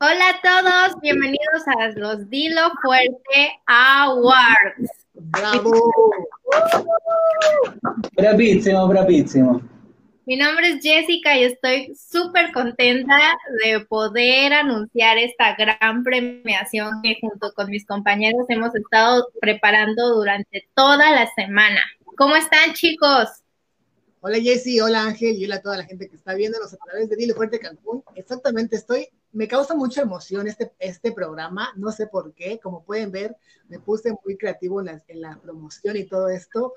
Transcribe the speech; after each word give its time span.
Hola 0.00 0.28
a 0.28 0.40
todos, 0.40 1.00
bienvenidos 1.02 1.66
a 1.66 1.88
los 1.98 2.30
Dilo 2.30 2.70
Fuerte 2.80 3.60
Awards. 3.66 4.92
¡Bravo! 5.12 5.72
bravísimo, 8.12 8.86
bravísimo. 8.86 9.60
Mi 10.24 10.36
nombre 10.36 10.68
es 10.68 10.84
Jessica 10.84 11.36
y 11.36 11.42
estoy 11.42 11.96
súper 11.96 12.52
contenta 12.52 13.18
de 13.64 13.80
poder 13.86 14.52
anunciar 14.52 15.18
esta 15.18 15.56
gran 15.56 16.04
premiación 16.04 17.02
que 17.02 17.18
junto 17.20 17.52
con 17.54 17.68
mis 17.68 17.84
compañeros 17.84 18.46
hemos 18.50 18.72
estado 18.76 19.26
preparando 19.40 20.14
durante 20.14 20.68
toda 20.76 21.10
la 21.10 21.28
semana. 21.34 21.80
¿Cómo 22.16 22.36
están 22.36 22.72
chicos? 22.74 23.42
Hola 24.20 24.38
Jessy, 24.38 24.78
hola 24.78 25.06
Ángel 25.06 25.36
y 25.36 25.44
hola 25.44 25.56
a 25.56 25.62
toda 25.62 25.78
la 25.78 25.86
gente 25.86 26.08
que 26.08 26.14
está 26.14 26.34
viéndonos 26.34 26.72
a 26.72 26.76
través 26.76 27.10
de 27.10 27.16
Dilo 27.16 27.34
Fuerte 27.34 27.58
Cancún. 27.58 28.04
Exactamente, 28.14 28.76
estoy 28.76 29.08
me 29.38 29.46
causa 29.46 29.72
mucha 29.72 30.02
emoción 30.02 30.48
este, 30.48 30.72
este 30.80 31.12
programa, 31.12 31.68
no 31.76 31.92
sé 31.92 32.08
por 32.08 32.34
qué, 32.34 32.58
como 32.58 32.82
pueden 32.82 33.12
ver, 33.12 33.36
me 33.68 33.78
puse 33.78 34.12
muy 34.24 34.36
creativo 34.36 34.80
en 34.80 34.86
la, 34.86 35.04
en 35.06 35.20
la 35.20 35.38
promoción 35.40 35.96
y 35.96 36.06
todo 36.06 36.28
esto, 36.28 36.74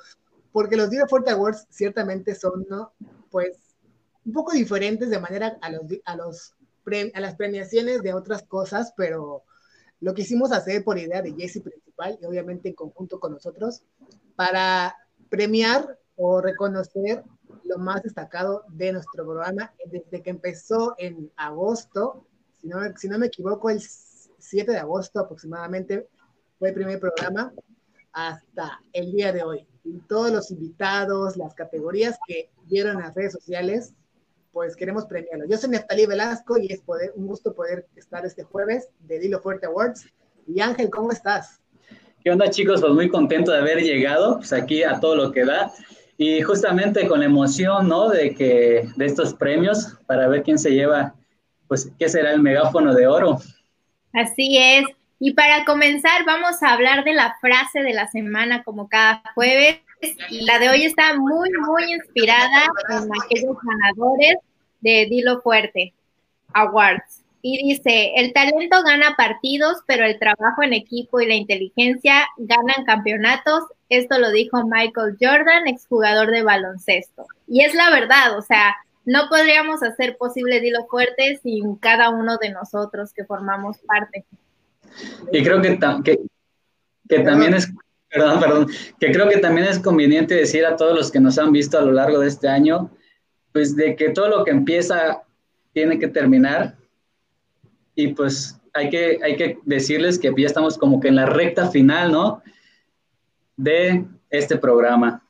porque 0.52 0.78
los 0.78 0.92
Dino 0.92 1.08
Forte 1.08 1.32
Awards 1.32 1.66
ciertamente 1.72 2.36
son, 2.36 2.68
¿no? 2.70 2.94
pues, 3.32 3.58
un 4.24 4.34
poco 4.34 4.52
diferentes 4.52 5.10
de 5.10 5.20
manera 5.20 5.58
a, 5.60 5.72
los, 5.72 5.82
a, 6.06 6.16
los, 6.16 6.54
a 7.16 7.20
las 7.20 7.36
premiaciones 7.36 8.04
de 8.04 8.14
otras 8.14 8.44
cosas, 8.44 8.94
pero 8.96 9.42
lo 10.00 10.14
quisimos 10.14 10.52
hacer 10.52 10.84
por 10.84 11.00
idea 11.00 11.24
de 11.24 11.34
Jesse 11.34 11.64
principal 11.64 12.20
y 12.22 12.26
obviamente 12.26 12.70
en 12.70 12.76
conjunto 12.76 13.20
con 13.20 13.32
nosotros 13.32 13.82
para 14.36 14.96
premiar 15.30 15.98
o 16.16 16.42
reconocer 16.42 17.24
lo 17.64 17.80
más 17.80 18.04
destacado 18.04 18.66
de 18.70 18.94
nuestro 18.94 19.26
programa 19.26 19.74
desde 19.88 20.22
que 20.22 20.30
empezó 20.30 20.94
en 21.00 21.32
agosto 21.38 22.28
si 22.98 23.08
no, 23.08 23.18
me 23.20 23.28
equivoco, 23.28 23.70
el 23.70 23.82
7 23.82 24.72
de 24.72 24.78
agosto 24.78 25.20
aproximadamente 25.20 26.08
fue 26.60 26.70
el 26.70 26.76
primer 26.76 27.00
programa 27.00 27.54
hasta 28.14 28.82
el 28.94 29.12
día 29.12 29.32
de 29.32 29.44
hoy. 29.44 29.68
Y 29.84 30.00
todos 30.02 30.32
los 30.32 30.52
invitados, 30.52 31.38
las 31.38 31.56
categorías 31.56 32.18
que 32.28 32.52
vieron 32.66 32.98
en 32.98 33.04
las 33.04 33.16
redes 33.16 33.34
sociales, 33.34 33.94
pues 34.52 34.76
queremos 34.76 35.06
premiarlos. 35.06 35.50
Yo 35.50 35.58
soy 35.58 35.70
Neftalí 35.70 36.06
Velasco 36.06 36.58
y 36.58 36.72
es 36.72 36.82
un 37.16 37.28
gusto 37.28 37.54
poder 37.54 37.88
estar 37.96 38.26
este 38.26 38.44
jueves 38.44 38.90
de 39.00 39.20
Dilo 39.20 39.42
Fuerte 39.42 39.66
Awards. 39.66 40.06
Y 40.46 40.60
Ángel, 40.60 40.90
¿cómo 40.90 41.12
estás? 41.12 41.62
¿Qué 42.24 42.30
onda 42.30 42.50
chicos? 42.50 42.82
Pues 42.82 42.94
muy 42.94 43.10
contento 43.10 43.52
de 43.52 43.60
haber 43.60 43.80
llegado 43.80 44.38
pues, 44.38 44.54
aquí 44.54 44.84
a 44.84 45.00
todo 45.00 45.16
lo 45.16 45.32
que 45.32 45.46
da 45.46 45.72
y 46.18 46.42
justamente 46.42 47.08
con 47.08 47.22
la 47.22 47.26
emoción, 47.26 47.88
¿no? 47.88 48.10
De 48.10 48.36
que 48.36 48.88
de 48.96 49.06
estos 49.06 49.34
premios 49.34 49.98
para 50.06 50.28
ver 50.28 50.44
quién 50.44 50.60
se 50.60 50.70
lleva 50.70 51.16
pues, 51.72 51.90
¿qué 51.98 52.10
será 52.10 52.34
el 52.34 52.42
megáfono 52.42 52.94
de 52.94 53.08
oro? 53.08 53.40
Así 54.12 54.58
es. 54.58 54.84
Y 55.20 55.36
para 55.36 55.64
comenzar, 55.64 56.26
vamos 56.26 56.62
a 56.62 56.74
hablar 56.74 57.06
de 57.06 57.14
la 57.14 57.38
frase 57.40 57.82
de 57.82 57.94
la 57.94 58.10
semana 58.10 58.62
como 58.64 58.90
cada 58.90 59.24
jueves. 59.36 59.80
Y 60.30 60.44
la 60.44 60.60
de 60.60 60.68
hoy 60.68 60.84
está 60.84 61.14
muy, 61.18 61.50
muy 61.66 61.94
inspirada 61.94 62.66
en 62.90 63.10
aquellos 63.24 63.56
ganadores 63.64 64.36
de 64.82 65.08
Dilo 65.10 65.40
Fuerte 65.40 65.94
Awards. 66.52 67.24
Y 67.42 67.66
dice, 67.70 68.16
el 68.18 68.34
talento 68.34 68.84
gana 68.84 69.16
partidos, 69.16 69.78
pero 69.88 70.04
el 70.04 70.20
trabajo 70.20 70.64
en 70.64 70.74
equipo 70.74 71.22
y 71.22 71.28
la 71.28 71.36
inteligencia 71.36 72.28
ganan 72.36 72.84
campeonatos. 72.86 73.64
Esto 73.88 74.20
lo 74.20 74.30
dijo 74.32 74.68
Michael 74.68 75.16
Jordan, 75.18 75.68
exjugador 75.68 76.32
de 76.32 76.44
baloncesto. 76.44 77.28
Y 77.48 77.64
es 77.64 77.74
la 77.76 77.90
verdad, 77.92 78.38
o 78.38 78.42
sea, 78.42 78.76
no 79.06 79.30
podríamos 79.30 79.82
hacer 79.84 80.18
posible 80.18 80.60
Dilo 80.60 80.86
Fuerte 80.88 81.40
sin 81.42 81.76
cada 81.76 82.10
uno 82.10 82.38
de 82.38 82.52
nosotros 82.52 83.14
que 83.14 83.26
formamos 83.26 83.78
parte. 83.80 84.26
Y 85.32 85.44
creo 85.44 85.62
que, 85.62 85.80
que, 87.08 87.20
también 87.20 87.54
es, 87.54 87.72
perdón, 88.10 88.40
perdón, 88.40 88.68
que 89.00 89.12
creo 89.12 89.28
que 89.30 89.38
también 89.38 89.68
es 89.68 89.80
conveniente 89.80 90.36
decir 90.36 90.66
a 90.66 90.76
todos 90.76 90.96
los 90.96 91.12
que 91.12 91.20
nos 91.20 91.38
han 91.38 91.52
visto 91.52 91.78
a 91.78 91.82
lo 91.82 91.92
largo 91.92 92.20
de 92.20 92.28
este 92.28 92.48
año, 92.48 92.92
pues 93.52 93.76
de 93.76 93.96
que 93.96 94.10
todo 94.10 94.30
lo 94.30 94.44
que 94.44 94.52
empieza 94.52 95.24
tiene 95.74 95.98
que 95.98 96.08
terminar 96.08 96.76
y 97.96 98.10
pues 98.10 98.60
hay 98.74 98.90
que, 98.90 99.20
hay 99.24 99.36
que 99.36 99.60
decirles 99.64 100.20
que 100.20 100.34
ya 100.38 100.48
estamos 100.48 100.78
como 100.78 101.00
que 101.00 101.10
en 101.10 101.16
la 101.16 101.26
recta 101.26 101.70
final, 101.70 102.12
¿no? 102.12 102.42
De 103.58 104.06
este 104.30 104.58
programa. 104.58 105.26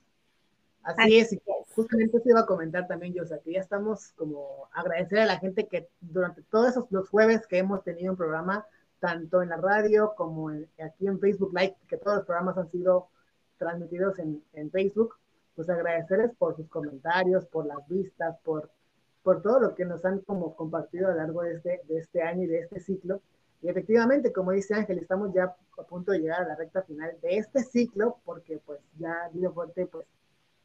Así 0.83 1.17
es, 1.17 1.35
justamente 1.75 2.19
se 2.19 2.29
iba 2.29 2.41
a 2.41 2.45
comentar 2.45 2.87
también 2.87 3.13
yo, 3.13 3.23
o 3.23 3.25
sea, 3.25 3.39
que 3.39 3.53
ya 3.53 3.59
estamos 3.59 4.11
como 4.13 4.69
agradecer 4.73 5.19
a 5.19 5.25
la 5.25 5.39
gente 5.39 5.67
que 5.67 5.89
durante 5.99 6.41
todos 6.43 6.69
esos 6.69 6.91
los 6.91 7.09
jueves 7.09 7.47
que 7.47 7.57
hemos 7.57 7.83
tenido 7.83 8.11
un 8.11 8.17
programa, 8.17 8.65
tanto 8.99 9.41
en 9.41 9.49
la 9.49 9.57
radio 9.57 10.13
como 10.15 10.49
aquí 10.49 11.07
en 11.07 11.19
Facebook 11.19 11.51
Live, 11.53 11.75
que 11.87 11.97
todos 11.97 12.17
los 12.17 12.25
programas 12.25 12.57
han 12.57 12.69
sido 12.69 13.09
transmitidos 13.57 14.19
en, 14.19 14.43
en, 14.53 14.71
Facebook, 14.71 15.15
pues 15.55 15.69
agradecerles 15.69 16.31
por 16.37 16.55
sus 16.55 16.67
comentarios, 16.67 17.45
por 17.45 17.65
las 17.65 17.87
vistas, 17.87 18.37
por, 18.43 18.69
por 19.23 19.41
todo 19.41 19.59
lo 19.59 19.75
que 19.75 19.85
nos 19.85 20.03
han 20.05 20.19
como 20.19 20.55
compartido 20.55 21.07
a 21.07 21.11
lo 21.11 21.17
largo 21.17 21.41
de 21.43 21.53
este, 21.53 21.81
de 21.87 21.99
este 21.99 22.21
año 22.21 22.43
y 22.43 22.47
de 22.47 22.59
este 22.59 22.79
ciclo. 22.79 23.21
Y 23.61 23.69
efectivamente, 23.69 24.31
como 24.33 24.51
dice 24.51 24.73
Ángel, 24.73 24.97
estamos 24.99 25.33
ya 25.33 25.55
a 25.77 25.83
punto 25.83 26.11
de 26.11 26.19
llegar 26.19 26.41
a 26.41 26.47
la 26.47 26.55
recta 26.55 26.81
final 26.81 27.15
de 27.21 27.37
este 27.37 27.63
ciclo, 27.63 28.17
porque 28.25 28.59
pues 28.65 28.79
ya 28.97 29.29
Video 29.33 29.53
Fuerte 29.53 29.85
pues 29.85 30.05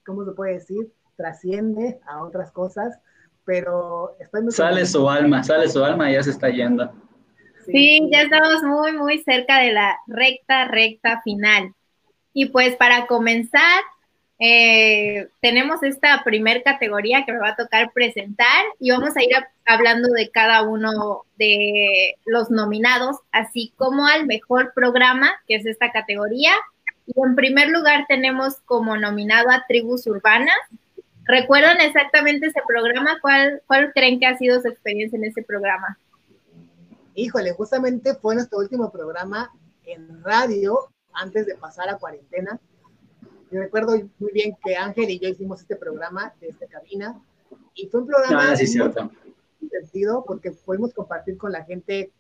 ¿cómo 0.07 0.25
se 0.25 0.33
puede 0.33 0.55
decir? 0.55 0.93
Trasciende 1.17 1.99
a 2.07 2.23
otras 2.23 2.53
cosas, 2.53 2.99
pero 3.45 4.17
estoy 4.19 4.51
Sale 4.51 4.87
su 4.87 5.09
alma, 5.09 5.43
sale 5.43 5.69
su 5.69 5.83
alma 5.85 6.11
y 6.11 6.15
ya 6.15 6.23
se 6.23 6.31
está 6.31 6.49
yendo. 6.49 6.93
Sí. 7.67 8.09
ya 8.13 8.23
estamos 8.23 8.63
muy, 8.63 8.93
muy 8.93 9.19
cerca 9.25 9.59
de 9.59 9.73
la 9.73 9.99
recta, 10.07 10.67
recta 10.67 11.21
final. 11.23 11.75
Y 12.33 12.47
pues 12.47 12.77
para 12.77 13.07
comenzar, 13.07 13.83
eh, 14.39 15.29
tenemos 15.41 15.83
esta 15.83 16.23
primer 16.23 16.63
categoría 16.63 17.25
que 17.25 17.33
me 17.33 17.39
va 17.39 17.51
a 17.51 17.57
tocar 17.57 17.91
presentar 17.93 18.65
y 18.79 18.91
vamos 18.91 19.17
a 19.17 19.23
ir 19.23 19.31
hablando 19.65 20.11
de 20.11 20.31
cada 20.31 20.63
uno 20.63 21.23
de 21.39 22.17
los 22.27 22.51
nominados, 22.51 23.17
así 23.33 23.73
como 23.77 24.07
al 24.07 24.27
mejor 24.27 24.73
programa, 24.75 25.33
que 25.49 25.57
es 25.57 25.67
esta 25.67 25.91
categoría, 25.91 26.53
y 27.07 27.13
en 27.17 27.35
primer 27.37 27.71
lugar 27.71 28.05
tenemos 28.09 28.57
como 28.65 28.97
nominado 28.97 29.51
a 29.51 29.65
Tribus 29.67 30.07
Urbanas. 30.07 30.57
¿Recuerdan 31.25 31.81
exactamente 31.81 32.47
ese 32.47 32.61
programa? 32.67 33.19
¿Cuál, 33.21 33.63
¿Cuál 33.67 33.93
creen 33.93 34.21
que 34.21 34.27
ha 34.27 34.37
sido 34.37 34.61
su 34.61 34.69
experiencia 34.69 35.17
en 35.17 35.25
ese 35.25 35.43
programa? 35.43 35.99
Híjole, 37.15 37.53
justamente 37.53 38.15
fue 38.15 38.35
nuestro 38.35 38.59
último 38.59 38.91
programa 38.91 39.51
en 39.85 40.23
radio 40.23 40.79
antes 41.13 41.47
de 41.47 41.55
pasar 41.55 41.89
a 41.89 41.99
cuarentena. 41.99 42.61
Yo 43.51 43.61
recuerdo 43.61 43.97
muy 44.19 44.33
bien 44.33 44.57
que 44.65 44.77
Ángel 44.77 45.11
y 45.11 45.19
yo 45.19 45.29
hicimos 45.29 45.61
este 45.61 45.77
programa 45.77 46.35
desde 46.41 46.67
cabina 46.67 47.21
y 47.75 47.87
fue 47.87 48.01
un 48.01 48.07
programa 48.07 48.53
ah, 48.53 48.57
sí, 48.57 48.67
cierto. 48.67 49.05
muy 49.05 49.33
divertido 49.61 50.25
porque 50.27 50.51
pudimos 50.51 50.93
compartir 50.93 51.39
con 51.39 51.53
la 51.53 51.65
gente 51.65 52.13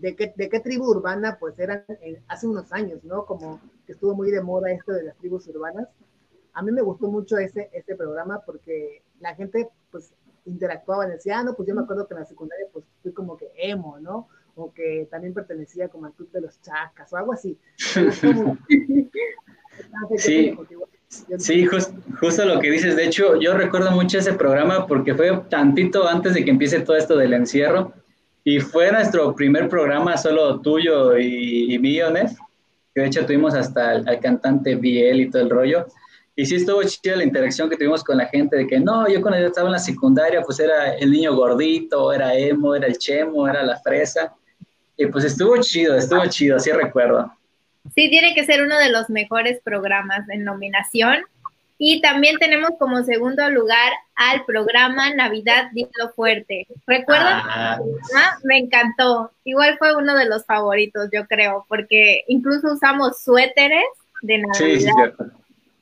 de 0.00 0.16
qué, 0.16 0.32
de 0.36 0.48
qué 0.48 0.60
tribu 0.60 0.86
urbana 0.86 1.36
pues 1.38 1.58
eran 1.58 1.84
hace 2.28 2.46
unos 2.46 2.72
años, 2.72 3.02
¿no? 3.04 3.24
Como 3.24 3.60
que 3.86 3.92
estuvo 3.92 4.14
muy 4.14 4.30
de 4.30 4.42
moda 4.42 4.70
esto 4.70 4.92
de 4.92 5.04
las 5.04 5.16
tribus 5.16 5.46
urbanas. 5.48 5.88
A 6.52 6.62
mí 6.62 6.72
me 6.72 6.82
gustó 6.82 7.08
mucho 7.08 7.36
ese, 7.38 7.70
ese 7.72 7.94
programa 7.96 8.42
porque 8.44 9.02
la 9.20 9.34
gente 9.34 9.68
pues 9.90 10.12
interactuaba, 10.46 11.06
decía, 11.06 11.38
ah, 11.38 11.44
no, 11.44 11.54
pues 11.54 11.68
yo 11.68 11.74
me 11.74 11.82
acuerdo 11.82 12.06
que 12.06 12.14
en 12.14 12.20
la 12.20 12.26
secundaria 12.26 12.66
pues 12.72 12.84
fui 13.02 13.12
como 13.12 13.36
que 13.36 13.50
emo, 13.56 13.98
¿no? 14.00 14.28
O 14.56 14.72
que 14.72 15.08
también 15.10 15.34
pertenecía 15.34 15.88
como 15.88 16.06
al 16.06 16.12
club 16.12 16.30
de 16.32 16.42
los 16.42 16.60
chacas 16.60 17.12
o 17.12 17.16
algo 17.16 17.32
así. 17.32 17.58
sí, 20.16 20.56
sí 21.38 21.66
justo 21.66 22.44
lo 22.44 22.60
que 22.60 22.70
dices. 22.70 22.94
De 22.96 23.04
hecho, 23.04 23.36
yo 23.36 23.54
recuerdo 23.54 23.90
mucho 23.92 24.18
ese 24.18 24.34
programa 24.34 24.86
porque 24.86 25.14
fue 25.14 25.40
tantito 25.48 26.06
antes 26.06 26.34
de 26.34 26.44
que 26.44 26.50
empiece 26.50 26.80
todo 26.80 26.96
esto 26.96 27.16
del 27.16 27.32
encierro 27.32 27.92
y 28.44 28.60
fue 28.60 28.92
nuestro 28.92 29.34
primer 29.34 29.70
programa 29.70 30.18
solo 30.18 30.60
tuyo 30.60 31.16
y, 31.16 31.74
y 31.74 31.78
mío, 31.78 32.12
Que 32.94 33.00
de 33.00 33.06
hecho 33.06 33.24
tuvimos 33.24 33.54
hasta 33.54 33.90
al, 33.92 34.20
cantante 34.20 34.76
Biel 34.76 35.22
y 35.22 35.30
todo 35.30 35.42
el 35.42 35.50
rollo. 35.50 35.86
Y 36.36 36.44
sí 36.44 36.56
estuvo 36.56 36.82
chida 36.82 37.16
la 37.16 37.24
interacción 37.24 37.70
que 37.70 37.76
tuvimos 37.76 38.04
con 38.04 38.18
la 38.18 38.26
gente 38.26 38.56
de 38.56 38.66
que 38.66 38.78
no, 38.78 39.08
yo 39.08 39.22
cuando 39.22 39.40
yo 39.40 39.46
estaba 39.46 39.68
en 39.68 39.72
la 39.72 39.78
secundaria 39.78 40.42
pues 40.42 40.60
era 40.60 40.94
el 40.96 41.10
niño 41.10 41.34
gordito, 41.34 42.12
era 42.12 42.34
emo, 42.34 42.74
era 42.74 42.86
el 42.86 42.98
chemo, 42.98 43.48
era 43.48 43.62
la 43.62 43.78
fresa. 43.78 44.34
Y 44.96 45.06
pues 45.06 45.24
estuvo 45.24 45.56
chido, 45.60 45.96
estuvo 45.96 46.24
chido, 46.26 46.56
así 46.56 46.70
recuerdo. 46.70 47.32
Sí, 47.94 48.10
tiene 48.10 48.34
que 48.34 48.44
ser 48.44 48.62
uno 48.62 48.78
de 48.78 48.90
los 48.90 49.08
mejores 49.08 49.60
programas 49.62 50.28
en 50.28 50.44
nominación. 50.44 51.22
Y 51.76 52.00
también 52.00 52.38
tenemos 52.38 52.70
como 52.78 53.02
segundo 53.02 53.48
lugar 53.50 53.92
al 54.14 54.44
programa 54.44 55.12
Navidad 55.12 55.70
Dilo 55.72 56.12
Fuerte. 56.14 56.66
¿Recuerdan? 56.86 57.42
Ah. 57.44 57.78
Me 58.44 58.58
encantó. 58.58 59.32
Igual 59.44 59.76
fue 59.78 59.96
uno 59.96 60.14
de 60.14 60.26
los 60.26 60.44
favoritos, 60.44 61.08
yo 61.12 61.26
creo, 61.26 61.66
porque 61.68 62.24
incluso 62.28 62.72
usamos 62.72 63.22
suéteres 63.22 63.84
de 64.22 64.38
Navidad. 64.38 65.12
Sí, 65.18 65.24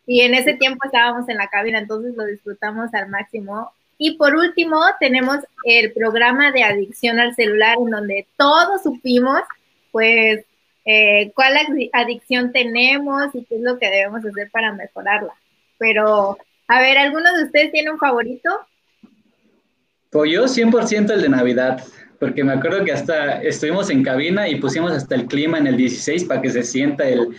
y 0.07 0.23
en 0.23 0.35
ese 0.35 0.55
tiempo 0.55 0.81
estábamos 0.85 1.29
en 1.29 1.37
la 1.37 1.49
cabina, 1.49 1.79
entonces 1.79 2.15
lo 2.17 2.25
disfrutamos 2.25 2.93
al 2.95 3.09
máximo. 3.09 3.71
Y 3.99 4.17
por 4.17 4.35
último, 4.35 4.81
tenemos 4.99 5.39
el 5.65 5.93
programa 5.93 6.51
de 6.51 6.65
adicción 6.65 7.21
al 7.21 7.35
celular, 7.35 7.77
en 7.79 7.91
donde 7.91 8.27
todos 8.37 8.83
supimos, 8.83 9.41
pues, 9.93 10.45
eh, 10.85 11.31
cuál 11.35 11.57
adicción 11.93 12.53
tenemos 12.53 13.33
y 13.35 13.45
qué 13.45 13.55
es 13.55 13.61
lo 13.61 13.79
que 13.79 13.89
debemos 13.89 14.25
hacer 14.25 14.51
para 14.51 14.73
mejorarla. 14.73 15.33
Pero, 15.83 16.39
a 16.69 16.81
ver, 16.81 16.97
¿alguno 16.97 17.37
de 17.37 17.43
ustedes 17.43 17.73
tiene 17.73 17.91
un 17.91 17.99
favorito? 17.99 18.49
Pues 20.11 20.31
yo 20.31 20.45
100% 20.45 21.11
el 21.11 21.23
de 21.23 21.29
Navidad, 21.29 21.83
porque 22.21 22.45
me 22.45 22.53
acuerdo 22.53 22.85
que 22.85 22.93
hasta 22.93 23.43
estuvimos 23.43 23.91
en 23.91 24.05
cabina 24.05 24.49
y 24.49 24.61
pusimos 24.61 24.93
hasta 24.93 25.17
el 25.17 25.27
clima 25.27 25.59
en 25.59 25.67
el 25.67 25.77
16 25.77 26.27
para 26.27 26.41
que 26.41 26.51
se 26.51 26.63
sienta 26.63 27.09
el, 27.09 27.37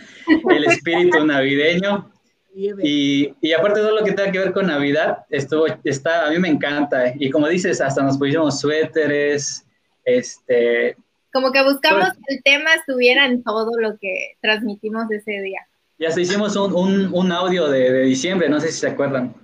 el 0.50 0.64
espíritu 0.64 1.24
navideño. 1.24 2.10
Y, 2.54 3.34
y, 3.40 3.52
aparte 3.54 3.80
de 3.80 3.86
todo 3.86 3.98
lo 3.98 4.04
que 4.04 4.12
tenga 4.12 4.30
que 4.30 4.38
ver 4.40 4.52
con 4.52 4.66
Navidad, 4.66 5.24
estuvo, 5.30 5.66
está, 5.84 6.26
a 6.26 6.30
mí 6.30 6.38
me 6.38 6.48
encanta. 6.48 7.14
Y 7.18 7.30
como 7.30 7.48
dices, 7.48 7.80
hasta 7.80 8.02
nos 8.02 8.18
pusimos 8.18 8.60
suéteres, 8.60 9.66
este... 10.04 10.96
Como 11.32 11.50
que 11.50 11.64
buscamos 11.64 12.10
pues 12.10 12.18
que 12.28 12.34
el 12.34 12.42
tema 12.42 12.74
estuviera 12.74 13.24
en 13.24 13.42
todo 13.42 13.70
lo 13.80 13.96
que 13.98 14.36
transmitimos 14.42 15.10
ese 15.10 15.40
día. 15.40 15.66
Ya 15.98 16.10
se 16.10 16.22
hicimos 16.22 16.56
un, 16.56 16.72
un, 16.74 17.10
un 17.12 17.32
audio 17.32 17.68
de, 17.68 17.92
de, 17.92 18.02
diciembre, 18.02 18.48
no 18.48 18.60
sé 18.60 18.72
si 18.72 18.80
se 18.80 18.88
acuerdan. 18.88 19.34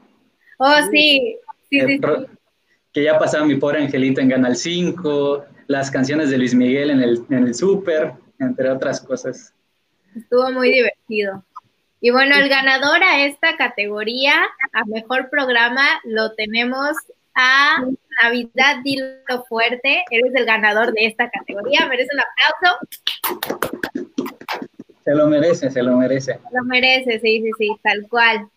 Oh, 0.59 0.77
sí, 0.91 1.37
sí, 1.71 1.81
sí, 1.81 1.87
sí. 1.87 2.01
Que 2.93 3.05
ya 3.05 3.19
pasaba 3.19 3.45
mi 3.45 3.55
pobre 3.55 3.83
angelito 3.83 4.21
en 4.21 4.31
Canal 4.31 4.57
5, 4.57 5.45
las 5.69 5.91
canciones 5.91 6.31
de 6.31 6.39
Luis 6.39 6.55
Miguel 6.55 6.91
en 6.91 7.01
el, 7.01 7.25
en 7.31 7.47
el 7.47 7.55
Súper, 7.55 8.13
entre 8.41 8.69
otras 8.69 9.01
cosas. 9.01 9.55
Estuvo 10.17 10.51
muy 10.51 10.73
divertido. 10.73 11.45
Y 12.01 12.11
bueno, 12.11 12.35
el 12.35 12.49
ganador 12.49 13.03
a 13.05 13.25
esta 13.25 13.57
categoría, 13.57 14.35
a 14.73 14.85
mejor 14.87 15.31
programa, 15.31 15.87
lo 16.05 16.33
tenemos 16.33 16.97
a 17.35 17.85
Navidad 18.23 18.79
Dilo 18.83 19.45
Fuerte. 19.49 20.03
Eres 20.11 20.35
el 20.35 20.47
ganador 20.47 20.93
de 20.93 21.07
esta 21.07 21.31
categoría. 21.31 21.87
Merece 21.87 22.09
un 22.15 22.21
aplauso. 22.21 23.60
Se 25.11 25.17
lo 25.17 25.27
merece, 25.27 25.71
se 25.73 25.83
lo 25.83 25.97
merece. 25.97 26.35
Se 26.35 26.57
lo 26.57 26.63
merece, 26.63 27.19
sí, 27.19 27.43
sí, 27.43 27.51
sí, 27.59 27.77
tal 27.83 28.09
cual. 28.09 28.49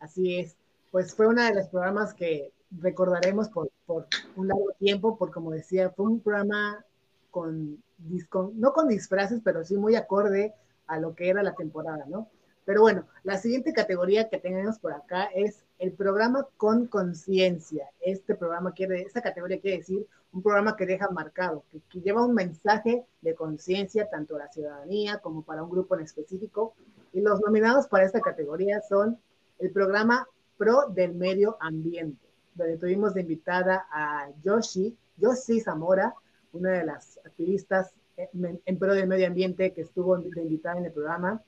Así 0.00 0.40
es. 0.40 0.56
Pues 0.90 1.14
fue 1.14 1.28
uno 1.28 1.40
de 1.44 1.54
los 1.54 1.68
programas 1.68 2.12
que 2.14 2.50
recordaremos 2.80 3.48
por, 3.48 3.70
por 3.86 4.08
un 4.34 4.48
largo 4.48 4.72
tiempo, 4.80 5.16
porque 5.16 5.34
como 5.34 5.52
decía, 5.52 5.90
fue 5.90 6.06
un 6.06 6.18
programa 6.18 6.84
con, 7.30 7.80
con, 8.28 8.58
no 8.58 8.72
con 8.72 8.88
disfraces, 8.88 9.40
pero 9.44 9.62
sí 9.62 9.76
muy 9.76 9.94
acorde 9.94 10.52
a 10.88 10.98
lo 10.98 11.14
que 11.14 11.28
era 11.28 11.44
la 11.44 11.54
temporada, 11.54 12.04
¿no? 12.08 12.28
Pero 12.64 12.80
bueno, 12.80 13.06
la 13.22 13.38
siguiente 13.38 13.72
categoría 13.72 14.28
que 14.28 14.38
tenemos 14.38 14.80
por 14.80 14.94
acá 14.94 15.26
es 15.32 15.61
el 15.82 15.90
programa 15.94 16.46
con 16.56 16.86
conciencia. 16.86 17.90
Este 18.00 18.36
programa 18.36 18.70
quiere, 18.70 19.02
esta 19.02 19.20
categoría 19.20 19.60
quiere 19.60 19.78
decir 19.78 20.06
un 20.30 20.40
programa 20.40 20.76
que 20.76 20.86
deja 20.86 21.10
marcado, 21.10 21.64
que, 21.72 22.00
lleva 22.00 22.24
un 22.24 22.34
mensaje 22.34 23.04
de 23.20 23.34
conciencia 23.34 24.08
tanto 24.08 24.36
a 24.36 24.38
la 24.38 24.48
ciudadanía 24.48 25.18
como 25.18 25.42
para 25.42 25.64
un 25.64 25.70
grupo 25.70 25.96
en 25.96 26.02
específico. 26.02 26.74
Y 27.12 27.20
los 27.20 27.40
nominados 27.40 27.88
para 27.88 28.04
esta 28.04 28.20
categoría 28.20 28.80
son 28.80 29.18
el 29.58 29.72
programa 29.72 30.28
Pro 30.56 30.86
del 30.88 31.16
Medio 31.16 31.56
Ambiente, 31.58 32.28
donde 32.54 32.78
tuvimos 32.78 33.14
de 33.14 33.22
invitada 33.22 33.88
a 33.90 34.30
Yoshi, 34.40 34.96
Yoshi 35.16 35.58
Zamora, 35.58 36.14
una 36.52 36.70
de 36.70 36.84
las 36.84 37.18
activistas 37.24 37.90
en 38.16 38.78
pro 38.78 38.94
del 38.94 39.08
medio 39.08 39.26
ambiente 39.26 39.72
que 39.72 39.80
estuvo 39.80 40.16
de 40.16 40.42
invitada 40.42 40.78
en 40.78 40.84
el 40.84 40.92
programa. 40.92 41.42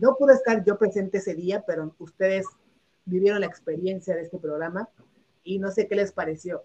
No 0.00 0.14
pude 0.14 0.34
estar 0.34 0.64
yo 0.64 0.78
presente 0.78 1.18
ese 1.18 1.34
día, 1.34 1.64
pero 1.66 1.92
ustedes 1.98 2.46
vivieron 3.04 3.40
la 3.40 3.46
experiencia 3.46 4.14
de 4.14 4.22
este 4.22 4.38
programa 4.38 4.88
y 5.44 5.58
no 5.58 5.70
sé 5.70 5.88
qué 5.88 5.96
les 5.96 6.12
pareció. 6.12 6.64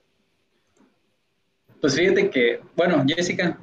Pues 1.81 1.95
fíjate 1.95 2.29
que, 2.29 2.59
bueno, 2.75 3.03
Jessica. 3.07 3.57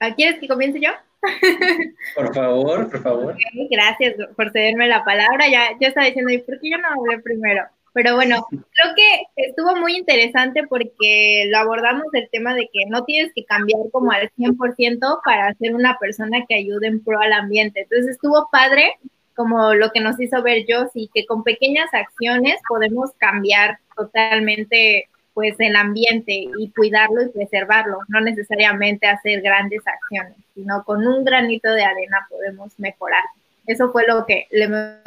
¿Ah, 0.00 0.14
¿Quieres 0.14 0.40
que 0.40 0.48
comience 0.48 0.80
yo? 0.80 0.90
Por 2.14 2.32
favor, 2.32 2.90
por 2.90 3.02
favor. 3.02 3.36
gracias 3.70 4.14
por 4.36 4.52
cederme 4.52 4.86
la 4.86 5.04
palabra. 5.04 5.48
Ya, 5.50 5.76
ya 5.80 5.88
estaba 5.88 6.06
diciendo, 6.06 6.30
¿y 6.32 6.38
por 6.38 6.60
qué 6.60 6.70
yo 6.70 6.78
no 6.78 6.88
hablé 6.88 7.20
primero? 7.20 7.64
Pero 7.92 8.14
bueno, 8.14 8.46
creo 8.50 8.94
que 8.94 9.22
estuvo 9.48 9.74
muy 9.76 9.96
interesante 9.96 10.62
porque 10.68 11.48
lo 11.50 11.58
abordamos 11.58 12.06
el 12.12 12.28
tema 12.30 12.54
de 12.54 12.68
que 12.72 12.86
no 12.88 13.04
tienes 13.04 13.32
que 13.34 13.44
cambiar 13.44 13.80
como 13.90 14.12
al 14.12 14.30
100% 14.38 15.20
para 15.24 15.52
ser 15.54 15.74
una 15.74 15.98
persona 15.98 16.44
que 16.48 16.54
ayude 16.54 16.86
en 16.86 17.02
pro 17.02 17.20
al 17.20 17.32
ambiente. 17.32 17.80
Entonces 17.80 18.10
estuvo 18.10 18.48
padre 18.52 18.92
como 19.38 19.72
lo 19.72 19.92
que 19.92 20.00
nos 20.00 20.18
hizo 20.18 20.42
ver 20.42 20.66
sí, 20.92 21.08
que 21.14 21.24
con 21.24 21.44
pequeñas 21.44 21.88
acciones 21.94 22.56
podemos 22.68 23.12
cambiar 23.18 23.78
totalmente 23.96 25.08
pues 25.32 25.54
el 25.60 25.76
ambiente 25.76 26.48
y 26.58 26.70
cuidarlo 26.72 27.22
y 27.22 27.28
preservarlo, 27.28 28.00
no 28.08 28.20
necesariamente 28.20 29.06
hacer 29.06 29.40
grandes 29.40 29.82
acciones, 29.86 30.34
sino 30.56 30.82
con 30.82 31.06
un 31.06 31.24
granito 31.24 31.72
de 31.72 31.84
arena 31.84 32.26
podemos 32.28 32.76
mejorar. 32.80 33.22
Eso 33.64 33.92
fue 33.92 34.08
lo 34.08 34.26
que 34.26 34.48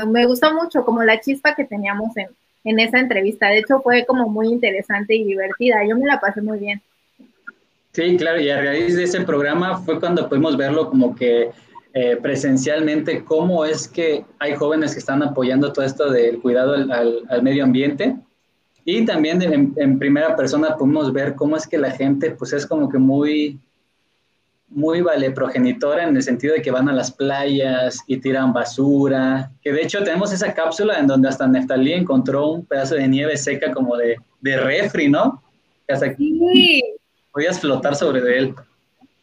me 0.08 0.26
gustó 0.26 0.54
mucho, 0.54 0.86
como 0.86 1.04
la 1.04 1.20
chispa 1.20 1.54
que 1.54 1.66
teníamos 1.66 2.16
en, 2.16 2.30
en 2.64 2.80
esa 2.80 3.00
entrevista. 3.00 3.50
De 3.50 3.58
hecho, 3.58 3.82
fue 3.82 4.06
como 4.06 4.30
muy 4.30 4.48
interesante 4.48 5.14
y 5.14 5.26
divertida. 5.26 5.86
Yo 5.86 5.98
me 5.98 6.06
la 6.06 6.22
pasé 6.22 6.42
muy 6.42 6.60
bien. 6.60 6.82
Sí, 7.92 8.16
claro, 8.16 8.40
y 8.40 8.50
a 8.50 8.62
raíz 8.62 8.96
de 8.96 9.04
ese 9.04 9.20
programa 9.22 9.80
fue 9.80 10.00
cuando 10.00 10.30
pudimos 10.30 10.56
verlo 10.56 10.90
como 10.90 11.14
que 11.14 11.50
eh, 11.94 12.18
presencialmente, 12.22 13.26
cómo 13.26 13.66
es 13.66 13.88
que 13.88 14.26
hay 14.40 14.56
jóvenes 14.56 14.94
que 14.94 15.00
están 15.00 15.22
apoyando 15.24 15.74
todo 15.74 15.84
esto 15.84 16.10
del 16.10 16.42
cuidado 16.42 16.74
al, 16.74 16.90
al, 17.30 17.44
medio 17.44 17.66
ambiente. 17.66 18.16
Y 18.86 19.06
también 19.06 19.42
en, 19.42 19.74
en, 19.76 20.00
primera 20.00 20.36
persona 20.38 20.78
pudimos 20.78 21.12
ver 21.12 21.36
cómo 21.36 21.58
es 21.58 21.68
que 21.68 21.78
la 21.78 21.92
gente, 21.92 22.32
pues 22.32 22.54
es 22.54 22.66
como 22.66 22.88
que 22.88 22.98
muy, 22.98 23.60
muy 24.70 25.02
vale 25.02 25.32
progenitora 25.32 26.08
en 26.08 26.16
el 26.16 26.24
sentido 26.24 26.54
de 26.56 26.62
que 26.62 26.72
van 26.72 26.88
a 26.88 26.94
las 26.94 27.12
playas 27.12 28.00
y 28.08 28.18
tiran 28.18 28.54
basura, 28.54 29.52
que 29.62 29.74
de 29.74 29.82
hecho 29.82 30.02
tenemos 30.02 30.32
esa 30.32 30.54
cápsula 30.54 30.98
en 30.98 31.08
donde 31.08 31.28
hasta 31.28 31.46
Neftalí 31.46 31.92
encontró 31.92 32.52
un 32.52 32.66
pedazo 32.66 32.96
de 32.96 33.08
nieve 33.08 33.36
seca 33.36 33.74
como 33.74 33.98
de, 33.98 34.16
de 34.40 34.58
refri, 34.58 35.10
¿no? 35.10 35.44
Que 35.86 35.94
hasta 35.94 36.16
sí. 36.16 36.82
podías 37.34 37.60
flotar 37.60 37.96
sobre 37.96 38.38
él. 38.38 38.56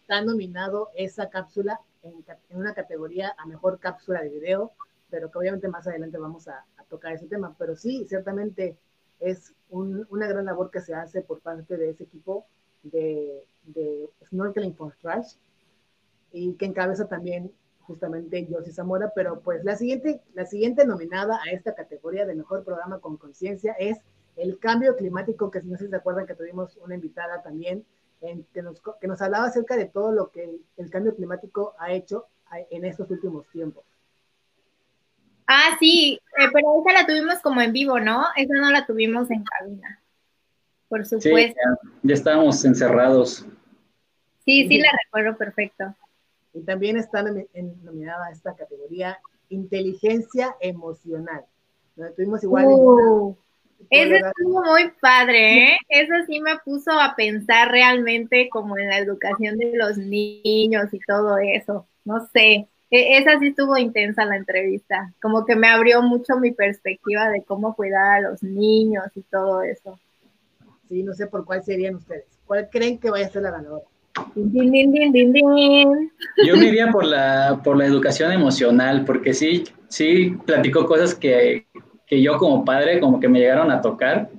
Está 0.02 0.20
nominado 0.20 0.90
esa 0.94 1.30
cápsula 1.30 1.80
en, 2.08 2.24
en, 2.50 2.58
una 2.58 2.74
categoría 2.74 3.34
a 3.36 3.46
mejor 3.46 3.78
cápsula 3.78 4.22
de 4.22 4.30
video, 4.30 4.72
pero 5.10 5.30
que 5.30 5.38
obviamente 5.38 5.68
más 5.68 5.86
adelante 5.86 6.18
vamos 6.18 6.48
a, 6.48 6.64
a 6.76 6.84
tocar 6.84 7.12
ese 7.12 7.26
tema, 7.26 7.54
pero 7.58 7.76
sí, 7.76 8.04
ciertamente 8.08 8.76
es 9.20 9.54
un, 9.70 10.06
una 10.10 10.26
gran 10.28 10.44
labor 10.44 10.70
que 10.70 10.80
se 10.80 10.94
hace 10.94 11.22
por 11.22 11.40
parte 11.40 11.76
de 11.76 11.90
ese 11.90 12.04
equipo 12.04 12.46
de 12.82 13.44
de 13.68 14.08
Snorkeling 14.26 14.74
for 14.74 14.94
Trash 15.00 15.34
y 16.32 16.54
que 16.54 16.66
encabeza 16.66 17.06
también 17.06 17.52
justamente 17.80 18.46
Josie 18.50 18.72
Zamora, 18.72 19.12
pero 19.14 19.40
pues 19.40 19.64
la 19.64 19.76
siguiente, 19.76 20.20
la 20.34 20.44
siguiente 20.44 20.84
nominada 20.84 21.40
a 21.42 21.50
esta 21.52 21.74
categoría 21.74 22.26
de 22.26 22.34
mejor 22.34 22.64
programa 22.64 22.98
con 23.00 23.16
conciencia 23.16 23.72
es 23.78 23.98
el 24.36 24.58
cambio 24.58 24.94
climático, 24.96 25.50
que 25.50 25.62
si 25.62 25.68
no 25.68 25.78
se 25.78 25.94
acuerdan 25.94 26.26
que 26.26 26.34
tuvimos 26.34 26.76
una 26.78 26.94
invitada 26.94 27.42
también 27.42 27.84
en, 28.20 28.44
que, 28.52 28.62
nos, 28.62 28.80
que 29.00 29.06
nos 29.06 29.20
hablaba 29.22 29.46
acerca 29.46 29.76
de 29.76 29.86
todo 29.86 30.12
lo 30.12 30.30
que 30.30 30.44
el, 30.44 30.60
el 30.76 30.90
cambio 30.90 31.14
climático 31.14 31.74
ha 31.78 31.92
hecho 31.92 32.26
en 32.70 32.84
estos 32.84 33.10
últimos 33.10 33.46
tiempos. 33.48 33.84
Ah, 35.46 35.76
sí, 35.78 36.20
eh, 36.38 36.48
pero 36.52 36.68
esa 36.80 37.00
la 37.00 37.06
tuvimos 37.06 37.38
como 37.40 37.60
en 37.60 37.72
vivo, 37.72 37.98
¿no? 37.98 38.24
Esa 38.36 38.54
no 38.54 38.70
la 38.70 38.84
tuvimos 38.84 39.30
en 39.30 39.42
cabina. 39.44 40.02
Por 40.88 41.04
supuesto. 41.06 41.30
Sí, 41.30 41.88
ya, 41.92 41.98
ya 42.02 42.14
estábamos 42.14 42.64
encerrados. 42.64 43.46
Sí, 44.44 44.68
sí, 44.68 44.78
la 44.78 44.90
recuerdo 45.04 45.36
perfecto. 45.36 45.94
Y 46.52 46.60
también 46.62 46.96
está 46.96 47.22
nominada 47.22 48.26
a 48.26 48.30
esta 48.30 48.54
categoría 48.54 49.18
inteligencia 49.48 50.56
emocional. 50.60 51.44
Donde 51.96 52.12
tuvimos 52.12 52.42
igual. 52.42 52.66
Uh, 52.68 53.36
eso 53.90 54.14
estuvo 54.14 54.62
muy 54.64 54.90
padre, 55.00 55.72
¿eh? 55.72 55.76
Eso 55.88 56.12
sí 56.26 56.40
me 56.40 56.58
puso 56.64 56.90
a 56.92 57.14
pensar 57.16 57.70
realmente 57.70 58.48
como 58.50 58.76
en 58.78 58.88
la 58.88 58.98
educación 58.98 59.56
de 59.56 59.72
los 59.74 59.96
niños 59.96 60.92
y 60.92 61.00
todo 61.00 61.38
eso. 61.38 61.86
No 62.04 62.26
sé, 62.32 62.68
e, 62.90 63.18
esa 63.18 63.38
sí 63.38 63.48
estuvo 63.48 63.76
intensa 63.76 64.24
la 64.24 64.36
entrevista. 64.36 65.12
Como 65.20 65.44
que 65.44 65.56
me 65.56 65.68
abrió 65.68 66.02
mucho 66.02 66.38
mi 66.38 66.52
perspectiva 66.52 67.28
de 67.30 67.42
cómo 67.42 67.74
cuidar 67.74 68.16
a 68.16 68.20
los 68.30 68.42
niños 68.42 69.06
y 69.14 69.22
todo 69.22 69.62
eso. 69.62 69.98
Sí, 70.88 71.02
no 71.02 71.12
sé 71.14 71.26
por 71.26 71.44
cuál 71.44 71.62
serían 71.62 71.96
ustedes. 71.96 72.26
¿Cuál 72.46 72.68
creen 72.70 72.98
que 72.98 73.10
vaya 73.10 73.26
a 73.26 73.30
ser 73.30 73.42
la 73.42 73.50
ganadora? 73.50 73.84
Yo 76.44 76.56
me 76.56 76.66
iría 76.66 76.90
por 76.90 77.04
la, 77.04 77.60
por 77.62 77.76
la 77.76 77.86
educación 77.86 78.32
emocional, 78.32 79.04
porque 79.04 79.32
sí, 79.34 79.64
sí 79.88 80.36
platicó 80.44 80.86
cosas 80.86 81.14
que, 81.14 81.66
que, 82.08 82.22
yo 82.22 82.38
como 82.38 82.64
padre 82.64 83.00
como 83.00 83.20
que 83.20 83.28
me 83.28 83.38
llegaron 83.38 83.70
a 83.70 83.80
tocar, 83.80 84.30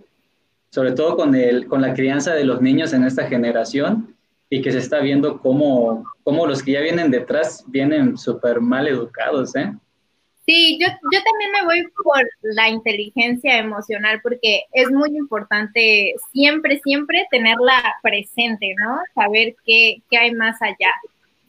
sobre 0.71 0.91
todo 0.91 1.15
con, 1.15 1.35
el, 1.35 1.67
con 1.67 1.81
la 1.81 1.93
crianza 1.93 2.33
de 2.33 2.43
los 2.43 2.61
niños 2.61 2.93
en 2.93 3.03
esta 3.03 3.27
generación 3.27 4.15
y 4.49 4.61
que 4.61 4.71
se 4.71 4.79
está 4.79 4.99
viendo 4.99 5.39
cómo, 5.39 6.03
cómo 6.23 6.47
los 6.47 6.63
que 6.63 6.73
ya 6.73 6.81
vienen 6.81 7.11
detrás 7.11 7.63
vienen 7.67 8.17
súper 8.17 8.61
mal 8.61 8.87
educados, 8.87 9.55
¿eh? 9.55 9.71
Sí, 10.45 10.79
yo, 10.81 10.87
yo 10.87 11.19
también 11.23 11.51
me 11.51 11.63
voy 11.63 11.83
por 12.03 12.27
la 12.41 12.69
inteligencia 12.69 13.59
emocional 13.59 14.19
porque 14.23 14.63
es 14.73 14.89
muy 14.89 15.15
importante 15.15 16.15
siempre, 16.33 16.79
siempre 16.83 17.27
tenerla 17.29 17.95
presente, 18.01 18.73
¿no? 18.83 18.97
Saber 19.13 19.55
qué, 19.63 20.01
qué 20.09 20.17
hay 20.17 20.33
más 20.33 20.59
allá, 20.59 20.91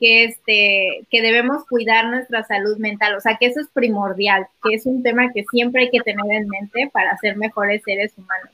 que, 0.00 0.24
este, 0.24 1.06
que 1.10 1.22
debemos 1.22 1.64
cuidar 1.66 2.08
nuestra 2.08 2.42
salud 2.42 2.78
mental, 2.78 3.14
o 3.16 3.20
sea, 3.20 3.36
que 3.38 3.46
eso 3.46 3.60
es 3.60 3.68
primordial, 3.68 4.46
que 4.64 4.74
es 4.74 4.86
un 4.86 5.02
tema 5.02 5.30
que 5.32 5.44
siempre 5.50 5.82
hay 5.82 5.90
que 5.90 6.00
tener 6.00 6.24
en 6.32 6.48
mente 6.48 6.90
para 6.92 7.16
ser 7.18 7.36
mejores 7.36 7.82
seres 7.84 8.12
humanos. 8.16 8.50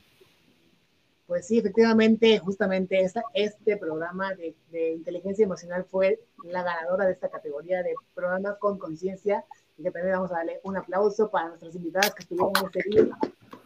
Pues 1.25 1.47
sí, 1.47 1.59
efectivamente, 1.59 2.37
justamente 2.39 2.99
esta, 3.01 3.23
este 3.33 3.77
programa 3.77 4.33
de, 4.33 4.53
de 4.71 4.93
inteligencia 4.93 5.43
emocional 5.43 5.85
fue 5.89 6.19
la 6.43 6.63
ganadora 6.63 7.05
de 7.05 7.13
esta 7.13 7.29
categoría 7.29 7.81
de 7.83 7.93
programas 8.13 8.57
con 8.59 8.77
conciencia 8.77 9.43
y 9.77 9.83
que 9.83 9.91
también 9.91 10.15
vamos 10.15 10.31
a 10.31 10.35
darle 10.35 10.59
un 10.63 10.77
aplauso 10.77 11.29
para 11.29 11.49
nuestras 11.49 11.75
invitadas 11.75 12.13
que 12.13 12.23
estuvieron 12.23 12.51
en 12.57 12.65
este 12.65 12.89
video. 12.89 13.17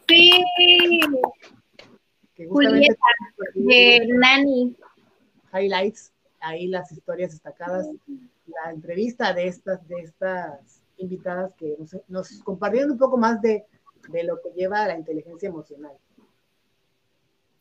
Sí. 0.07 0.43
Julieta, 2.49 2.95
de 3.53 4.07
Nani. 4.07 4.75
Highlights, 5.53 6.10
ahí 6.41 6.67
las 6.67 6.91
historias 6.91 7.31
destacadas, 7.31 7.87
la 8.47 8.71
entrevista 8.71 9.33
de 9.33 9.47
estas, 9.47 9.87
de 9.87 10.01
estas 10.01 10.81
invitadas 10.97 11.53
que 11.55 11.75
nos, 11.79 11.95
nos 12.07 12.43
compartieron 12.43 12.91
un 12.91 12.97
poco 12.97 13.17
más 13.17 13.41
de, 13.41 13.65
de, 14.09 14.23
lo 14.23 14.41
que 14.41 14.49
lleva 14.55 14.87
la 14.87 14.97
inteligencia 14.97 15.49
emocional. 15.49 15.93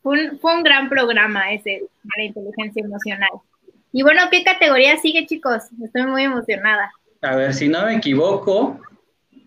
Fue 0.03 0.19
un, 0.19 0.39
fue 0.39 0.55
un 0.55 0.63
gran 0.63 0.89
programa 0.89 1.53
ese 1.53 1.69
de 1.69 2.09
la 2.17 2.23
inteligencia 2.23 2.83
emocional. 2.83 3.29
Y 3.91 4.03
bueno, 4.03 4.21
¿qué 4.31 4.43
categoría 4.43 4.97
sigue, 4.97 5.25
chicos? 5.25 5.63
Estoy 5.83 6.05
muy 6.05 6.23
emocionada. 6.23 6.91
A 7.21 7.35
ver, 7.35 7.53
si 7.53 7.67
no 7.67 7.85
me 7.85 7.97
equivoco, 7.97 8.79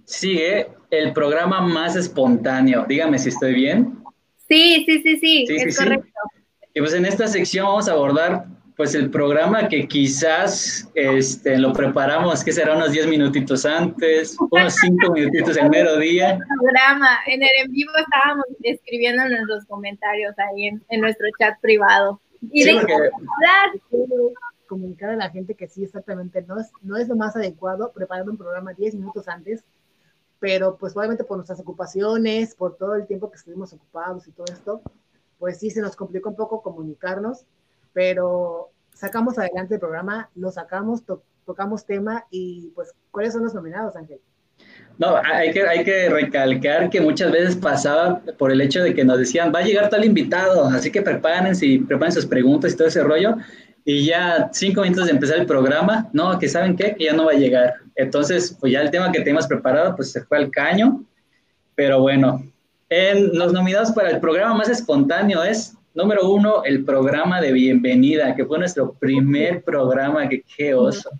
sigue 0.04 0.68
el 0.90 1.12
programa 1.12 1.60
más 1.60 1.96
espontáneo. 1.96 2.84
Dígame 2.86 3.18
si 3.18 3.30
estoy 3.30 3.54
bien. 3.54 3.98
Sí, 4.48 4.84
sí, 4.86 5.02
sí, 5.02 5.16
sí, 5.18 5.46
es 5.48 5.78
correcto. 5.78 6.08
Y 6.74 6.80
pues 6.80 6.92
en 6.92 7.06
esta 7.06 7.26
sección 7.26 7.66
vamos 7.66 7.88
a 7.88 7.92
abordar 7.92 8.46
pues 8.76 8.94
el 8.94 9.10
programa 9.10 9.68
que 9.68 9.86
quizás 9.86 10.90
este, 10.94 11.58
lo 11.58 11.72
preparamos, 11.72 12.42
que 12.42 12.52
será 12.52 12.76
unos 12.76 12.90
10 12.90 13.06
minutitos 13.06 13.64
antes, 13.64 14.36
unos 14.50 14.74
5 14.74 15.12
minutitos 15.12 15.56
el 15.56 15.70
mero 15.70 15.96
día. 15.98 16.38
Programa, 16.60 17.18
en 17.26 17.42
el 17.42 17.48
en 17.64 17.70
vivo 17.70 17.92
estábamos 17.96 18.46
escribiendo 18.62 19.28
nuestros 19.28 19.64
comentarios 19.66 20.34
ahí 20.38 20.66
en, 20.88 21.00
nuestro 21.00 21.28
chat 21.38 21.60
privado. 21.60 22.20
Y 22.50 22.64
de 22.64 22.74
porque 22.74 23.10
comunicar 24.66 25.10
a 25.10 25.16
la 25.16 25.30
gente 25.30 25.54
que 25.54 25.68
sí, 25.68 25.84
exactamente, 25.84 26.42
no 26.42 26.58
es, 26.58 26.70
no 26.82 26.96
es 26.96 27.08
lo 27.08 27.14
más 27.14 27.36
adecuado 27.36 27.92
preparar 27.92 28.28
un 28.28 28.36
programa 28.36 28.72
10 28.72 28.96
minutos 28.96 29.28
antes, 29.28 29.62
pero 30.40 30.76
pues 30.76 30.96
obviamente 30.96 31.22
por 31.22 31.36
nuestras 31.36 31.60
ocupaciones, 31.60 32.54
por 32.54 32.76
todo 32.76 32.96
el 32.96 33.06
tiempo 33.06 33.30
que 33.30 33.36
estuvimos 33.36 33.72
ocupados 33.72 34.26
y 34.26 34.32
todo 34.32 34.46
esto, 34.52 34.82
pues 35.38 35.58
sí 35.58 35.70
se 35.70 35.80
nos 35.80 35.94
complicó 35.94 36.30
un 36.30 36.36
poco 36.36 36.62
comunicarnos, 36.62 37.44
pero 37.94 38.70
sacamos 38.92 39.38
adelante 39.38 39.74
el 39.74 39.80
programa, 39.80 40.28
lo 40.34 40.50
sacamos, 40.50 41.02
tocamos 41.46 41.86
tema 41.86 42.26
y 42.30 42.70
pues, 42.74 42.92
¿cuáles 43.10 43.32
son 43.32 43.44
los 43.44 43.54
nominados, 43.54 43.96
Ángel? 43.96 44.20
No, 44.98 45.16
hay 45.16 45.52
que, 45.52 45.66
hay 45.66 45.82
que 45.82 46.08
recalcar 46.08 46.90
que 46.90 47.00
muchas 47.00 47.32
veces 47.32 47.56
pasaba 47.56 48.20
por 48.38 48.52
el 48.52 48.60
hecho 48.60 48.82
de 48.82 48.94
que 48.94 49.04
nos 49.04 49.18
decían, 49.18 49.52
va 49.52 49.60
a 49.60 49.64
llegar 49.64 49.88
tal 49.88 50.04
invitado, 50.04 50.66
así 50.66 50.92
que 50.92 51.02
prepárense 51.02 51.66
y 51.66 51.78
preparen 51.78 52.12
sus 52.12 52.26
preguntas 52.26 52.72
y 52.72 52.76
todo 52.76 52.88
ese 52.88 53.02
rollo 53.02 53.36
y 53.84 54.06
ya 54.06 54.48
cinco 54.52 54.82
minutos 54.82 55.06
de 55.06 55.12
empezar 55.12 55.38
el 55.38 55.46
programa, 55.46 56.08
no, 56.12 56.38
que 56.38 56.48
saben 56.48 56.74
qué, 56.74 56.94
que 56.94 57.04
ya 57.04 57.12
no 57.12 57.26
va 57.26 57.32
a 57.32 57.36
llegar. 57.36 57.74
Entonces, 57.96 58.56
pues 58.58 58.72
ya 58.72 58.80
el 58.80 58.90
tema 58.90 59.12
que 59.12 59.18
teníamos 59.18 59.46
preparado, 59.46 59.94
pues 59.94 60.10
se 60.10 60.22
fue 60.22 60.38
al 60.38 60.50
caño, 60.50 61.04
pero 61.74 62.00
bueno, 62.00 62.42
en 62.88 63.36
los 63.36 63.52
nominados 63.52 63.92
para 63.92 64.10
el 64.10 64.20
programa 64.20 64.54
más 64.54 64.68
espontáneo 64.68 65.42
es, 65.42 65.76
número 65.94 66.28
uno, 66.28 66.64
el 66.64 66.84
programa 66.84 67.40
de 67.40 67.52
bienvenida, 67.52 68.34
que 68.34 68.44
fue 68.44 68.58
nuestro 68.58 68.92
primer 68.92 69.62
programa, 69.62 70.28
que 70.28 70.42
qué 70.42 70.74
oso. 70.74 71.10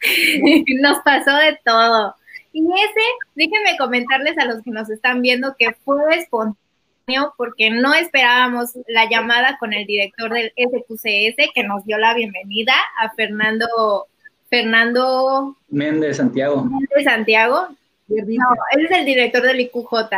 Nos 0.80 0.98
pasó 1.04 1.36
de 1.36 1.58
todo. 1.64 2.14
Y 2.52 2.60
ese, 2.60 3.00
déjenme 3.34 3.76
comentarles 3.78 4.36
a 4.38 4.44
los 4.44 4.62
que 4.62 4.70
nos 4.70 4.90
están 4.90 5.22
viendo 5.22 5.54
que 5.58 5.72
fue 5.84 5.96
espontáneo 6.16 7.32
porque 7.38 7.70
no 7.70 7.94
esperábamos 7.94 8.72
la 8.88 9.08
llamada 9.08 9.56
con 9.58 9.72
el 9.72 9.86
director 9.86 10.30
del 10.30 10.52
SQCS 10.56 11.50
que 11.54 11.64
nos 11.64 11.84
dio 11.86 11.96
la 11.96 12.12
bienvenida 12.14 12.74
a 13.00 13.08
Fernando 13.14 14.06
Fernando 14.50 15.56
Méndez 15.70 16.18
Santiago. 16.18 16.64
Méndez 16.64 17.04
Santiago. 17.04 17.68
No, 18.08 18.48
él 18.72 18.84
es 18.84 18.98
el 18.98 19.06
director 19.06 19.42
del 19.42 19.60
IQJ. 19.60 20.10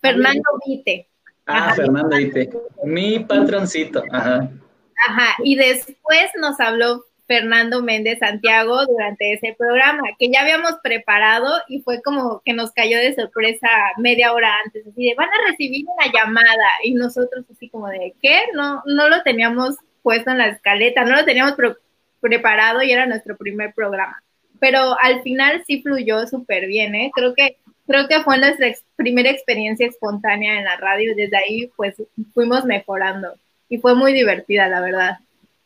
Fernando 0.00 0.44
Vite. 0.64 1.07
Ah, 1.48 1.74
Fernando 1.74 2.16
Vite. 2.16 2.50
Mi 2.84 3.18
patroncito. 3.20 4.02
Ajá. 4.12 4.48
Ajá. 5.08 5.36
Y 5.42 5.56
después 5.56 6.30
nos 6.40 6.60
habló 6.60 7.04
Fernando 7.26 7.82
Méndez 7.82 8.18
Santiago 8.20 8.86
durante 8.86 9.34
ese 9.34 9.54
programa, 9.56 10.02
que 10.18 10.30
ya 10.30 10.40
habíamos 10.40 10.76
preparado 10.82 11.52
y 11.68 11.80
fue 11.82 12.00
como 12.02 12.40
que 12.44 12.54
nos 12.54 12.72
cayó 12.72 12.96
de 12.98 13.14
sorpresa 13.14 13.68
media 13.98 14.32
hora 14.32 14.50
antes, 14.64 14.86
así 14.86 15.08
de 15.08 15.14
van 15.14 15.28
a 15.28 15.50
recibir 15.50 15.84
una 15.86 16.10
llamada 16.10 16.68
y 16.82 16.94
nosotros 16.94 17.44
así 17.52 17.68
como 17.68 17.88
de 17.88 18.14
¿qué? 18.22 18.40
No, 18.54 18.82
no 18.86 19.08
lo 19.10 19.22
teníamos 19.22 19.76
puesto 20.02 20.30
en 20.30 20.38
la 20.38 20.48
escaleta, 20.48 21.04
no 21.04 21.16
lo 21.16 21.24
teníamos 21.26 21.54
preparado 22.20 22.82
y 22.82 22.92
era 22.92 23.04
nuestro 23.04 23.36
primer 23.36 23.74
programa. 23.74 24.22
Pero 24.58 24.98
al 24.98 25.22
final 25.22 25.62
sí 25.66 25.82
fluyó 25.82 26.26
súper 26.26 26.66
bien, 26.66 26.94
¿eh? 26.94 27.10
Creo 27.14 27.34
que, 27.34 27.58
creo 27.88 28.06
que 28.06 28.20
fue 28.22 28.38
nuestra 28.38 28.68
primera 28.96 29.30
experiencia 29.30 29.86
espontánea 29.86 30.58
en 30.58 30.64
la 30.64 30.76
radio 30.76 31.12
y 31.12 31.14
desde 31.14 31.36
ahí 31.38 31.70
pues 31.74 31.96
fuimos 32.34 32.64
mejorando 32.66 33.34
y 33.68 33.78
fue 33.78 33.94
muy 33.94 34.12
divertida, 34.12 34.68
la 34.68 34.80
verdad. 34.80 35.18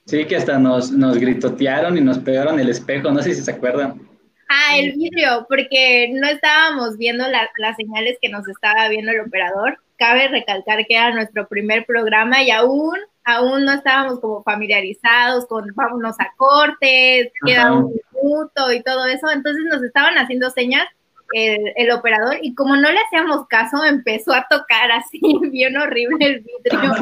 Sí, 0.07 0.25
que 0.25 0.37
hasta 0.37 0.59
nos, 0.59 0.91
nos 0.93 1.19
gritotearon 1.19 1.99
y 1.99 2.01
nos 2.01 2.19
pegaron 2.19 2.59
el 2.59 2.69
espejo, 2.69 3.11
no 3.11 3.23
sé 3.23 3.35
si 3.35 3.43
se 3.43 3.51
acuerdan. 3.51 4.01
Ah, 4.49 4.77
el 4.79 4.93
vidrio, 4.93 5.47
porque 5.49 6.11
no 6.13 6.29
estábamos 6.29 6.97
viendo 6.97 7.25
las 7.29 7.77
señales 7.77 8.19
que 8.21 8.29
nos 8.29 8.47
estaba 8.49 8.89
viendo 8.89 9.11
el 9.11 9.21
operador. 9.21 9.79
Cabe 9.97 10.29
recalcar 10.29 10.85
que 10.87 10.95
era 10.95 11.15
nuestro 11.15 11.49
primer 11.49 11.87
programa 11.87 12.43
y 12.43 12.51
aún, 12.51 12.99
aún 13.25 13.65
no 13.65 13.73
estábamos 13.73 14.21
como 14.21 14.43
familiarizados 14.43 15.47
con 15.47 15.73
vámonos 15.75 16.17
a 16.21 16.33
cortes, 16.37 17.33
queda 17.47 17.73
un 17.73 17.95
minuto 18.13 18.73
y 18.73 18.83
todo 18.83 19.07
eso. 19.07 19.31
Entonces 19.31 19.65
nos 19.71 19.83
estaban 19.83 20.19
haciendo 20.19 20.51
señas 20.51 20.87
el, 21.33 21.91
operador 21.91 22.37
y 22.43 22.55
como 22.55 22.77
no 22.77 22.91
le 22.91 22.99
hacíamos 23.01 23.47
caso, 23.49 23.85
empezó 23.85 24.33
a 24.33 24.47
tocar 24.49 24.91
así 24.93 25.21
bien 25.51 25.77
horrible 25.77 26.27
el 26.27 26.41
vidrio. 26.41 26.95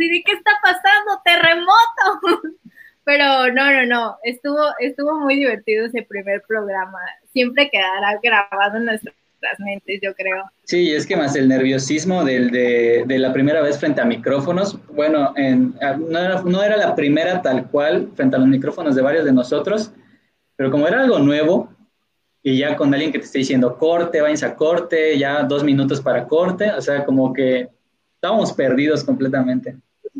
Y 0.00 0.22
¿qué 0.24 0.32
está 0.32 0.52
pasando? 0.62 1.20
¡Terremoto! 1.24 2.52
Pero 3.04 3.52
no, 3.52 3.72
no, 3.72 3.86
no, 3.86 4.16
estuvo, 4.22 4.60
estuvo 4.78 5.18
muy 5.18 5.34
divertido 5.36 5.86
ese 5.86 6.02
primer 6.02 6.42
programa. 6.46 6.98
Siempre 7.32 7.68
quedará 7.68 8.20
grabado 8.22 8.76
en 8.76 8.84
nuestras 8.84 9.14
mentes, 9.58 9.98
yo 10.00 10.14
creo. 10.14 10.44
Sí, 10.64 10.92
es 10.92 11.04
que 11.04 11.16
más 11.16 11.34
el 11.34 11.48
nerviosismo 11.48 12.24
del, 12.24 12.52
de, 12.52 13.02
de, 13.04 13.18
la 13.18 13.32
primera 13.32 13.60
vez 13.60 13.80
frente 13.80 14.00
a 14.00 14.04
micrófonos, 14.04 14.78
bueno, 14.92 15.32
en, 15.36 15.74
no, 15.98 16.18
era, 16.18 16.42
no 16.42 16.62
era 16.62 16.76
la 16.76 16.94
primera 16.94 17.42
tal 17.42 17.66
cual 17.68 18.08
frente 18.14 18.36
a 18.36 18.38
los 18.38 18.48
micrófonos 18.48 18.94
de 18.94 19.02
varios 19.02 19.24
de 19.24 19.32
nosotros, 19.32 19.92
pero 20.54 20.70
como 20.70 20.86
era 20.86 21.00
algo 21.00 21.18
nuevo, 21.18 21.72
y 22.42 22.58
ya 22.58 22.76
con 22.76 22.92
alguien 22.92 23.12
que 23.12 23.18
te 23.18 23.24
esté 23.24 23.38
diciendo 23.38 23.78
corte, 23.78 24.20
váyanse 24.20 24.46
a 24.46 24.56
corte, 24.56 25.16
ya 25.16 25.44
dos 25.44 25.62
minutos 25.62 26.00
para 26.00 26.26
corte, 26.26 26.72
o 26.72 26.80
sea, 26.80 27.04
como 27.04 27.32
que 27.32 27.70
estábamos 28.16 28.52
perdidos 28.52 29.04
completamente. 29.04 29.78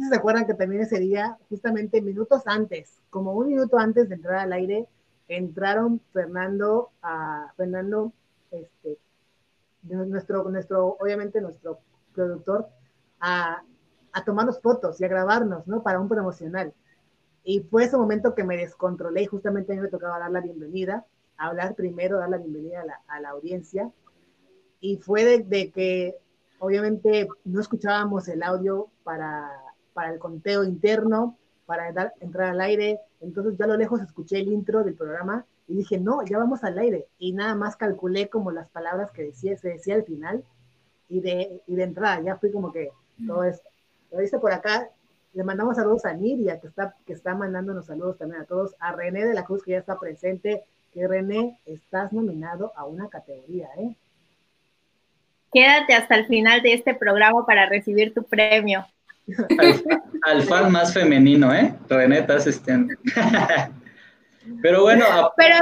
¿Se 0.08 0.16
acuerdan 0.16 0.46
que 0.46 0.54
también 0.54 0.82
ese 0.82 1.00
día, 1.00 1.36
justamente 1.48 2.00
minutos 2.00 2.42
antes, 2.46 3.00
como 3.10 3.32
un 3.32 3.48
minuto 3.48 3.76
antes 3.76 4.08
de 4.08 4.14
entrar 4.14 4.36
al 4.36 4.52
aire, 4.52 4.86
entraron 5.28 6.00
Fernando, 6.12 6.90
a 7.02 7.52
Fernando, 7.56 8.12
este, 8.52 8.98
nuestro, 9.82 10.48
nuestro, 10.48 10.96
obviamente 11.00 11.40
nuestro 11.40 11.80
productor, 12.14 12.68
a, 13.20 13.62
a 14.12 14.24
tomarnos 14.24 14.60
fotos 14.60 15.00
y 15.00 15.04
a 15.04 15.08
grabarnos, 15.08 15.66
¿no? 15.66 15.82
Para 15.82 16.00
un 16.00 16.08
promocional. 16.08 16.72
Y 17.44 17.60
fue 17.60 17.84
ese 17.84 17.96
momento 17.96 18.34
que 18.34 18.44
me 18.44 18.56
descontrolé 18.56 19.22
y 19.22 19.26
justamente 19.26 19.72
a 19.72 19.76
mí 19.76 19.82
me 19.82 19.88
tocaba 19.88 20.20
dar 20.20 20.30
la 20.30 20.40
bienvenida 20.40 21.04
hablar 21.46 21.74
primero, 21.74 22.18
dar 22.18 22.30
la 22.30 22.38
bienvenida 22.38 22.84
a 23.08 23.20
la, 23.20 23.28
audiencia. 23.30 23.90
Y 24.80 24.96
fue 24.96 25.42
de, 25.42 25.70
que 25.70 26.16
obviamente 26.58 27.28
no 27.44 27.60
escuchábamos 27.60 28.28
el 28.28 28.42
audio 28.42 28.88
para, 29.04 29.50
para 29.92 30.12
el 30.12 30.18
conteo 30.18 30.64
interno, 30.64 31.38
para 31.66 31.92
dar, 31.92 32.14
entrar 32.20 32.50
al 32.50 32.60
aire. 32.60 33.00
Entonces 33.20 33.56
yo 33.58 33.64
a 33.64 33.68
lo 33.68 33.76
lejos 33.76 34.00
escuché 34.00 34.40
el 34.40 34.48
intro 34.48 34.84
del 34.84 34.94
programa 34.94 35.46
y 35.68 35.74
dije, 35.74 35.98
no, 35.98 36.24
ya 36.24 36.38
vamos 36.38 36.64
al 36.64 36.78
aire. 36.78 37.06
Y 37.18 37.32
nada 37.32 37.54
más 37.54 37.76
calculé 37.76 38.28
como 38.28 38.50
las 38.50 38.68
palabras 38.70 39.10
que 39.12 39.24
decía, 39.24 39.56
se 39.56 39.70
decía 39.70 39.94
al 39.94 40.04
final. 40.04 40.44
Y 41.08 41.20
de, 41.20 41.62
y 41.66 41.74
de 41.74 41.82
entrada 41.82 42.20
ya 42.22 42.36
fui 42.36 42.50
como 42.50 42.72
que 42.72 42.90
todo 43.26 43.44
esto. 43.44 43.68
Lo 44.10 44.18
dice 44.18 44.38
por 44.38 44.52
acá, 44.52 44.90
le 45.32 45.44
mandamos 45.44 45.76
saludos 45.76 46.04
a 46.04 46.12
Nidia, 46.12 46.60
que 46.60 46.68
está, 46.68 46.94
que 47.06 47.12
está 47.12 47.34
mandándonos 47.34 47.86
saludos 47.86 48.18
también 48.18 48.42
a 48.42 48.44
todos, 48.44 48.74
a 48.78 48.92
René 48.92 49.24
de 49.24 49.34
la 49.34 49.44
Cruz, 49.44 49.62
que 49.62 49.72
ya 49.72 49.78
está 49.78 49.98
presente, 49.98 50.64
que 50.92 51.08
René, 51.08 51.58
estás 51.66 52.12
nominado 52.12 52.72
a 52.76 52.84
una 52.84 53.08
categoría, 53.08 53.68
¿eh? 53.78 53.94
Quédate 55.52 55.94
hasta 55.94 56.16
el 56.16 56.26
final 56.26 56.62
de 56.62 56.74
este 56.74 56.94
programa 56.94 57.44
para 57.46 57.68
recibir 57.68 58.14
tu 58.14 58.22
premio. 58.24 58.86
Al, 60.22 60.42
fan 60.42 60.72
más 60.72 60.92
femenino, 60.92 61.54
¿eh? 61.54 61.74
René, 61.88 62.18
estás 62.18 62.42
asistiendo. 62.46 62.94
Pero 64.60 64.82
bueno. 64.82 65.04
Pero, 65.36 65.56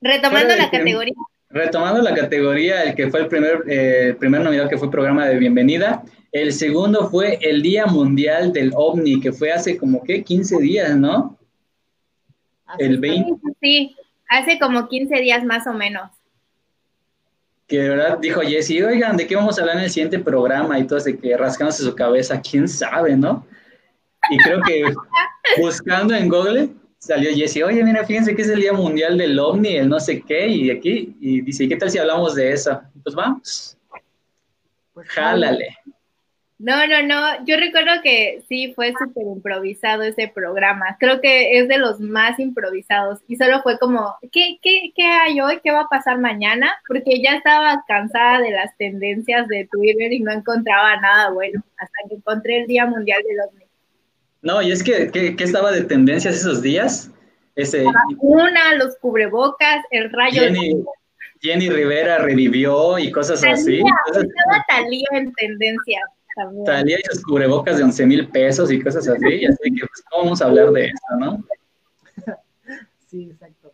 retomando 0.00 0.56
la 0.56 0.70
categoría. 0.70 1.14
Retomando 1.48 2.02
la 2.02 2.14
categoría, 2.14 2.82
el 2.82 2.94
que 2.94 3.08
fue 3.08 3.20
el 3.20 3.28
primer, 3.28 3.64
eh, 3.68 4.16
primer 4.18 4.40
nominado 4.40 4.68
que 4.68 4.78
fue 4.78 4.90
programa 4.90 5.26
de 5.26 5.38
bienvenida. 5.38 6.02
El 6.32 6.52
segundo 6.52 7.08
fue 7.08 7.38
el 7.40 7.62
Día 7.62 7.86
Mundial 7.86 8.52
del 8.52 8.72
OVNI, 8.74 9.20
que 9.20 9.32
fue 9.32 9.52
hace 9.52 9.78
como 9.78 10.02
que 10.02 10.22
15 10.22 10.58
días, 10.58 10.96
¿no? 10.96 11.36
El 12.78 12.98
20. 12.98 13.32
Sí, 13.60 13.96
hace 14.28 14.58
como 14.58 14.88
15 14.88 15.16
días 15.16 15.44
más 15.44 15.66
o 15.66 15.72
menos 15.72 16.10
que 17.66 17.80
de 17.80 17.88
verdad 17.88 18.18
dijo 18.18 18.40
Jesse, 18.42 18.82
oigan, 18.82 19.16
¿de 19.16 19.26
qué 19.26 19.34
vamos 19.34 19.58
a 19.58 19.62
hablar 19.62 19.76
en 19.78 19.84
el 19.84 19.90
siguiente 19.90 20.18
programa? 20.18 20.78
Y 20.78 20.86
todo 20.86 21.00
de 21.00 21.18
que 21.18 21.36
rascándose 21.36 21.82
su 21.82 21.94
cabeza, 21.94 22.40
quién 22.40 22.68
sabe, 22.68 23.16
¿no? 23.16 23.44
Y 24.30 24.38
creo 24.38 24.60
que 24.62 24.84
buscando 25.60 26.14
en 26.14 26.28
Google 26.28 26.68
salió 26.98 27.34
Jesse, 27.34 27.62
oye, 27.64 27.82
mira, 27.82 28.04
fíjense 28.04 28.34
que 28.34 28.42
es 28.42 28.48
el 28.48 28.60
Día 28.60 28.72
Mundial 28.72 29.18
del 29.18 29.38
OVNI, 29.38 29.76
el 29.76 29.88
no 29.88 30.00
sé 30.00 30.22
qué, 30.22 30.46
y 30.48 30.70
aquí, 30.70 31.16
y 31.20 31.40
dice, 31.40 31.68
¿qué 31.68 31.76
tal 31.76 31.90
si 31.90 31.98
hablamos 31.98 32.34
de 32.34 32.52
eso? 32.52 32.80
Pues 33.02 33.14
vamos. 33.14 33.76
Pues 34.94 35.08
jálale. 35.08 35.76
No, 36.58 36.86
no, 36.86 37.02
no. 37.02 37.44
Yo 37.44 37.56
recuerdo 37.58 38.00
que 38.02 38.42
sí 38.48 38.72
fue 38.74 38.94
súper 38.98 39.24
improvisado 39.24 40.02
ese 40.02 40.28
programa. 40.34 40.96
Creo 40.98 41.20
que 41.20 41.58
es 41.58 41.68
de 41.68 41.76
los 41.76 42.00
más 42.00 42.38
improvisados. 42.38 43.18
Y 43.28 43.36
solo 43.36 43.62
fue 43.62 43.78
como, 43.78 44.16
¿qué, 44.32 44.58
qué, 44.62 44.90
qué 44.94 45.04
hay 45.04 45.40
hoy? 45.40 45.60
¿Qué 45.62 45.70
va 45.70 45.82
a 45.82 45.88
pasar 45.88 46.18
mañana? 46.18 46.72
Porque 46.88 47.20
ya 47.22 47.36
estaba 47.36 47.84
cansada 47.86 48.40
de 48.40 48.52
las 48.52 48.74
tendencias 48.78 49.48
de 49.48 49.68
Twitter 49.70 50.12
y 50.12 50.20
no 50.20 50.32
encontraba 50.32 50.98
nada 50.98 51.30
bueno. 51.30 51.62
Hasta 51.76 52.08
que 52.08 52.14
encontré 52.14 52.60
el 52.60 52.66
Día 52.66 52.86
Mundial 52.86 53.22
de 53.28 53.36
los 53.36 53.46
No, 54.40 54.62
y 54.62 54.72
es 54.72 54.82
que, 54.82 55.10
¿qué, 55.10 55.36
estaba 55.38 55.72
de 55.72 55.82
tendencias 55.82 56.36
esos 56.36 56.62
días? 56.62 57.10
Ese, 57.54 57.84
la 57.84 57.92
vacuna, 58.10 58.74
los 58.76 58.96
cubrebocas, 58.96 59.82
el 59.90 60.10
rayo. 60.10 60.42
Jenny, 60.42 60.84
Jenny 61.40 61.68
Rivera 61.68 62.18
revivió 62.18 62.98
y 62.98 63.10
cosas 63.10 63.44
así. 63.44 63.82
Estaba 64.06 64.64
Talía 64.68 65.08
en 65.12 65.32
tendencias. 65.34 66.15
Talía 66.64 66.98
y 66.98 67.02
sus 67.14 67.22
cubrebocas 67.22 67.78
de 67.78 67.84
11 67.84 68.06
mil 68.06 68.28
pesos 68.28 68.70
y 68.70 68.82
cosas 68.82 69.08
así, 69.08 69.46
así 69.46 69.74
que 69.74 69.86
pues, 69.86 70.04
vamos 70.14 70.42
a 70.42 70.44
hablar 70.44 70.70
de 70.72 70.86
eso, 70.86 71.16
no? 71.18 71.44
Sí, 73.06 73.30
exacto. 73.30 73.72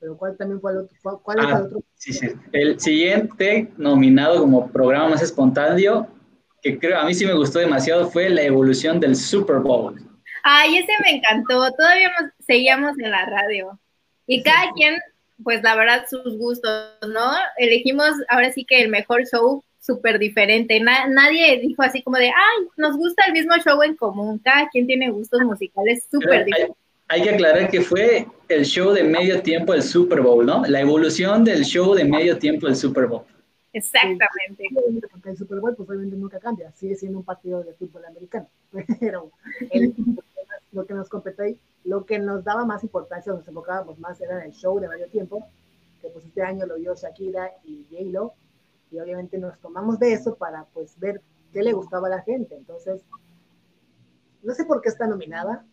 Pero 0.00 0.16
¿cuál 0.16 0.36
también 0.36 0.60
fue 0.60 0.72
el 0.72 0.78
otro? 0.78 1.20
¿Cuál 1.22 1.38
es 1.38 1.44
el 1.44 1.52
ah, 1.52 1.62
otro? 1.62 1.82
Sí, 1.94 2.12
sí. 2.12 2.28
El 2.50 2.80
siguiente 2.80 3.70
nominado 3.76 4.40
como 4.40 4.68
programa 4.70 5.10
más 5.10 5.22
espontáneo, 5.22 6.08
que 6.60 6.78
creo 6.78 6.98
a 6.98 7.04
mí 7.04 7.14
sí 7.14 7.24
me 7.24 7.34
gustó 7.34 7.60
demasiado, 7.60 8.10
fue 8.10 8.28
la 8.28 8.42
evolución 8.42 8.98
del 8.98 9.14
Super 9.14 9.60
Bowl. 9.60 9.96
Ay, 10.42 10.78
ese 10.78 10.92
me 11.02 11.18
encantó. 11.18 11.70
Todavía 11.72 12.10
seguíamos 12.40 12.98
en 12.98 13.12
la 13.12 13.24
radio. 13.26 13.78
Y 14.26 14.42
cada 14.42 14.72
quien, 14.72 14.96
pues 15.42 15.62
la 15.62 15.76
verdad, 15.76 16.04
sus 16.10 16.36
gustos, 16.36 16.96
¿no? 17.08 17.30
Elegimos 17.56 18.10
ahora 18.28 18.52
sí 18.52 18.64
que 18.64 18.82
el 18.82 18.88
mejor 18.88 19.24
show 19.24 19.62
súper 19.82 20.18
diferente. 20.18 20.80
nadie 20.80 21.58
dijo 21.60 21.82
así 21.82 22.02
como 22.02 22.16
de, 22.16 22.28
ay, 22.28 22.66
nos 22.76 22.96
gusta 22.96 23.24
el 23.26 23.32
mismo 23.32 23.54
show 23.56 23.82
en 23.82 23.96
común. 23.96 24.38
Cada 24.38 24.68
quien 24.68 24.86
tiene 24.86 25.10
gustos 25.10 25.40
musicales 25.42 26.06
súper 26.10 26.44
diferentes. 26.44 26.76
Hay, 27.08 27.22
que 27.22 27.30
aclarar 27.30 27.68
que 27.68 27.82
fue 27.82 28.26
el 28.48 28.64
show 28.64 28.92
de 28.92 29.02
medio 29.02 29.42
tiempo 29.42 29.72
del 29.72 29.82
Super 29.82 30.22
Bowl, 30.22 30.46
¿no? 30.46 30.64
La 30.66 30.80
evolución 30.80 31.44
del 31.44 31.64
show 31.64 31.94
de 31.94 32.04
medio 32.04 32.38
tiempo 32.38 32.66
del 32.66 32.76
Super 32.76 33.06
Bowl. 33.06 33.24
Exactamente. 33.74 34.64
porque 35.10 35.30
el 35.30 35.36
Super 35.36 35.60
Bowl, 35.60 35.74
pues 35.74 35.88
obviamente 35.88 36.16
nunca 36.16 36.38
cambia, 36.38 36.70
sigue 36.72 36.94
siendo 36.94 37.18
un 37.18 37.24
partido 37.24 37.62
de 37.62 37.74
fútbol 37.74 38.04
americano. 38.06 38.46
Pero 39.00 39.30
lo 40.72 40.86
que 40.86 40.94
nos 40.94 41.08
compete, 41.08 41.56
lo 41.84 42.06
que 42.06 42.18
nos 42.18 42.44
daba 42.44 42.64
más 42.64 42.82
importancia, 42.82 43.32
nos 43.32 43.46
enfocábamos 43.46 43.98
más 43.98 44.20
era 44.20 44.38
en 44.38 44.46
el 44.46 44.52
show 44.52 44.78
de 44.78 44.88
medio 44.88 45.08
tiempo, 45.08 45.44
que 46.00 46.08
pues 46.08 46.24
este 46.24 46.42
año 46.42 46.66
lo 46.66 46.76
vio 46.76 46.94
Shakira 46.94 47.50
y 47.64 47.84
J-Lo, 47.90 48.34
y 48.92 49.00
obviamente 49.00 49.38
nos 49.38 49.58
tomamos 49.58 49.98
de 49.98 50.12
eso 50.12 50.36
para 50.36 50.66
pues 50.74 50.98
ver 50.98 51.22
qué 51.52 51.62
le 51.62 51.72
gustaba 51.72 52.08
a 52.08 52.10
la 52.10 52.22
gente. 52.22 52.54
Entonces, 52.54 53.02
no 54.42 54.54
sé 54.54 54.64
por 54.64 54.82
qué 54.82 54.90
está 54.90 55.06
nominada 55.06 55.64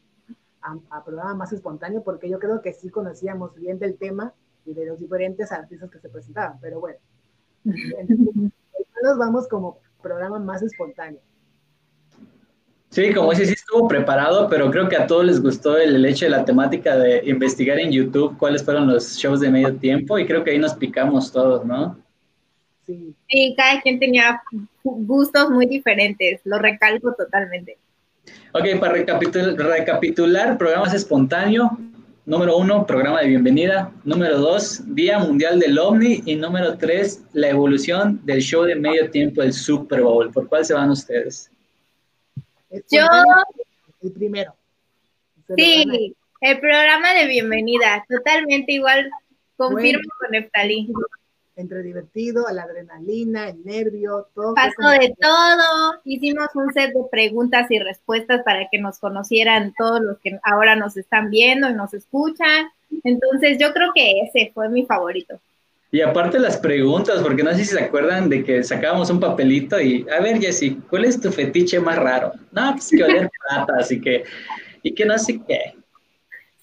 a, 0.61 1.03
programa 1.03 1.35
más 1.35 1.53
espontáneo, 1.53 2.03
porque 2.03 2.29
yo 2.29 2.39
creo 2.39 2.61
que 2.61 2.73
sí 2.73 2.89
conocíamos 2.89 3.55
bien 3.55 3.79
del 3.79 3.97
tema 3.97 4.33
y 4.65 4.73
de 4.73 4.85
los 4.85 4.99
diferentes 4.99 5.51
artistas 5.51 5.89
que 5.89 5.99
se 5.99 6.09
presentaban, 6.09 6.59
pero 6.59 6.79
bueno, 6.79 6.99
nos 7.65 9.17
vamos 9.17 9.47
como 9.47 9.79
programa 10.01 10.39
más 10.39 10.61
espontáneo. 10.61 11.21
Sí, 12.89 13.13
como 13.13 13.31
ese 13.31 13.45
sí 13.45 13.53
estuvo 13.53 13.87
preparado, 13.87 14.49
pero 14.49 14.69
creo 14.71 14.89
que 14.89 14.97
a 14.97 15.07
todos 15.07 15.23
les 15.23 15.41
gustó 15.41 15.77
el, 15.77 15.95
el, 15.95 16.05
hecho 16.05 16.25
de 16.25 16.31
la 16.31 16.43
temática 16.43 16.97
de 16.97 17.21
investigar 17.29 17.79
en 17.79 17.91
YouTube 17.91 18.37
cuáles 18.37 18.63
fueron 18.63 18.87
los 18.87 19.15
shows 19.15 19.39
de 19.39 19.51
medio 19.51 19.75
tiempo 19.77 20.17
y 20.17 20.25
creo 20.25 20.43
que 20.43 20.51
ahí 20.51 20.59
nos 20.59 20.73
picamos 20.73 21.31
todos, 21.31 21.65
¿no? 21.65 21.97
Sí. 23.27 23.53
cada 23.55 23.81
quien 23.81 23.99
tenía 23.99 24.41
gustos 24.83 25.49
muy 25.51 25.67
diferentes, 25.67 26.41
lo 26.43 26.57
recalco 26.57 27.13
totalmente. 27.13 27.77
Ok, 28.53 28.79
para 28.79 28.93
recapitular, 28.93 29.55
recapitular 29.55 30.57
programas 30.57 30.95
espontáneo, 30.95 31.77
número 32.25 32.57
uno, 32.57 32.87
programa 32.87 33.21
de 33.21 33.27
bienvenida, 33.27 33.91
número 34.03 34.39
dos, 34.39 34.81
Día 34.95 35.19
Mundial 35.19 35.59
del 35.59 35.77
OVNI 35.77 36.23
y 36.25 36.35
número 36.35 36.77
tres, 36.79 37.23
la 37.33 37.49
evolución 37.49 38.19
del 38.25 38.41
show 38.41 38.63
de 38.63 38.75
medio 38.75 39.11
tiempo 39.11 39.41
del 39.41 39.53
Super 39.53 40.01
Bowl. 40.01 40.31
¿Por 40.31 40.47
cuál 40.47 40.65
se 40.65 40.73
van 40.73 40.89
ustedes? 40.89 41.51
Yo... 42.89 43.05
El 44.01 44.11
primero. 44.13 44.55
sí, 45.55 46.15
el 46.41 46.59
programa 46.59 47.13
de 47.13 47.27
bienvenida, 47.27 48.03
totalmente 48.09 48.71
igual, 48.71 49.11
confirmo 49.57 50.09
con 50.19 50.31
Neftalí 50.31 50.89
entre 51.59 51.83
divertido, 51.83 52.45
la 52.51 52.63
adrenalina, 52.63 53.49
el 53.49 53.63
nervio, 53.63 54.27
todo. 54.33 54.55
Pasó 54.55 54.89
de 54.99 55.13
todo, 55.19 56.01
hicimos 56.05 56.47
un 56.55 56.73
set 56.73 56.93
de 56.93 57.03
preguntas 57.11 57.69
y 57.69 57.79
respuestas 57.79 58.41
para 58.43 58.67
que 58.71 58.79
nos 58.79 58.99
conocieran 58.99 59.73
todos 59.77 60.01
los 60.01 60.19
que 60.19 60.39
ahora 60.43 60.75
nos 60.75 60.97
están 60.97 61.29
viendo 61.29 61.69
y 61.69 61.73
nos 61.73 61.93
escuchan. 61.93 62.69
Entonces 63.03 63.57
yo 63.59 63.73
creo 63.73 63.91
que 63.93 64.21
ese 64.21 64.51
fue 64.53 64.69
mi 64.69 64.85
favorito. 64.85 65.39
Y 65.91 66.01
aparte 66.01 66.39
las 66.39 66.57
preguntas, 66.57 67.21
porque 67.23 67.43
no 67.43 67.51
sé 67.51 67.57
si 67.57 67.65
se 67.65 67.83
acuerdan 67.83 68.29
de 68.29 68.43
que 68.43 68.63
sacábamos 68.63 69.09
un 69.09 69.19
papelito 69.19 69.81
y, 69.81 70.05
a 70.15 70.21
ver, 70.21 70.39
Jessy, 70.39 70.75
¿cuál 70.87 71.05
es 71.05 71.19
tu 71.19 71.31
fetiche 71.31 71.79
más 71.79 71.97
raro? 71.97 72.33
No, 72.51 72.73
pues 72.73 72.89
que 72.89 73.03
oler 73.03 73.29
plata, 73.49 73.73
así 73.79 73.99
que, 73.99 74.23
y 74.83 74.93
que 74.93 75.05
no 75.05 75.17
sé 75.17 75.41
qué. 75.47 75.78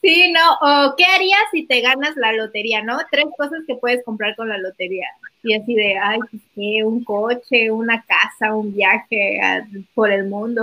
Sí, 0.07 0.33
no, 0.33 0.53
o 0.61 0.95
qué 0.97 1.05
harías 1.05 1.41
si 1.51 1.67
te 1.67 1.81
ganas 1.81 2.15
la 2.15 2.33
lotería, 2.33 2.81
¿no? 2.81 2.97
Tres 3.11 3.25
cosas 3.37 3.59
que 3.67 3.75
puedes 3.75 4.05
comprar 4.05 4.37
con 4.37 4.49
la 4.49 4.57
lotería. 4.57 5.09
Y 5.43 5.55
así 5.55 5.75
de, 5.75 5.99
ay, 5.99 6.21
pues, 6.31 6.43
¿qué? 6.55 6.85
Un 6.85 7.03
coche, 7.03 7.73
una 7.73 8.05
casa, 8.05 8.55
un 8.55 8.73
viaje 8.73 9.41
por 9.97 10.13
el 10.13 10.29
mundo. 10.29 10.63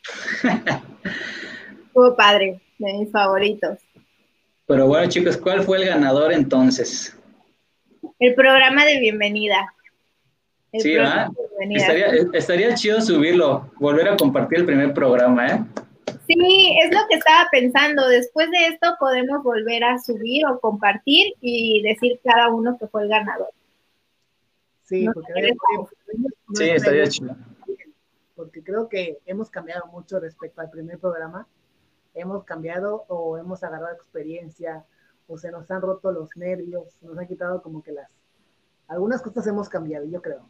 Fue 1.92 2.16
padre, 2.16 2.58
de 2.78 2.92
mis 2.94 3.10
favoritos. 3.10 3.80
Pero 4.66 4.86
bueno, 4.86 5.10
chicos, 5.10 5.36
¿cuál 5.36 5.62
fue 5.62 5.82
el 5.82 5.84
ganador 5.84 6.32
entonces? 6.32 7.14
El 8.18 8.34
programa 8.34 8.86
de 8.86 8.98
bienvenida. 8.98 9.74
sí, 10.72 10.94
¿verdad? 10.94 11.28
Estaría, 11.68 12.06
estaría 12.32 12.74
chido 12.74 13.02
subirlo, 13.02 13.70
volver 13.78 14.08
a 14.08 14.16
compartir 14.16 14.60
el 14.60 14.64
primer 14.64 14.94
programa, 14.94 15.48
¿eh? 15.48 15.60
Sí, 16.26 16.76
es 16.82 16.94
lo 16.94 17.00
que 17.08 17.16
estaba 17.16 17.48
pensando. 17.50 18.08
Después 18.08 18.50
de 18.50 18.68
esto 18.68 18.96
podemos 18.98 19.42
volver 19.42 19.84
a 19.84 19.98
subir 19.98 20.46
o 20.46 20.58
compartir 20.58 21.34
y 21.40 21.82
decir 21.82 22.20
cada 22.24 22.48
uno 22.48 22.78
que 22.78 22.86
fue 22.86 23.02
el 23.02 23.08
ganador. 23.08 23.50
Sí, 24.84 25.06
porque, 25.12 25.54
sí, 26.54 26.64
estaría 26.70 27.06
chido. 27.06 27.36
Porque 28.36 28.62
creo 28.62 28.88
que 28.88 29.18
hemos 29.26 29.50
cambiado 29.50 29.86
mucho 29.86 30.18
respecto 30.20 30.60
al 30.60 30.70
primer 30.70 30.98
programa. 30.98 31.46
Hemos 32.14 32.44
cambiado 32.44 33.04
o 33.08 33.38
hemos 33.38 33.62
agarrado 33.62 33.94
experiencia 33.94 34.84
o 35.26 35.38
se 35.38 35.50
nos 35.50 35.70
han 35.70 35.80
roto 35.80 36.12
los 36.12 36.28
nervios, 36.36 36.98
nos 37.02 37.18
han 37.18 37.26
quitado 37.26 37.62
como 37.62 37.82
que 37.82 37.92
las... 37.92 38.08
Algunas 38.88 39.22
cosas 39.22 39.46
hemos 39.46 39.68
cambiado, 39.68 40.04
yo 40.04 40.20
creo. 40.20 40.46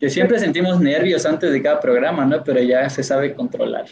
Que 0.00 0.10
siempre 0.10 0.38
sentimos 0.40 0.80
nervios 0.80 1.24
antes 1.24 1.52
de 1.52 1.62
cada 1.62 1.78
programa, 1.78 2.26
¿no? 2.26 2.42
Pero 2.42 2.60
ya 2.60 2.90
se 2.90 3.04
sabe 3.04 3.34
controlar. 3.34 3.86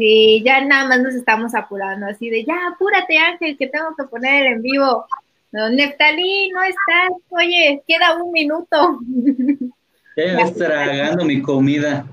Sí, 0.00 0.42
ya 0.42 0.64
nada 0.64 0.88
más 0.88 1.02
nos 1.02 1.14
estamos 1.14 1.54
apurando, 1.54 2.06
así 2.06 2.30
de 2.30 2.42
ya, 2.42 2.56
apúrate 2.72 3.18
Ángel, 3.18 3.58
que 3.58 3.66
tengo 3.66 3.94
que 3.98 4.04
poner 4.04 4.46
en 4.46 4.62
vivo. 4.62 5.04
No, 5.52 5.68
Neftalí, 5.68 6.48
no 6.52 6.62
estás, 6.62 7.10
oye, 7.28 7.82
queda 7.86 8.16
un 8.16 8.32
minuto. 8.32 8.98
Ya 10.16 10.34
me 10.34 10.50
tragando 10.50 11.24
mi 11.24 11.40
comida 11.40 12.04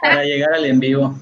para 0.00 0.24
llegar 0.24 0.54
al 0.54 0.64
en 0.64 0.80
vivo, 0.80 1.14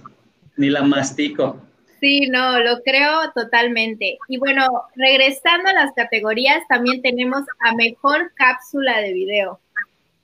ni 0.57 0.71
la 0.71 0.83
mastico. 0.83 1.61
Sí, 2.01 2.29
no, 2.29 2.61
lo 2.61 2.83
creo 2.83 3.33
totalmente. 3.35 4.16
Y 4.29 4.38
bueno, 4.38 4.66
regresando 4.95 5.69
a 5.69 5.75
las 5.75 5.92
categorías, 5.92 6.62
también 6.69 7.03
tenemos 7.03 7.42
a 7.61 7.75
mejor 7.75 8.33
cápsula 8.37 9.01
de 9.01 9.12
video. 9.12 9.59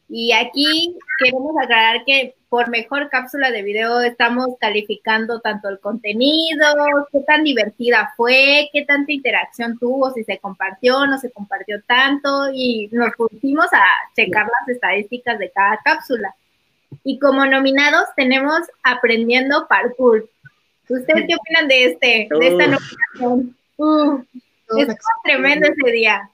Y 0.09 0.33
aquí 0.33 0.97
queremos 1.19 1.55
aclarar 1.61 2.05
que 2.05 2.35
por 2.53 2.69
mejor 2.69 3.09
cápsula 3.09 3.51
de 3.51 3.63
video 3.63 4.03
estamos 4.03 4.59
calificando 4.61 5.41
tanto 5.41 5.71
el 5.71 5.81
contenido, 5.81 6.67
qué 7.11 7.21
tan 7.21 7.45
divertida 7.45 8.13
fue, 8.15 8.69
qué 8.75 8.85
tanta 8.85 9.11
interacción 9.11 9.79
tuvo, 9.79 10.13
si 10.13 10.23
se 10.23 10.37
compartió, 10.37 11.07
no 11.07 11.17
se 11.17 11.31
compartió 11.31 11.81
tanto 11.85 12.51
y 12.53 12.91
nos 12.93 13.15
pusimos 13.17 13.73
a 13.73 13.83
checar 14.15 14.45
las 14.45 14.69
estadísticas 14.69 15.39
de 15.39 15.51
cada 15.51 15.79
cápsula. 15.83 16.35
Y 17.05 17.19
como 17.19 17.47
nominados 17.47 18.05
tenemos 18.17 18.61
Aprendiendo 18.83 19.67
Parkour. 19.67 20.29
¿Ustedes 20.91 21.25
qué 21.27 21.35
opinan 21.35 21.69
de 21.69 21.85
este, 21.87 22.29
de 22.39 22.49
esta 22.49 22.67
nominación? 22.67 23.57
Uh, 23.79 24.23
estuvo 24.77 25.23
tremendo 25.25 25.69
ese 25.69 25.91
día. 25.91 26.31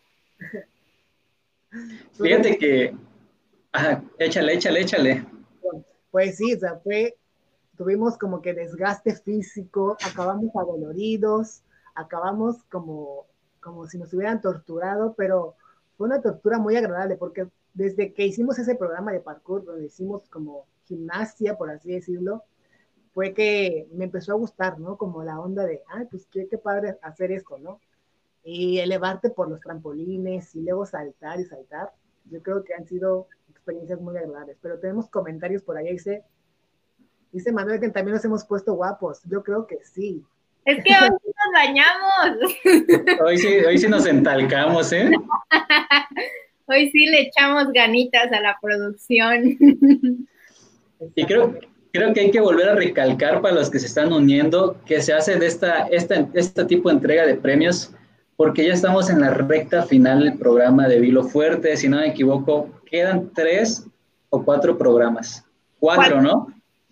Fíjate 2.20 2.59
que, 2.59 2.92
ajá, 3.70 4.02
échale, 4.18 4.54
échale, 4.54 4.81
échale. 4.81 5.38
Pues 6.11 6.37
sí, 6.37 6.55
o 6.55 6.59
sea, 6.59 6.77
fue, 6.77 7.16
tuvimos 7.77 8.16
como 8.16 8.40
que 8.40 8.55
desgaste 8.55 9.14
físico, 9.14 9.97
acabamos 10.05 10.55
adoloridos, 10.57 11.62
acabamos 11.94 12.62
como, 12.71 13.27
como 13.61 13.87
si 13.87 13.99
nos 13.99 14.12
hubieran 14.14 14.40
torturado, 14.40 15.14
pero 15.16 15.55
fue 15.97 16.07
una 16.07 16.23
tortura 16.23 16.59
muy 16.59 16.77
agradable 16.77 17.16
porque 17.16 17.49
desde 17.75 18.12
que 18.12 18.27
hicimos 18.27 18.59
ese 18.59 18.75
programa 18.75 19.12
de 19.12 19.21
parkour, 19.21 19.64
donde 19.64 19.87
hicimos 19.87 20.29
como 20.29 20.66
gimnasia, 20.85 21.57
por 21.57 21.71
así 21.71 21.92
decirlo, 21.92 22.44
fue 23.12 23.35
que 23.35 23.88
me 23.92 24.05
empezó 24.05 24.33
a 24.33 24.37
gustar, 24.37 24.79
¿no? 24.79 24.97
Como 24.97 25.23
la 25.23 25.40
onda 25.40 25.64
de, 25.64 25.83
ah, 25.88 26.05
pues 26.11 26.27
qué, 26.31 26.49
qué 26.49 26.59
padre 26.59 26.99
hacer 27.03 27.33
esto, 27.33 27.59
¿no? 27.59 27.81
Y 28.42 28.79
elevarte 28.79 29.31
por 29.31 29.49
los 29.49 29.61
trampolines 29.61 30.55
y 30.55 30.62
luego 30.62 30.87
saltar 30.87 31.40
y 31.40 31.44
saltar. 31.44 31.92
Yo 32.31 32.42
creo 32.42 32.64
que 32.64 32.75
han 32.75 32.87
sido 32.87 33.27
experiencias 33.68 34.00
muy 34.00 34.16
agradables, 34.16 34.57
pero 34.62 34.78
tenemos 34.78 35.09
comentarios 35.09 35.62
por 35.62 35.76
ahí, 35.76 35.92
dice, 35.92 36.22
dice 37.33 37.52
Manuel 37.52 37.81
que 37.81 37.88
también 37.90 38.14
nos 38.14 38.24
hemos 38.24 38.44
puesto 38.44 38.74
guapos, 38.74 39.20
yo 39.24 39.42
creo 39.42 39.66
que 39.66 39.78
sí. 39.85 40.24
Es 40.64 40.83
que 40.85 40.92
hoy 40.92 41.09
sí 41.22 41.33
nos 41.37 41.52
bañamos. 41.54 43.20
Hoy 43.24 43.38
sí, 43.38 43.48
hoy 43.64 43.78
sí 43.78 43.88
nos 43.88 44.04
entalcamos, 44.04 44.92
¿eh? 44.92 45.11
Hoy 46.66 46.90
sí 46.90 47.07
le 47.07 47.22
echamos 47.22 47.72
ganitas 47.72 48.31
a 48.33 48.40
la 48.40 48.59
producción. 48.61 49.57
Y 51.14 51.24
creo, 51.24 51.54
creo 51.90 52.12
que 52.12 52.20
hay 52.20 52.31
que 52.31 52.40
volver 52.40 52.68
a 52.68 52.74
recalcar 52.74 53.40
para 53.40 53.54
los 53.54 53.70
que 53.70 53.78
se 53.78 53.87
están 53.87 54.12
uniendo 54.12 54.76
que 54.85 55.00
se 55.00 55.14
hace 55.14 55.38
de 55.38 55.46
esta, 55.46 55.87
esta, 55.87 56.28
este 56.35 56.64
tipo 56.66 56.90
de 56.90 56.96
entrega 56.96 57.24
de 57.24 57.37
premios 57.37 57.94
porque 58.38 58.64
ya 58.64 58.72
estamos 58.72 59.11
en 59.11 59.20
la 59.20 59.31
recta 59.31 59.83
final 59.83 60.22
del 60.22 60.38
programa 60.38 60.87
de 60.87 61.01
Vilo 61.01 61.24
Fuerte, 61.24 61.77
si 61.77 61.88
no 61.88 61.96
me 61.96 62.07
equivoco, 62.07 62.70
quedan 62.87 63.33
tres 63.35 63.85
o 64.31 64.44
cuatro 64.44 64.79
programas. 64.79 65.44
Cuatro, 65.81 66.22
¿no? 66.22 66.46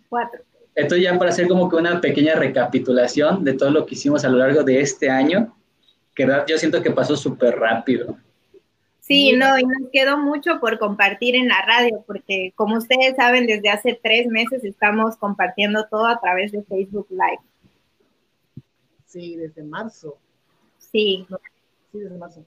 Cuatro. 0.08 0.40
Esto 0.74 0.96
ya 0.96 1.16
para 1.16 1.30
hacer 1.30 1.46
como 1.46 1.68
que 1.70 1.76
una 1.76 2.00
pequeña 2.00 2.34
recapitulación 2.34 3.44
de 3.44 3.52
todo 3.52 3.70
lo 3.70 3.86
que 3.86 3.94
hicimos 3.94 4.24
a 4.24 4.28
lo 4.28 4.38
largo 4.38 4.64
de 4.64 4.80
este 4.80 5.08
año, 5.08 5.56
que 6.16 6.26
yo 6.48 6.58
siento 6.58 6.82
que 6.82 6.90
pasó 6.90 7.16
súper 7.16 7.56
rápido. 7.56 8.16
Sí, 8.98 9.30
no, 9.36 9.56
y 9.56 9.62
nos 9.62 9.88
quedó 9.92 10.18
mucho 10.18 10.58
por 10.58 10.80
compartir 10.80 11.36
en 11.36 11.46
la 11.46 11.62
radio, 11.64 12.02
porque 12.08 12.54
como 12.56 12.76
ustedes 12.76 13.14
saben, 13.14 13.46
desde 13.46 13.70
hace 13.70 14.00
tres 14.02 14.26
meses 14.26 14.64
estamos 14.64 15.16
compartiendo 15.16 15.86
todo 15.88 16.06
a 16.06 16.18
través 16.18 16.50
de 16.50 16.64
Facebook 16.64 17.06
Live. 17.10 18.64
Sí, 19.04 19.36
desde 19.36 19.62
marzo. 19.62 20.18
Sí. 20.96 21.26
sí, 21.92 21.98
desde 21.98 22.16
marzo. 22.16 22.42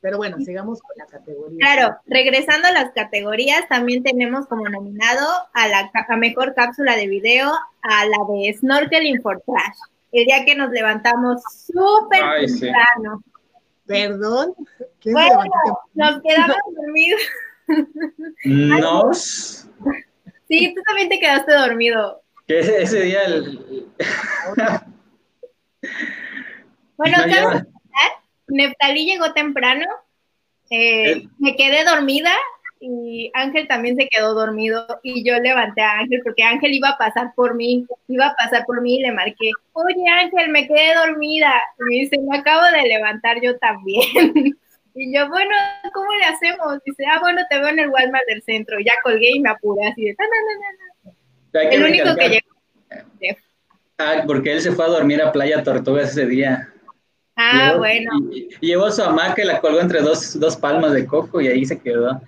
Pero 0.00 0.18
bueno, 0.18 0.38
sigamos 0.38 0.80
con 0.80 0.92
la 0.96 1.06
categoría. 1.06 1.58
Claro, 1.58 1.96
regresando 2.06 2.68
a 2.68 2.72
las 2.72 2.92
categorías, 2.92 3.66
también 3.68 4.04
tenemos 4.04 4.46
como 4.46 4.68
nominado 4.68 5.26
a 5.52 5.66
la 5.66 5.90
mejor 6.16 6.54
cápsula 6.54 6.94
de 6.94 7.08
video 7.08 7.50
a 7.82 8.06
la 8.06 8.18
de 8.32 8.56
Snorkeling 8.56 9.20
for 9.20 9.42
Trash. 9.44 9.78
El 10.12 10.26
día 10.26 10.44
que 10.44 10.54
nos 10.54 10.70
levantamos 10.70 11.42
súper 11.66 12.46
temprano. 12.46 13.24
Perdón. 13.86 14.54
bueno, 15.04 15.42
nos 15.94 16.22
quedamos 16.22 16.56
dormidos. 16.76 17.20
Nos. 18.44 19.68
Sí, 20.48 20.72
tú 20.74 20.82
también 20.86 21.08
te 21.08 21.18
quedaste 21.18 21.52
dormido. 21.52 22.22
Que 22.46 22.60
ese, 22.60 23.02
día 23.02 23.24
el... 23.24 23.88
bueno, 26.98 27.16
claro, 27.24 27.66
Neftalí 28.48 29.06
llegó 29.06 29.32
temprano, 29.32 29.86
eh, 30.70 31.12
eh. 31.12 31.28
me 31.38 31.56
quedé 31.56 31.84
dormida 31.84 32.32
y 32.80 33.30
Ángel 33.34 33.66
también 33.66 33.96
se 33.96 34.08
quedó 34.08 34.34
dormido 34.34 34.86
y 35.02 35.24
yo 35.24 35.38
levanté 35.38 35.80
a 35.80 35.98
Ángel 35.98 36.20
porque 36.24 36.42
Ángel 36.42 36.74
iba 36.74 36.90
a 36.90 36.98
pasar 36.98 37.32
por 37.34 37.54
mí, 37.54 37.86
iba 38.08 38.26
a 38.26 38.36
pasar 38.36 38.64
por 38.66 38.80
mí 38.82 38.96
y 38.96 39.02
le 39.02 39.12
marqué, 39.12 39.50
oye 39.72 40.08
Ángel, 40.08 40.50
me 40.50 40.66
quedé 40.66 40.94
dormida. 40.94 41.52
Y 41.78 41.82
me 41.84 42.00
dice, 42.02 42.18
me 42.18 42.38
acabo 42.38 42.62
de 42.64 42.88
levantar 42.88 43.40
yo 43.42 43.56
también. 43.58 44.02
y 44.94 45.14
yo, 45.14 45.28
bueno, 45.28 45.54
¿cómo 45.92 46.08
le 46.20 46.26
hacemos? 46.26 46.78
Dice, 46.84 47.04
ah, 47.10 47.18
bueno, 47.20 47.42
te 47.50 47.58
veo 47.58 47.68
en 47.68 47.80
el 47.80 47.90
Walmart 47.90 48.26
del 48.26 48.42
centro. 48.42 48.78
ya 48.80 48.92
colgué 49.02 49.30
y 49.34 49.40
me 49.40 49.50
apuré 49.50 49.88
así 49.88 50.04
de, 50.04 50.16
no, 50.18 50.24
no, 51.04 51.12
no, 51.52 51.70
El 51.70 51.84
único 51.84 52.16
que 52.16 52.28
llegó. 52.28 53.38
Ah, 53.98 54.22
porque 54.26 54.52
él 54.52 54.60
se 54.60 54.70
fue 54.70 54.84
a 54.84 54.88
dormir 54.88 55.20
a 55.20 55.32
Playa 55.32 55.64
Tortugas 55.64 56.10
ese 56.10 56.26
día. 56.26 56.72
Ah, 57.40 57.76
bueno. 57.78 58.10
Y, 58.32 58.48
llevó 58.60 58.90
su 58.90 59.00
hamaca 59.00 59.40
y 59.40 59.46
la 59.46 59.60
colgó 59.60 59.80
entre 59.80 60.00
dos, 60.00 60.38
dos 60.40 60.56
palmas 60.56 60.92
de 60.92 61.06
coco 61.06 61.40
y 61.40 61.46
ahí 61.46 61.64
se 61.64 61.78
quedó. 61.78 62.20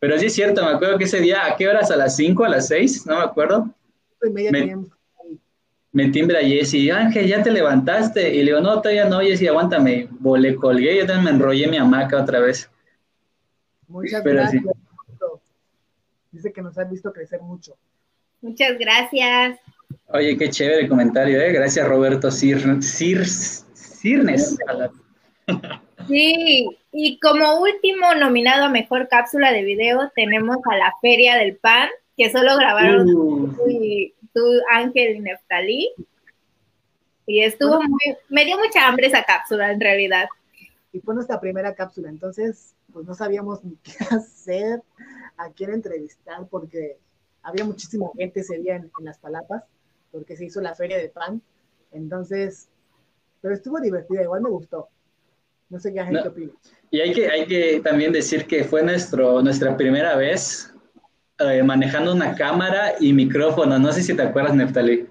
Pero 0.00 0.18
sí 0.18 0.26
es 0.26 0.34
cierto, 0.34 0.64
me 0.64 0.72
acuerdo 0.72 0.98
que 0.98 1.04
ese 1.04 1.20
día, 1.20 1.46
¿a 1.46 1.56
qué 1.56 1.68
horas? 1.68 1.90
¿A 1.92 1.96
las 1.96 2.16
5, 2.16 2.44
a 2.44 2.48
las 2.48 2.66
6? 2.66 3.06
No 3.06 3.16
me 3.16 3.22
acuerdo. 3.22 3.70
Me, 4.20 4.76
me 5.92 6.10
timbra 6.10 6.40
Jessy, 6.40 6.90
Ángel, 6.90 7.28
¿ya 7.28 7.42
te 7.42 7.50
levantaste? 7.50 8.34
Y 8.34 8.38
le 8.38 8.50
digo, 8.50 8.60
no, 8.60 8.82
todavía 8.82 9.04
no, 9.04 9.20
Jessy, 9.20 9.46
aguántame. 9.46 10.08
Le 10.38 10.56
colgué, 10.56 10.98
yo 10.98 11.06
también 11.06 11.24
me 11.24 11.30
enrollé 11.30 11.68
mi 11.68 11.76
hamaca 11.76 12.20
otra 12.20 12.40
vez. 12.40 12.68
Muchas 13.86 14.24
gracias. 14.24 14.64
Dice 16.32 16.52
que 16.52 16.60
nos 16.60 16.76
has 16.76 16.90
visto 16.90 17.12
crecer 17.12 17.40
mucho. 17.40 17.76
Muchas 18.42 18.76
gracias. 18.78 19.60
Oye, 20.08 20.36
qué 20.36 20.50
chévere 20.50 20.88
comentario, 20.88 21.40
¿eh? 21.40 21.52
Gracias, 21.52 21.86
Roberto 21.88 22.30
Sir, 22.30 22.82
Sir, 22.82 23.24
Sí, 26.08 26.68
y 26.92 27.18
como 27.18 27.60
último 27.60 28.14
nominado 28.14 28.64
a 28.64 28.68
mejor 28.68 29.08
cápsula 29.08 29.52
de 29.52 29.64
video 29.64 30.10
tenemos 30.14 30.58
a 30.70 30.76
la 30.76 30.92
Feria 31.00 31.36
del 31.36 31.56
Pan, 31.56 31.88
que 32.16 32.30
solo 32.30 32.56
grabaron 32.56 33.08
uh. 33.08 33.56
tú, 34.32 34.42
Ángel 34.70 35.16
y 35.16 35.20
Neftalí. 35.20 35.92
Y 37.26 37.42
estuvo 37.42 37.82
muy, 37.82 38.16
me 38.28 38.44
dio 38.44 38.56
mucha 38.56 38.86
hambre 38.86 39.08
esa 39.08 39.24
cápsula 39.24 39.72
en 39.72 39.80
realidad. 39.80 40.28
Y 40.92 41.00
fue 41.00 41.14
nuestra 41.14 41.40
primera 41.40 41.74
cápsula, 41.74 42.08
entonces 42.08 42.74
pues 42.92 43.04
no 43.04 43.14
sabíamos 43.14 43.62
ni 43.64 43.76
qué 43.82 43.92
hacer, 44.14 44.82
a 45.36 45.50
quién 45.50 45.70
entrevistar, 45.70 46.46
porque 46.48 46.98
había 47.42 47.64
muchísima 47.64 48.06
gente 48.16 48.40
ese 48.40 48.58
día 48.58 48.76
en, 48.76 48.90
en 48.98 49.04
las 49.04 49.18
palapas, 49.18 49.64
porque 50.12 50.36
se 50.36 50.46
hizo 50.46 50.60
la 50.60 50.74
feria 50.74 50.98
de 50.98 51.08
pan. 51.08 51.42
Entonces, 51.92 52.68
pero 53.46 53.54
estuvo 53.54 53.78
divertida, 53.78 54.24
igual 54.24 54.42
me 54.42 54.50
gustó. 54.50 54.88
No 55.68 55.78
sé 55.78 55.94
qué 55.94 56.02
gente 56.02 56.26
opina. 56.26 56.50
Y 56.90 56.98
hay 56.98 57.12
que, 57.12 57.28
hay 57.28 57.46
que 57.46 57.80
también 57.80 58.12
decir 58.12 58.44
que 58.44 58.64
fue 58.64 58.82
nuestro, 58.82 59.40
nuestra 59.40 59.76
primera 59.76 60.16
vez 60.16 60.74
eh, 61.38 61.62
manejando 61.62 62.12
una 62.12 62.34
cámara 62.34 62.94
y 62.98 63.12
micrófono. 63.12 63.78
No 63.78 63.92
sé 63.92 64.02
si 64.02 64.14
te 64.14 64.22
acuerdas, 64.22 64.56
Neftali, 64.56 65.06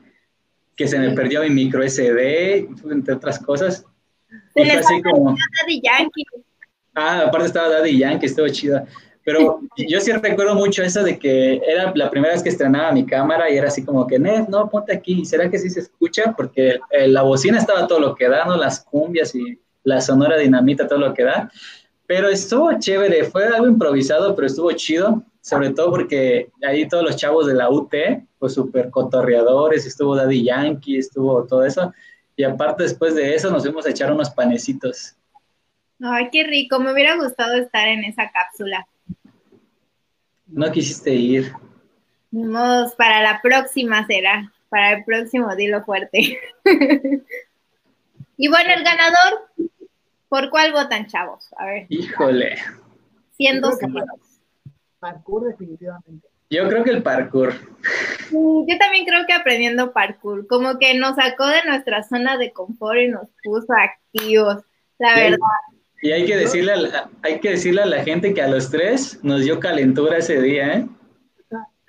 que 0.75 0.85
se 0.85 0.99
me 0.99 1.11
perdió 1.11 1.43
mi 1.43 1.49
micro 1.49 1.81
SD, 1.81 2.67
entre 2.91 3.15
otras 3.15 3.39
cosas. 3.39 3.85
Se 4.53 4.63
y 4.63 4.69
así 4.69 5.01
como... 5.01 5.29
Daddy 5.29 5.81
Yankee. 5.81 6.25
Ah, 6.93 7.21
aparte 7.27 7.47
estaba 7.47 7.69
Daddy 7.69 7.97
Yankee, 7.97 8.25
estuvo 8.25 8.49
chida. 8.49 8.85
Pero 9.25 9.59
yo 9.75 9.99
sí 9.99 10.11
recuerdo 10.11 10.53
mucho 10.53 10.83
eso 10.83 11.03
de 11.03 11.17
que 11.17 11.59
era 11.67 11.91
la 11.95 12.11
primera 12.11 12.33
vez 12.33 12.43
que 12.43 12.49
estrenaba 12.49 12.91
mi 12.91 13.07
cámara 13.07 13.49
y 13.49 13.57
era 13.57 13.69
así 13.69 13.83
como 13.83 14.05
que, 14.05 14.19
no, 14.19 14.69
ponte 14.69 14.93
aquí, 14.93 15.25
¿será 15.25 15.49
que 15.49 15.57
sí 15.57 15.71
se 15.71 15.79
escucha? 15.79 16.35
Porque 16.37 16.79
eh, 16.91 17.07
la 17.07 17.23
bocina 17.23 17.57
estaba 17.57 17.87
todo 17.87 17.99
lo 17.99 18.13
que 18.13 18.29
da, 18.29 18.45
¿no? 18.45 18.55
Las 18.55 18.81
cumbias 18.81 19.33
y 19.33 19.59
la 19.83 19.99
sonora 19.99 20.37
dinamita, 20.37 20.87
todo 20.87 20.99
lo 20.99 21.13
que 21.15 21.23
da. 21.23 21.51
Pero 22.05 22.29
estuvo 22.29 22.71
chévere, 22.77 23.23
fue 23.23 23.47
algo 23.47 23.65
improvisado, 23.65 24.35
pero 24.35 24.45
estuvo 24.45 24.71
chido, 24.73 25.23
sobre 25.41 25.71
todo 25.71 25.89
porque 25.89 26.51
ahí 26.61 26.87
todos 26.87 27.03
los 27.03 27.15
chavos 27.15 27.47
de 27.47 27.55
la 27.55 27.67
UT, 27.67 27.95
pues 28.37 28.53
súper 28.53 28.91
cotorreadores, 28.91 29.87
estuvo 29.87 30.15
Daddy 30.15 30.43
Yankee, 30.43 30.99
estuvo 30.99 31.43
todo 31.45 31.65
eso. 31.65 31.91
Y 32.35 32.43
aparte 32.43 32.83
después 32.83 33.15
de 33.15 33.33
eso 33.33 33.49
nos 33.49 33.63
fuimos 33.63 33.87
a 33.87 33.89
echar 33.89 34.11
unos 34.11 34.29
panecitos. 34.29 35.15
Ay, 35.99 36.29
qué 36.31 36.43
rico, 36.43 36.79
me 36.79 36.93
hubiera 36.93 37.15
gustado 37.15 37.55
estar 37.55 37.87
en 37.87 38.03
esa 38.03 38.29
cápsula. 38.29 38.85
No 40.47 40.71
quisiste 40.71 41.13
ir. 41.13 41.53
Vamos, 42.31 42.93
para 42.95 43.21
la 43.21 43.41
próxima 43.41 44.05
será 44.07 44.51
para 44.75 44.97
el 44.97 45.05
próximo 45.05 45.55
Dilo 45.55 45.85
Fuerte. 45.85 46.37
y 48.37 48.47
bueno, 48.49 48.73
el 48.73 48.83
ganador, 48.83 49.49
¿por 50.27 50.49
cuál 50.49 50.73
votan, 50.73 51.07
chavos? 51.07 51.47
A 51.57 51.65
ver. 51.65 51.85
Híjole. 51.87 52.57
Siendo 53.37 53.71
Parkour, 54.99 55.45
definitivamente. 55.45 56.27
Yo 56.49 56.67
creo 56.67 56.83
que 56.83 56.91
el 56.91 57.03
parkour. 57.03 57.53
Yo 58.31 58.77
también 58.77 59.05
creo 59.05 59.25
que 59.25 59.33
aprendiendo 59.33 59.93
parkour, 59.93 60.45
como 60.47 60.77
que 60.77 60.93
nos 60.93 61.15
sacó 61.15 61.47
de 61.47 61.63
nuestra 61.65 62.03
zona 62.03 62.37
de 62.37 62.51
confort 62.51 62.99
y 62.99 63.07
nos 63.07 63.27
puso 63.43 63.73
activos, 63.73 64.63
la 64.99 65.15
verdad. 65.15 65.37
Y 66.05 66.11
hay 66.11 66.25
que 66.27 66.37
decirle 66.37 66.71
a 66.71 67.09
hay 67.23 67.39
que 67.39 67.49
decirle 67.49 67.81
a 67.81 67.87
la 67.87 68.03
gente 68.03 68.31
que 68.31 68.41
a 68.43 68.47
los 68.47 68.69
tres 68.69 69.17
nos 69.23 69.41
dio 69.43 69.59
calentura 69.59 70.19
ese 70.19 70.39
día, 70.39 70.75
¿eh? 70.75 70.87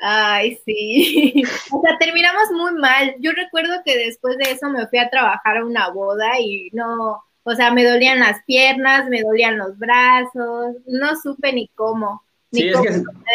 Ay, 0.01 0.59
sí. 0.65 1.43
O 1.71 1.83
sea, 1.83 1.99
terminamos 1.99 2.51
muy 2.53 2.73
mal. 2.81 3.15
Yo 3.21 3.33
recuerdo 3.33 3.75
que 3.85 3.95
después 3.95 4.39
de 4.39 4.53
eso 4.53 4.71
me 4.71 4.87
fui 4.87 5.01
a 5.01 5.11
trabajar 5.11 5.59
a 5.59 5.67
una 5.67 5.91
boda 5.91 6.41
y 6.41 6.71
no, 6.73 7.23
o 7.43 7.55
sea, 7.55 7.71
me 7.73 7.85
dolían 7.85 8.21
las 8.21 8.43
piernas, 8.47 9.07
me 9.11 9.21
dolían 9.21 9.59
los 9.59 9.77
brazos, 9.77 10.77
no 10.87 11.21
supe 11.23 11.53
ni 11.53 11.69
cómo, 11.75 12.23
ni 12.53 12.73
cómo 12.73 12.85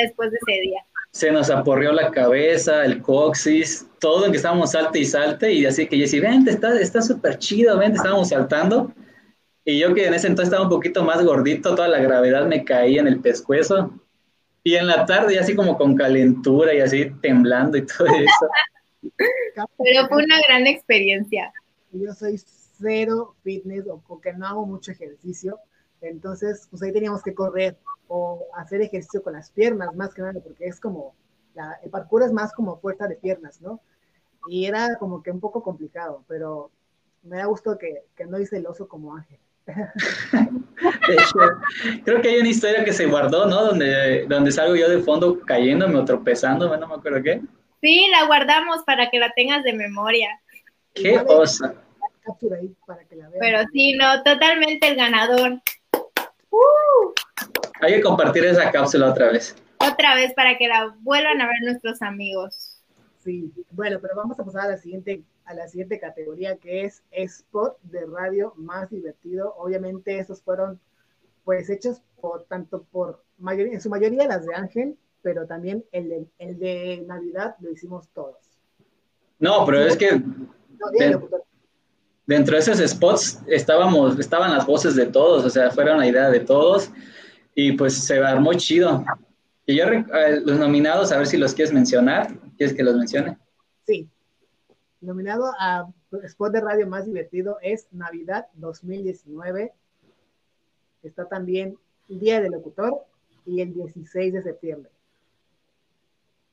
después 0.02 0.32
de 0.32 0.38
ese 0.48 0.62
día. 0.62 0.84
Se 1.12 1.32
nos 1.32 1.52
aporrió 1.52 1.92
la 1.92 2.10
cabeza, 2.10 2.86
el 2.86 3.04
coxis, 3.04 3.88
todo 4.00 4.26
en 4.26 4.32
que 4.32 4.38
estábamos 4.38 4.72
salte 4.72 4.98
y 4.98 5.06
salte, 5.06 5.54
y 5.54 5.64
así 5.68 5.86
que 5.86 6.00
yo 6.00 6.06
decía, 6.06 6.22
vente, 6.22 6.50
está 6.50 7.04
súper 7.04 7.38
chido, 7.38 7.78
vente, 7.78 7.98
estábamos 7.98 8.30
saltando. 8.30 8.92
Y 9.64 9.80
yo 9.80 9.94
que 9.94 10.08
en 10.08 10.14
ese 10.14 10.28
entonces 10.28 10.52
estaba 10.52 10.64
un 10.64 10.70
poquito 10.70 11.04
más 11.04 11.24
gordito, 11.24 11.76
toda 11.76 11.88
la 11.88 12.00
gravedad 12.00 12.46
me 12.48 12.64
caía 12.66 13.02
en 13.02 13.08
el 13.08 13.20
pescuezo. 13.20 13.92
Y 14.64 14.76
en 14.76 14.88
la 14.88 15.06
tarde, 15.06 15.40
así 15.40 15.56
como 15.56 15.78
con 15.78 15.96
calentura 15.96 16.74
y 16.74 16.82
así 16.82 17.12
temblando 17.22 17.78
y 17.78 17.86
todo 17.86 18.08
eso. 18.08 18.50
Pero 19.78 20.08
fue 20.08 20.24
una 20.24 20.40
gran 20.48 20.68
experiencia. 20.68 21.52
Yo 21.92 22.14
soy 22.14 22.40
cero 22.82 23.36
fitness 23.44 23.88
o 23.88 24.02
porque 24.08 24.34
no 24.34 24.48
hago 24.48 24.66
mucho 24.66 24.92
ejercicio. 24.92 25.60
Entonces, 26.02 26.68
pues 26.70 26.82
ahí 26.82 26.92
teníamos 26.92 27.22
que 27.22 27.34
correr 27.34 27.78
o 28.08 28.48
hacer 28.56 28.82
ejercicio 28.82 29.22
con 29.22 29.34
las 29.34 29.52
piernas, 29.52 29.96
más 29.96 30.14
que 30.14 30.22
nada, 30.22 30.40
porque 30.42 30.66
es 30.66 30.80
como, 30.80 31.16
el 31.84 31.90
parkour 31.90 32.24
es 32.24 32.32
más 32.32 32.52
como 32.54 32.80
fuerza 32.80 33.08
de 33.08 33.16
piernas, 33.16 33.62
¿no? 33.62 33.80
Y 34.48 34.66
era 34.66 34.98
como 34.98 35.22
que 35.22 35.32
un 35.32 35.40
poco 35.40 35.62
complicado, 35.62 36.24
pero 36.28 36.72
me 37.24 37.38
da 37.38 37.46
gusto 37.46 37.78
que, 37.78 38.04
que 38.16 38.26
no 38.26 38.40
hice 38.40 38.58
el 38.58 38.66
oso 38.66 38.88
como 38.88 39.16
Ángel. 39.16 39.40
De 39.66 41.14
hecho, 41.14 41.38
creo 42.04 42.22
que 42.22 42.30
hay 42.30 42.40
una 42.40 42.50
historia 42.50 42.84
que 42.84 42.94
se 42.94 43.06
guardó, 43.06 43.46
¿no? 43.46 43.64
Donde, 43.66 44.26
donde 44.28 44.52
salgo 44.52 44.76
yo 44.76 44.90
de 44.90 45.00
fondo 45.00 45.40
cayéndome 45.42 45.98
o 45.98 46.06
tropezándome, 46.06 46.78
no 46.78 46.88
me 46.88 46.96
acuerdo 46.96 47.22
qué. 47.22 47.42
Sí, 47.82 48.08
la 48.12 48.26
guardamos 48.26 48.84
para 48.86 49.10
que 49.10 49.20
la 49.20 49.32
tengas 49.36 49.64
de 49.64 49.74
memoria. 49.74 50.30
Qué 50.94 51.20
osa. 51.26 51.74
Pero 53.40 53.60
sí, 53.74 53.94
no, 53.94 54.22
totalmente 54.24 54.88
el 54.88 54.96
ganador. 54.96 55.60
Uh. 56.50 57.14
Hay 57.82 57.96
que 57.96 58.02
compartir 58.02 58.46
esa 58.46 58.72
cápsula 58.72 59.10
otra 59.10 59.32
vez. 59.32 59.56
Otra 59.78 60.16
vez 60.16 60.34
para 60.34 60.58
que 60.58 60.68
la 60.68 60.96
vuelvan 61.00 61.42
a 61.42 61.48
ver 61.48 61.56
nuestros 61.64 62.02
amigos. 62.02 62.84
Sí, 63.24 63.52
bueno, 63.72 64.00
pero 64.02 64.16
vamos 64.16 64.40
a 64.40 64.44
pasar 64.44 64.66
a 64.66 64.72
la 64.72 64.78
siguiente 64.78 65.24
a 65.46 65.54
la 65.54 65.68
siguiente 65.68 66.00
categoría 66.00 66.58
que 66.58 66.86
es 66.86 67.04
spot 67.12 67.78
de 67.84 68.06
radio 68.06 68.54
más 68.56 68.90
divertido. 68.90 69.54
Obviamente 69.58 70.20
esos 70.20 70.42
fueron 70.42 70.80
pues 71.44 71.70
hechos 71.70 72.02
por 72.20 72.44
tanto 72.46 72.86
por 72.92 73.24
mayoría, 73.38 73.74
en 73.74 73.82
su 73.82 73.90
mayoría 73.90 74.28
las 74.28 74.46
de 74.46 74.54
Ángel, 74.56 74.98
pero 75.22 75.46
también 75.48 75.84
el 75.92 76.10
de, 76.10 76.28
el 76.40 76.60
de 76.60 77.04
Navidad 77.08 77.56
lo 77.60 77.72
hicimos 77.72 78.08
todos. 78.14 78.38
No, 79.40 79.66
pero 79.66 79.82
es 79.82 79.98
que 79.98 80.22
dentro 82.28 82.56
de 82.56 82.60
esos 82.60 82.78
spots 82.78 83.40
estábamos, 83.48 84.20
estaban 84.20 84.52
las 84.52 84.66
voces 84.66 84.96
de 84.96 85.08
todos, 85.08 85.44
o 85.44 85.50
sea, 85.50 85.72
fueron 85.72 85.98
la 85.98 86.08
idea 86.08 86.30
de 86.30 86.40
todos 86.42 86.92
y 87.56 87.74
pues 87.74 87.96
se 87.96 88.20
armó 88.20 88.54
chido. 88.54 89.04
Y 89.66 89.78
yo, 89.78 89.86
eh, 89.86 90.42
los 90.44 90.60
nominados, 90.60 91.12
a 91.12 91.18
ver 91.18 91.28
si 91.28 91.38
los 91.38 91.54
quieres 91.54 91.74
mencionar, 91.74 92.34
¿quieres 92.58 92.76
que 92.76 92.84
los 92.84 92.96
mencione? 92.96 93.38
Sí, 93.86 94.08
nominado 95.02 95.52
a 95.60 95.92
spot 96.24 96.54
de 96.54 96.62
radio 96.62 96.88
más 96.88 97.06
divertido 97.06 97.58
es 97.62 97.88
Navidad 97.92 98.48
2019. 98.54 99.74
Está 101.04 101.28
también 101.28 101.78
Día 102.08 102.40
del 102.40 102.52
Locutor 102.52 103.06
y 103.46 103.62
el 103.62 103.74
16 103.74 104.34
de 104.34 104.44
septiembre. 104.44 104.92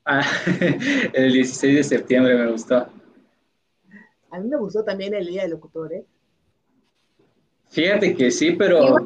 Ah, 0.04 0.22
el 1.12 1.32
16 1.32 1.76
de 1.76 1.84
septiembre 1.84 2.34
me 2.34 2.50
gustó. 2.50 2.88
A 4.30 4.40
mí 4.40 4.48
me 4.48 4.56
gustó 4.56 4.82
también 4.82 5.14
el 5.14 5.26
Día 5.26 5.42
del 5.42 5.52
Locutor, 5.52 5.92
¿eh? 5.92 6.04
Fíjate 7.68 8.14
que 8.16 8.30
sí, 8.30 8.52
pero... 8.52 8.96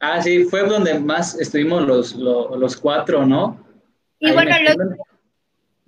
Ah, 0.00 0.22
sí, 0.22 0.44
fue 0.44 0.62
donde 0.68 0.98
más 0.98 1.38
estuvimos 1.38 1.86
los, 1.86 2.14
los, 2.14 2.76
cuatro, 2.76 3.26
¿no? 3.26 3.64
Y 4.20 4.32
bueno, 4.32 4.50
los, 4.62 4.96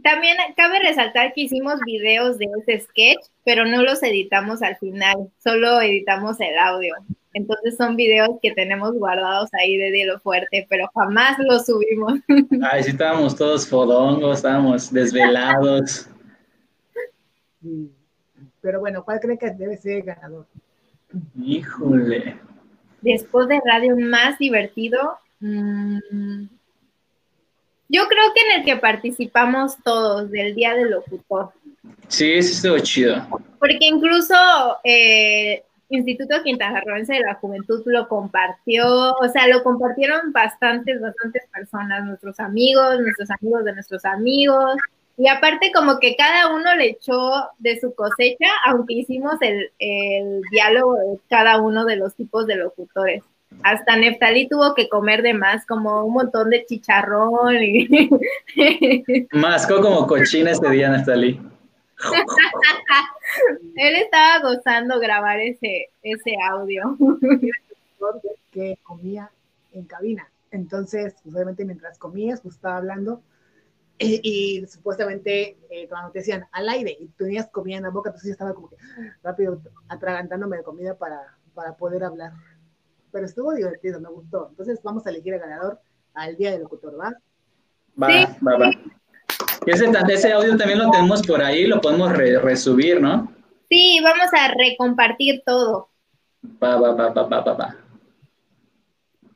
también 0.03 0.37
cabe 0.57 0.79
resaltar 0.81 1.33
que 1.33 1.43
hicimos 1.43 1.81
videos 1.87 2.39
de 2.39 2.47
ese 2.61 2.85
sketch, 2.87 3.21
pero 3.45 3.65
no 3.65 3.83
los 3.83 4.03
editamos 4.03 4.63
al 4.63 4.77
final, 4.77 5.31
solo 5.43 5.81
editamos 5.81 6.41
el 6.41 6.57
audio. 6.59 6.95
Entonces 7.33 7.77
son 7.77 7.97
videos 7.97 8.31
que 8.43 8.53
tenemos 8.53 8.93
guardados 8.95 9.51
ahí 9.55 9.77
de 9.77 9.93
Dielo 9.93 10.19
Fuerte, 10.19 10.67
pero 10.69 10.91
jamás 10.95 11.39
los 11.39 11.67
subimos. 11.67 12.15
Ay, 12.71 12.83
sí, 12.83 12.91
estábamos 12.91 13.37
todos 13.37 13.69
fodongos, 13.69 14.39
estábamos 14.39 14.93
desvelados. 14.93 16.09
Pero 18.61 18.81
bueno, 18.81 19.05
¿cuál 19.05 19.21
cree 19.21 19.39
que 19.39 19.51
debe 19.51 19.77
ser 19.77 19.99
el 19.99 20.03
ganador? 20.03 20.47
Híjole. 21.41 22.37
Después 23.01 23.49
de 23.49 23.61
radio 23.65 23.97
más 23.97 24.39
divertido, 24.39 25.19
mmm, 25.39 25.99
yo 27.91 28.07
creo 28.07 28.33
que 28.33 28.41
en 28.41 28.61
el 28.61 28.65
que 28.65 28.77
participamos 28.77 29.77
todos, 29.83 30.31
del 30.31 30.55
Día 30.55 30.75
del 30.75 30.91
Locutor. 30.91 31.51
Sí, 32.07 32.35
eso 32.35 32.53
estuvo 32.53 32.79
chido. 32.79 33.27
Porque 33.59 33.79
incluso 33.81 34.35
eh, 34.85 35.65
Instituto 35.89 36.41
Quintanarroense 36.45 37.15
de 37.15 37.21
la 37.21 37.35
Juventud 37.35 37.83
lo 37.87 38.09
compartió, 38.09 39.13
o 39.15 39.29
sea, 39.33 39.49
lo 39.49 39.65
compartieron 39.65 40.33
bastantes, 40.33 41.01
bastantes 41.01 41.43
personas, 41.53 42.05
nuestros 42.05 42.39
amigos, 42.39 43.01
nuestros 43.01 43.31
amigos 43.31 43.65
de 43.65 43.73
nuestros 43.75 44.05
amigos. 44.05 44.77
Y 45.17 45.27
aparte 45.27 45.73
como 45.75 45.99
que 45.99 46.15
cada 46.15 46.55
uno 46.55 46.75
le 46.77 46.91
echó 46.91 47.51
de 47.59 47.79
su 47.81 47.93
cosecha, 47.95 48.49
aunque 48.67 48.95
hicimos 48.95 49.35
el, 49.41 49.71
el 49.81 50.41
diálogo 50.53 50.95
de 50.95 51.19
cada 51.29 51.61
uno 51.61 51.85
de 51.85 51.97
los 51.97 52.15
tipos 52.15 52.47
de 52.47 52.55
locutores 52.55 53.23
hasta 53.63 53.97
Neftalí 53.97 54.49
tuvo 54.49 54.75
que 54.75 54.89
comer 54.89 55.23
de 55.23 55.35
más, 55.35 55.67
como 55.67 56.05
un 56.05 56.15
montón 56.15 56.51
de 56.51 56.65
chicharrón. 56.67 57.57
Y... 57.63 58.09
Mascó 59.33 59.81
como 59.81 60.07
cochina 60.07 60.53
ese 60.53 60.69
día, 60.71 60.91
Neftalí. 60.91 61.41
Él 63.77 63.97
estaba 63.97 64.41
gozando 64.41 64.99
grabar 64.99 65.41
ese, 65.41 65.91
ese 66.03 66.37
audio. 66.51 66.97
que 68.51 68.79
comía 68.83 69.31
en 69.73 69.85
cabina. 69.85 70.29
Entonces, 70.51 71.15
pues, 71.23 71.35
obviamente 71.35 71.65
mientras 71.65 71.99
comías, 71.99 72.41
pues 72.41 72.57
estaba 72.57 72.79
hablando 72.79 73.23
y, 74.03 74.65
supuestamente 74.67 75.59
eh, 75.69 75.87
cuando 75.89 76.11
te 76.11 76.21
decían 76.21 76.47
al 76.53 76.69
aire 76.71 76.97
y 76.99 77.09
tú 77.09 77.25
tenías 77.25 77.49
comida 77.49 77.77
en 77.77 77.83
la 77.83 77.91
boca, 77.91 78.09
entonces 78.09 78.29
yo 78.29 78.33
estaba 78.33 78.55
como 78.55 78.71
que 78.71 78.77
rápido 79.23 79.61
atragantándome 79.89 80.57
de 80.57 80.63
comida 80.63 80.97
para, 80.97 81.37
para 81.55 81.77
poder 81.77 82.05
hablar 82.05 82.33
pero 83.13 83.27
estuvo 83.27 83.53
divertido, 83.55 84.01
me 84.01 84.09
gustó. 84.09 84.49
Entonces 84.51 84.81
vamos 84.83 85.07
a 85.07 85.11
elegir 85.11 85.35
el 85.35 85.41
ganador 85.41 85.81
al 86.15 86.37
día 86.37 86.53
del 86.53 86.63
locutor, 86.63 86.99
¿va? 86.99 87.15
Va, 88.01 88.37
va, 88.47 88.59
va. 88.59 88.71
Ese, 89.67 89.91
ese, 90.09 90.33
audio 90.33 90.57
también 90.57 90.79
lo 90.79 90.91
tenemos 90.91 91.27
por 91.27 91.43
ahí, 91.43 91.67
lo 91.67 91.81
podemos 91.81 92.13
resubir, 92.13 93.01
¿no? 93.01 93.33
Sí, 93.69 94.01
vamos 94.03 94.29
a 94.33 94.49
recompartir 94.55 95.43
todo. 95.45 95.89
Va, 96.63 96.77
va, 96.77 96.93
va, 96.93 97.11
va, 97.11 97.41
va, 97.41 97.53
va. 97.53 97.77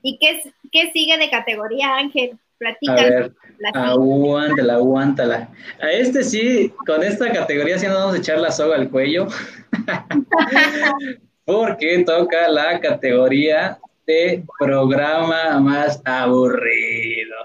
¿Y 0.02 0.18
qué, 0.18 0.42
qué 0.72 0.90
sigue 0.92 1.18
de 1.18 1.30
categoría, 1.30 1.96
Ángel? 1.96 2.38
Platícanos. 2.58 3.00
A 3.00 3.04
ver, 3.04 3.32
aguántala, 3.74 4.74
aguántala. 4.74 5.48
A 5.80 5.90
este 5.90 6.22
sí, 6.22 6.72
con 6.86 7.02
esta 7.02 7.32
categoría 7.32 7.78
sí 7.78 7.86
nos 7.86 7.96
vamos 7.96 8.14
a 8.14 8.18
echar 8.18 8.38
la 8.38 8.50
soga 8.50 8.76
al 8.76 8.90
cuello. 8.90 9.26
porque 11.44 12.04
toca 12.04 12.48
la 12.48 12.80
categoría 12.80 13.78
de 14.06 14.44
programa 14.58 15.58
más 15.60 16.00
aburrido. 16.04 17.36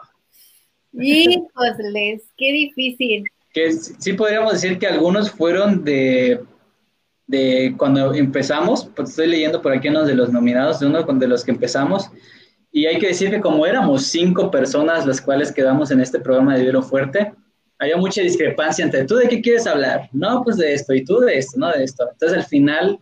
Híjoles, 0.93 2.23
qué 2.37 2.51
difícil. 2.51 3.23
Que 3.53 3.71
sí 3.71 4.13
podríamos 4.13 4.53
decir 4.53 4.77
que 4.77 4.87
algunos 4.87 5.31
fueron 5.31 5.83
de, 5.83 6.39
de 7.27 7.73
cuando 7.77 8.13
empezamos, 8.13 8.89
pues 8.95 9.09
estoy 9.09 9.27
leyendo 9.27 9.61
por 9.61 9.73
aquí 9.73 9.89
uno 9.89 10.05
de 10.05 10.15
los 10.15 10.31
nominados, 10.31 10.79
de 10.79 10.87
uno 10.87 11.03
de 11.03 11.27
los 11.27 11.43
que 11.43 11.51
empezamos, 11.51 12.09
y 12.71 12.85
hay 12.85 12.99
que 12.99 13.07
decir 13.07 13.31
que 13.31 13.41
como 13.41 13.65
éramos 13.65 14.07
cinco 14.07 14.51
personas 14.51 15.05
las 15.05 15.19
cuales 15.21 15.51
quedamos 15.51 15.89
en 15.91 16.01
este 16.01 16.19
programa 16.19 16.55
de 16.55 16.65
Vero 16.65 16.83
Fuerte, 16.83 17.33
había 17.79 17.97
mucha 17.97 18.21
discrepancia 18.21 18.83
entre 18.83 19.05
tú 19.05 19.15
de 19.15 19.27
qué 19.27 19.41
quieres 19.41 19.65
hablar, 19.65 20.09
no, 20.11 20.43
pues 20.43 20.57
de 20.57 20.73
esto, 20.73 20.93
y 20.93 21.03
tú 21.03 21.19
de 21.19 21.37
esto, 21.37 21.57
no 21.57 21.71
de 21.71 21.83
esto. 21.83 22.07
Entonces 22.11 22.37
al 22.37 22.43
final 22.43 22.99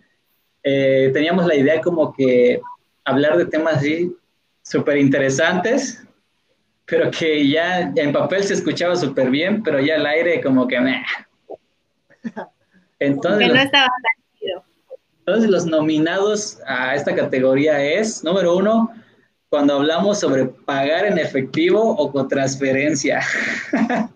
eh, 0.69 1.11
teníamos 1.13 1.45
la 1.45 1.55
idea 1.55 1.79
como 1.79 2.13
que 2.13 2.59
hablar 3.05 3.37
de 3.37 3.45
temas 3.45 3.77
así 3.77 4.13
súper 4.63 4.97
interesantes, 4.97 6.03
pero 6.85 7.09
que 7.09 7.47
ya 7.47 7.93
en 7.95 8.11
papel 8.11 8.43
se 8.43 8.55
escuchaba 8.55 8.97
súper 8.97 9.29
bien, 9.29 9.63
pero 9.63 9.79
ya 9.79 9.95
al 9.95 10.05
aire 10.05 10.41
como 10.41 10.67
que... 10.67 10.79
Meh. 10.79 11.03
Entonces, 12.99 13.47
no 13.47 13.55
estaba 13.55 13.87
entonces 15.27 15.49
los 15.51 15.65
nominados 15.65 16.59
a 16.65 16.95
esta 16.95 17.13
categoría 17.13 17.83
es, 17.83 18.23
número 18.23 18.55
uno, 18.55 18.89
cuando 19.49 19.73
hablamos 19.75 20.21
sobre 20.21 20.45
pagar 20.45 21.05
en 21.05 21.17
efectivo 21.17 21.81
o 21.81 22.09
con 22.13 22.29
transferencia. 22.29 23.19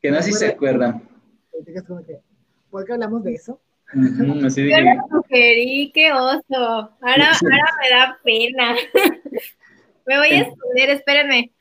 que 0.00 0.10
no 0.10 0.16
sé 0.22 0.32
si 0.32 0.32
se 0.32 0.46
acuerdan. 0.46 1.06
¿Por 2.74 2.84
qué 2.84 2.94
hablamos 2.94 3.22
de 3.22 3.34
eso? 3.34 3.60
Yo 3.94 4.24
lo 4.24 4.50
sugerí, 4.50 5.92
qué 5.94 6.12
oso. 6.12 6.42
Ahora, 6.50 7.30
ahora 7.30 7.64
me 7.80 7.88
da 7.88 8.18
pena. 8.24 8.74
me 10.06 10.18
voy 10.18 10.28
a 10.30 10.40
esconder, 10.40 10.90
espérenme. 10.90 11.52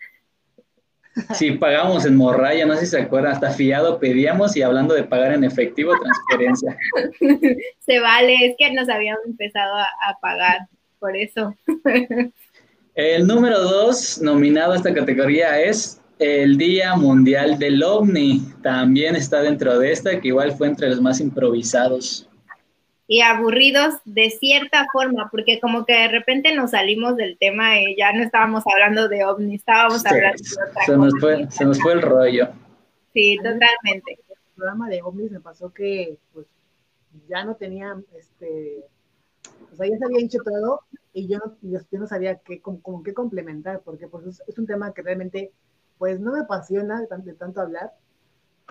Sí, 1.35 1.51
pagamos 1.51 2.07
en 2.07 2.17
morraya, 2.17 2.65
no 2.65 2.73
sé 2.73 2.87
si 2.87 2.87
se 2.87 3.01
acuerdan, 3.01 3.33
hasta 3.33 3.51
fiado 3.51 3.99
pedíamos 3.99 4.57
y 4.57 4.63
hablando 4.63 4.95
de 4.95 5.03
pagar 5.03 5.33
en 5.33 5.43
efectivo, 5.43 5.93
transferencia. 6.01 6.75
se 7.79 7.99
vale, 7.99 8.47
es 8.47 8.55
que 8.57 8.73
nos 8.73 8.89
habíamos 8.89 9.23
empezado 9.27 9.75
a, 9.75 9.83
a 9.83 10.19
pagar, 10.19 10.61
por 10.97 11.15
eso. 11.15 11.53
El 12.95 13.27
número 13.27 13.59
dos 13.59 14.19
nominado 14.19 14.73
a 14.73 14.77
esta 14.77 14.95
categoría 14.95 15.61
es 15.61 16.01
el 16.19 16.57
Día 16.57 16.95
Mundial 16.95 17.59
del 17.59 17.83
OVNI. 17.83 18.53
También 18.61 19.15
está 19.15 19.41
dentro 19.41 19.77
de 19.79 19.91
esta, 19.91 20.19
que 20.19 20.29
igual 20.29 20.53
fue 20.53 20.67
entre 20.67 20.89
los 20.89 21.01
más 21.01 21.19
improvisados 21.19 22.27
y 23.07 23.21
aburridos 23.21 23.95
de 24.05 24.29
cierta 24.29 24.87
forma, 24.91 25.29
porque 25.29 25.59
como 25.59 25.85
que 25.85 25.93
de 25.93 26.07
repente 26.07 26.55
nos 26.55 26.71
salimos 26.71 27.17
del 27.17 27.37
tema 27.37 27.79
y 27.79 27.95
ya 27.97 28.13
no 28.13 28.23
estábamos 28.23 28.63
hablando 28.65 29.07
de 29.09 29.25
ovnis, 29.25 29.59
estábamos 29.59 30.05
hablando 30.05 30.41
de 30.41 30.63
otra 30.63 30.85
se 30.85 30.97
Nos 30.97 31.13
fue, 31.19 31.51
se 31.51 31.65
nos 31.65 31.79
fue 31.81 31.93
el 31.93 32.01
rollo. 32.01 32.49
Sí, 33.13 33.37
totalmente. 33.37 34.19
El 34.29 34.37
programa 34.55 34.89
de 34.89 35.01
ovnis 35.01 35.31
me 35.31 35.41
pasó 35.41 35.73
que 35.73 36.17
pues 36.33 36.47
ya 37.27 37.43
no 37.43 37.55
tenía, 37.55 37.95
este, 38.17 38.85
o 39.71 39.75
sea, 39.75 39.87
ya 39.87 39.97
se 39.97 40.05
había 40.05 40.25
hecho 40.25 40.39
todo 40.43 40.79
y 41.13 41.27
yo 41.27 41.39
no, 41.39 41.57
yo 41.61 41.99
no 41.99 42.07
sabía 42.07 42.39
qué, 42.39 42.61
como, 42.61 43.03
qué 43.03 43.13
complementar, 43.13 43.81
porque 43.83 44.07
pues 44.07 44.41
es, 44.47 44.57
un 44.57 44.65
tema 44.65 44.93
que 44.93 45.01
realmente 45.01 45.51
pues 45.97 46.19
no 46.19 46.33
me 46.33 46.41
apasiona 46.41 46.99
de 46.99 47.07
tanto, 47.07 47.29
de 47.29 47.35
tanto 47.35 47.61
hablar. 47.61 47.91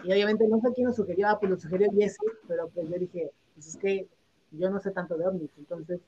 Y 0.05 0.13
obviamente 0.13 0.47
no 0.49 0.61
sé 0.61 0.69
quién 0.75 0.89
lo 0.89 0.93
sugirió, 0.93 1.29
ah, 1.29 1.39
pues 1.39 1.51
lo 1.51 1.59
sugirió 1.59 1.91
Jesse, 1.93 2.19
pero 2.49 2.69
pues 2.69 2.89
yo 2.89 2.99
dije, 2.99 3.31
pues 3.55 3.69
es 3.69 3.77
que 3.77 4.07
yo 4.53 4.71
no 4.71 4.81
sé 4.81 4.91
tanto 4.91 5.17
de 5.17 5.27
ovnis, 5.27 5.51
entonces, 5.59 6.01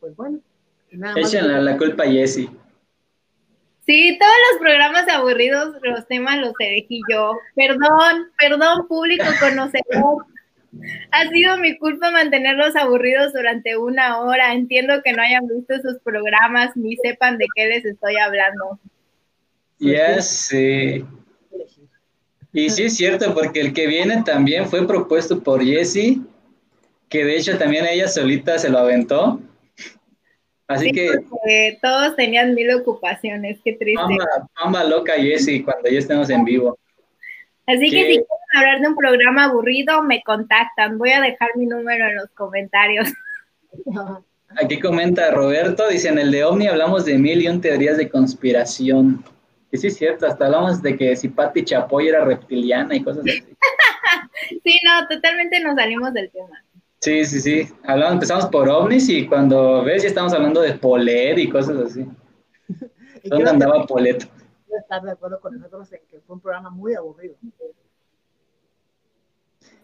pues 0.00 0.16
bueno. 0.16 0.40
Nada 0.90 1.14
más 1.14 1.32
la 1.32 1.78
culpa 1.78 2.04
a 2.04 2.06
Jessie. 2.06 2.50
Sí, 3.84 4.16
todos 4.18 4.34
los 4.50 4.60
programas 4.60 5.08
aburridos, 5.08 5.74
los 5.82 6.06
temas 6.06 6.38
los 6.38 6.52
elegí 6.60 7.00
yo. 7.10 7.32
Perdón, 7.56 8.30
perdón, 8.38 8.86
público 8.86 9.24
conocedor. 9.40 10.26
Ha 11.10 11.28
sido 11.28 11.58
mi 11.58 11.76
culpa 11.78 12.10
mantenerlos 12.10 12.76
aburridos 12.76 13.32
durante 13.32 13.76
una 13.76 14.20
hora. 14.20 14.52
Entiendo 14.52 15.02
que 15.02 15.12
no 15.12 15.22
hayan 15.22 15.48
visto 15.48 15.74
esos 15.74 15.98
programas 16.04 16.76
ni 16.76 16.96
sepan 16.96 17.38
de 17.38 17.46
qué 17.56 17.66
les 17.66 17.84
estoy 17.84 18.16
hablando. 18.16 18.78
Ya 19.82 20.22
sí. 20.22 21.04
Y 22.52 22.70
sí 22.70 22.84
es 22.84 22.96
cierto, 22.96 23.34
porque 23.34 23.60
el 23.60 23.72
que 23.72 23.86
viene 23.86 24.22
también 24.24 24.66
fue 24.66 24.86
propuesto 24.86 25.42
por 25.42 25.64
Jessie 25.64 26.20
que 27.12 27.26
de 27.26 27.36
hecho 27.36 27.58
también 27.58 27.84
ella 27.84 28.08
solita 28.08 28.58
se 28.58 28.70
lo 28.70 28.78
aventó. 28.78 29.38
Así 30.66 30.90
que... 30.90 31.10
Todos 31.82 32.16
tenían 32.16 32.54
mil 32.54 32.72
ocupaciones, 32.72 33.58
qué 33.62 33.74
triste. 33.74 34.16
Pamba, 34.54 34.82
loca 34.84 35.12
Jessie 35.16 35.62
cuando 35.62 35.90
ya 35.90 35.98
estemos 35.98 36.30
en 36.30 36.42
vivo. 36.42 36.78
Así 37.66 37.90
que... 37.90 37.96
si 37.96 38.04
quieren 38.06 38.24
hablar 38.56 38.80
de 38.80 38.88
un 38.88 38.96
programa 38.96 39.44
aburrido, 39.44 40.02
me 40.02 40.22
contactan. 40.22 40.96
Voy 40.96 41.10
a 41.10 41.20
dejar 41.20 41.50
mi 41.54 41.66
número 41.66 42.06
en 42.06 42.16
los 42.16 42.30
comentarios. 42.30 43.12
Aquí 44.56 44.80
comenta 44.80 45.30
Roberto, 45.32 45.86
dice, 45.88 46.08
en 46.08 46.18
el 46.18 46.30
de 46.30 46.44
Omni 46.44 46.66
hablamos 46.66 47.04
de 47.04 47.18
mil 47.18 47.42
y 47.42 47.48
un 47.48 47.60
teorías 47.60 47.98
de 47.98 48.08
conspiración. 48.08 49.22
Y 49.72 49.78
sí 49.78 49.86
es 49.86 49.96
cierto, 49.96 50.26
hasta 50.26 50.44
hablamos 50.44 50.82
de 50.82 50.96
que 50.98 51.16
si 51.16 51.28
Patti 51.28 51.64
Chapoy 51.64 52.08
era 52.08 52.26
reptiliana 52.26 52.94
y 52.94 53.02
cosas 53.02 53.24
así. 53.24 53.42
sí, 54.64 54.80
no, 54.84 55.08
totalmente 55.08 55.58
nos 55.60 55.76
salimos 55.76 56.12
del 56.12 56.30
tema. 56.30 56.62
Sí, 57.00 57.24
sí, 57.24 57.40
sí. 57.40 57.68
Hablamos, 57.84 58.14
empezamos 58.14 58.46
por 58.46 58.68
ovnis 58.68 59.08
y 59.08 59.26
cuando 59.26 59.82
ves 59.82 60.02
ya 60.02 60.08
estamos 60.08 60.34
hablando 60.34 60.60
de 60.60 60.74
Polet 60.74 61.38
y 61.38 61.48
cosas 61.48 61.78
así. 61.78 62.06
¿Dónde 63.24 63.50
andaba 63.50 63.86
Polet? 63.86 64.28
estar 64.78 65.02
de 65.02 65.12
acuerdo 65.12 65.40
con 65.40 65.54
nosotros 65.54 65.90
en 65.92 66.00
que 66.10 66.20
fue 66.20 66.36
un 66.36 66.40
programa 66.40 66.70
muy 66.70 66.94
aburrido. 66.94 67.34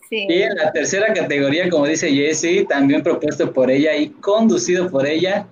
Sí. 0.08 0.26
Y 0.28 0.42
en 0.42 0.54
la 0.54 0.70
tercera 0.72 1.12
categoría, 1.12 1.68
como 1.68 1.86
dice 1.86 2.10
Jessie, 2.10 2.66
también 2.66 3.02
propuesto 3.02 3.52
por 3.52 3.70
ella 3.70 3.96
y 3.96 4.10
conducido 4.10 4.90
por 4.90 5.06
ella, 5.06 5.46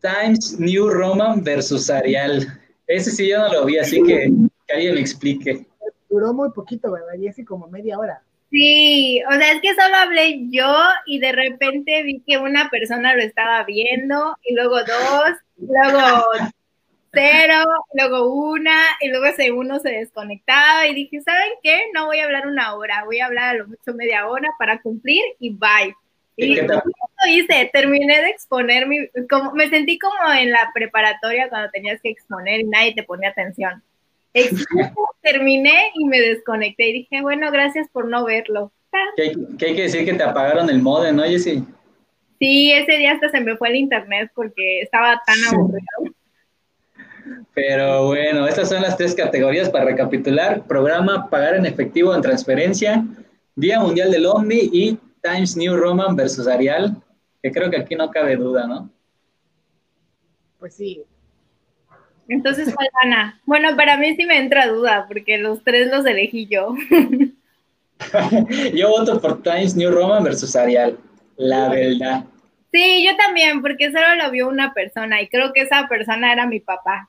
Times 0.00 0.58
New 0.58 0.88
Roman 0.90 1.42
versus 1.42 1.88
Arial. 1.88 2.60
Ese 2.86 3.10
sí 3.10 3.28
yo 3.28 3.38
no 3.38 3.52
lo 3.52 3.64
vi, 3.64 3.78
así 3.78 4.02
que 4.02 4.30
que 4.66 4.74
alguien 4.74 4.94
me 4.94 5.00
explique. 5.00 5.66
Duró 6.08 6.32
muy 6.32 6.50
poquito, 6.50 6.92
¿verdad, 6.92 7.14
Jessie? 7.20 7.44
Como 7.44 7.66
media 7.68 7.98
hora. 7.98 8.22
Sí, 8.50 9.20
o 9.28 9.32
sea, 9.32 9.52
es 9.52 9.60
que 9.60 9.74
solo 9.74 9.96
hablé 9.96 10.46
yo 10.50 10.72
y 11.06 11.18
de 11.18 11.32
repente 11.32 12.02
vi 12.04 12.20
que 12.20 12.38
una 12.38 12.70
persona 12.70 13.14
lo 13.14 13.22
estaba 13.22 13.64
viendo 13.64 14.36
y 14.44 14.54
luego 14.54 14.78
dos, 14.78 15.32
luego 15.56 16.24
cero, 17.12 17.64
luego 17.94 18.32
una 18.32 18.76
y 19.00 19.08
luego 19.08 19.26
ese 19.26 19.50
uno 19.50 19.80
se 19.80 19.90
desconectaba 19.90 20.86
y 20.86 20.94
dije, 20.94 21.20
¿saben 21.20 21.50
qué? 21.62 21.86
No 21.94 22.06
voy 22.06 22.20
a 22.20 22.24
hablar 22.24 22.46
una 22.46 22.74
hora, 22.74 23.04
voy 23.04 23.18
a 23.18 23.26
hablar 23.26 23.48
a 23.48 23.58
lo 23.58 23.66
mucho 23.66 23.92
media 23.94 24.28
hora 24.28 24.50
para 24.58 24.80
cumplir 24.82 25.22
y 25.40 25.50
bye. 25.50 25.94
Y 26.36 26.58
eso 26.58 26.82
hice, 27.28 27.70
terminé 27.72 28.20
de 28.20 28.28
exponer 28.28 28.86
mi, 28.86 29.08
como, 29.30 29.52
me 29.52 29.68
sentí 29.68 29.98
como 29.98 30.32
en 30.32 30.50
la 30.50 30.70
preparatoria 30.74 31.48
cuando 31.48 31.70
tenías 31.70 32.00
que 32.02 32.10
exponer 32.10 32.60
y 32.60 32.64
nadie 32.64 32.94
te 32.94 33.04
ponía 33.04 33.30
atención. 33.30 33.82
terminé 35.22 35.92
y 35.94 36.04
me 36.06 36.20
desconecté 36.20 36.88
y 36.88 36.92
dije, 36.92 37.22
bueno, 37.22 37.50
gracias 37.52 37.88
por 37.92 38.08
no 38.08 38.24
verlo. 38.24 38.72
¿Qué, 39.16 39.66
hay 39.66 39.74
que 39.74 39.82
decir 39.82 40.04
que 40.04 40.14
te 40.14 40.22
apagaron 40.22 40.68
el 40.70 40.82
modem, 40.82 41.16
no, 41.16 41.24
Jessy? 41.24 41.64
Sí, 42.38 42.72
ese 42.72 42.98
día 42.98 43.12
hasta 43.12 43.30
se 43.30 43.40
me 43.40 43.56
fue 43.56 43.68
el 43.68 43.76
internet 43.76 44.30
porque 44.34 44.80
estaba 44.82 45.20
tan 45.24 45.36
aburrido. 45.52 46.14
Pero 47.54 48.06
bueno, 48.06 48.46
estas 48.46 48.68
son 48.68 48.82
las 48.82 48.96
tres 48.96 49.14
categorías 49.14 49.70
para 49.70 49.86
recapitular. 49.86 50.64
Programa 50.66 51.30
Pagar 51.30 51.54
en 51.54 51.66
efectivo 51.66 52.14
en 52.14 52.20
transferencia, 52.20 53.04
Día 53.54 53.80
Mundial 53.80 54.10
del 54.10 54.26
OVNI 54.26 54.70
y 54.72 54.98
Times 55.24 55.56
New 55.56 55.76
Roman 55.76 56.14
versus 56.14 56.46
Arial, 56.46 57.02
que 57.42 57.50
creo 57.50 57.70
que 57.70 57.78
aquí 57.78 57.96
no 57.96 58.10
cabe 58.10 58.36
duda, 58.36 58.66
¿no? 58.66 58.90
Pues 60.58 60.74
sí, 60.74 61.04
entonces, 62.28 62.74
¿cuál 62.74 62.88
gana? 63.02 63.40
Bueno, 63.44 63.76
para 63.76 63.96
mí 63.96 64.14
sí 64.16 64.24
me 64.24 64.38
entra 64.38 64.66
duda, 64.66 65.04
porque 65.06 65.38
los 65.38 65.62
tres 65.62 65.90
los 65.90 66.06
elegí 66.06 66.46
yo. 66.46 66.74
yo 68.74 68.88
voto 68.88 69.20
por 69.20 69.42
Times 69.42 69.76
New 69.76 69.90
Roman 69.90 70.24
versus 70.24 70.56
Arial, 70.56 70.98
la 71.36 71.68
verdad. 71.68 72.24
Sí, 72.72 73.06
yo 73.06 73.16
también, 73.16 73.62
porque 73.62 73.92
solo 73.92 74.14
lo 74.16 74.30
vio 74.30 74.48
una 74.48 74.72
persona 74.72 75.20
y 75.20 75.28
creo 75.28 75.52
que 75.52 75.62
esa 75.62 75.86
persona 75.86 76.32
era 76.32 76.46
mi 76.46 76.60
papá. 76.60 77.08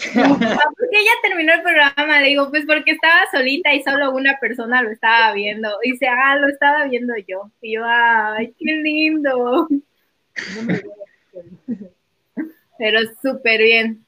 porque 0.14 0.98
ella 0.98 1.12
terminó 1.22 1.52
el 1.52 1.62
programa, 1.62 2.20
le 2.20 2.28
digo, 2.28 2.50
pues 2.50 2.64
porque 2.66 2.92
estaba 2.92 3.20
solita 3.30 3.74
y 3.74 3.82
solo 3.82 4.12
una 4.12 4.38
persona 4.40 4.82
lo 4.82 4.90
estaba 4.90 5.32
viendo. 5.34 5.68
Y 5.82 5.92
dice, 5.92 6.08
ah, 6.08 6.36
lo 6.36 6.48
estaba 6.48 6.86
viendo 6.86 7.14
yo. 7.26 7.50
Y 7.60 7.74
yo, 7.74 7.82
ay, 7.84 8.54
qué 8.58 8.72
lindo. 8.72 9.68
Pero 12.78 13.00
súper 13.22 13.62
bien. 13.62 14.06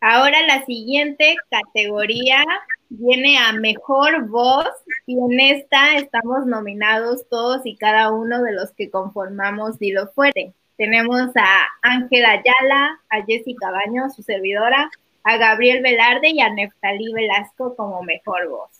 Ahora 0.00 0.42
la 0.46 0.64
siguiente 0.64 1.36
categoría 1.50 2.44
viene 2.88 3.36
a 3.38 3.52
mejor 3.52 4.28
voz 4.28 4.68
y 5.06 5.18
en 5.18 5.40
esta 5.40 5.96
estamos 5.96 6.46
nominados 6.46 7.28
todos 7.28 7.62
y 7.64 7.76
cada 7.76 8.12
uno 8.12 8.42
de 8.42 8.52
los 8.52 8.72
que 8.72 8.90
conformamos 8.90 9.78
Dilo 9.78 10.08
Fuerte. 10.12 10.54
Tenemos 10.78 11.28
a 11.34 11.66
Ángela 11.82 12.30
Ayala, 12.30 13.00
a 13.10 13.24
Jessica 13.26 13.70
Baño, 13.72 14.08
su 14.10 14.22
servidora, 14.22 14.88
a 15.24 15.36
Gabriel 15.36 15.82
Velarde 15.82 16.30
y 16.30 16.40
a 16.40 16.50
Neftalí 16.50 17.12
Velasco 17.12 17.74
como 17.74 18.04
mejor 18.04 18.48
voz. 18.48 18.70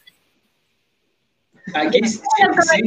Aquí 1.74 1.99
sí, 2.07 2.20
empiezan 2.40 2.86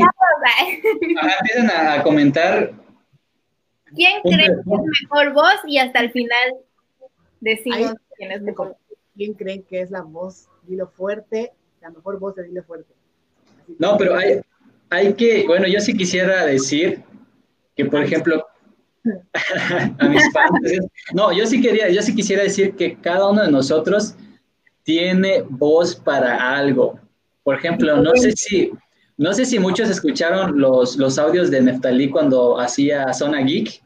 a 1.69 2.01
comentar. 2.01 2.71
¿Quién 3.93 4.21
cree 4.21 4.47
que 4.47 4.53
es 4.53 4.65
mejor 5.01 5.33
voz? 5.33 5.59
Y 5.67 5.77
hasta 5.77 5.99
el 5.99 6.11
final 6.11 6.55
decimos 7.41 7.95
quién 8.17 8.31
es 8.31 8.41
mejor. 8.41 8.77
quién 9.13 9.33
creen 9.33 9.63
que 9.63 9.81
es 9.81 9.91
la 9.91 10.03
voz, 10.03 10.47
dilo 10.63 10.87
fuerte, 10.87 11.51
la 11.81 11.89
mejor 11.89 12.17
voz 12.17 12.35
de 12.35 12.45
dilo 12.45 12.63
fuerte. 12.63 12.93
no, 13.77 13.97
pero 13.97 14.15
hay, 14.15 14.39
hay 14.89 15.13
que, 15.15 15.45
bueno, 15.45 15.67
yo 15.67 15.81
sí 15.81 15.97
quisiera 15.97 16.45
decir 16.45 17.03
que, 17.75 17.83
por 17.85 18.01
ejemplo, 18.01 18.47
a 19.99 20.07
mis 20.07 20.23
padres, 20.33 20.79
no, 21.13 21.31
yo 21.31 21.45
sí 21.45 21.61
quería, 21.61 21.89
yo 21.89 22.01
sí 22.01 22.15
quisiera 22.15 22.43
decir 22.43 22.75
que 22.75 22.95
cada 22.97 23.29
uno 23.29 23.43
de 23.43 23.51
nosotros 23.51 24.15
tiene 24.83 25.43
voz 25.49 25.95
para 25.95 26.55
algo. 26.55 26.99
Por 27.43 27.55
ejemplo, 27.55 27.97
no 27.97 28.11
sé 28.15 28.31
si, 28.33 28.71
no 29.17 29.33
sé 29.33 29.45
si 29.45 29.59
muchos 29.59 29.89
escucharon 29.89 30.59
los, 30.59 30.97
los 30.97 31.17
audios 31.17 31.49
de 31.49 31.61
Neftalí 31.61 32.09
cuando 32.09 32.59
hacía 32.59 33.11
Zona 33.13 33.41
Geek, 33.41 33.81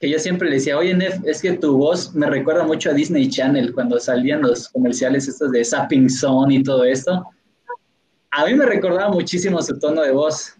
que 0.00 0.10
yo 0.10 0.18
siempre 0.18 0.48
le 0.48 0.56
decía, 0.56 0.76
oye 0.76 0.94
Nef, 0.94 1.18
es 1.24 1.40
que 1.40 1.52
tu 1.52 1.76
voz 1.76 2.14
me 2.14 2.26
recuerda 2.26 2.64
mucho 2.64 2.90
a 2.90 2.94
Disney 2.94 3.28
Channel 3.28 3.72
cuando 3.72 3.98
salían 3.98 4.42
los 4.42 4.68
comerciales 4.68 5.28
estos 5.28 5.50
de 5.52 5.64
Zapping 5.64 6.10
Zone 6.10 6.56
y 6.56 6.62
todo 6.62 6.84
esto. 6.84 7.24
A 8.30 8.46
mí 8.46 8.54
me 8.54 8.66
recordaba 8.66 9.10
muchísimo 9.10 9.62
su 9.62 9.78
tono 9.78 10.02
de 10.02 10.10
voz. 10.10 10.54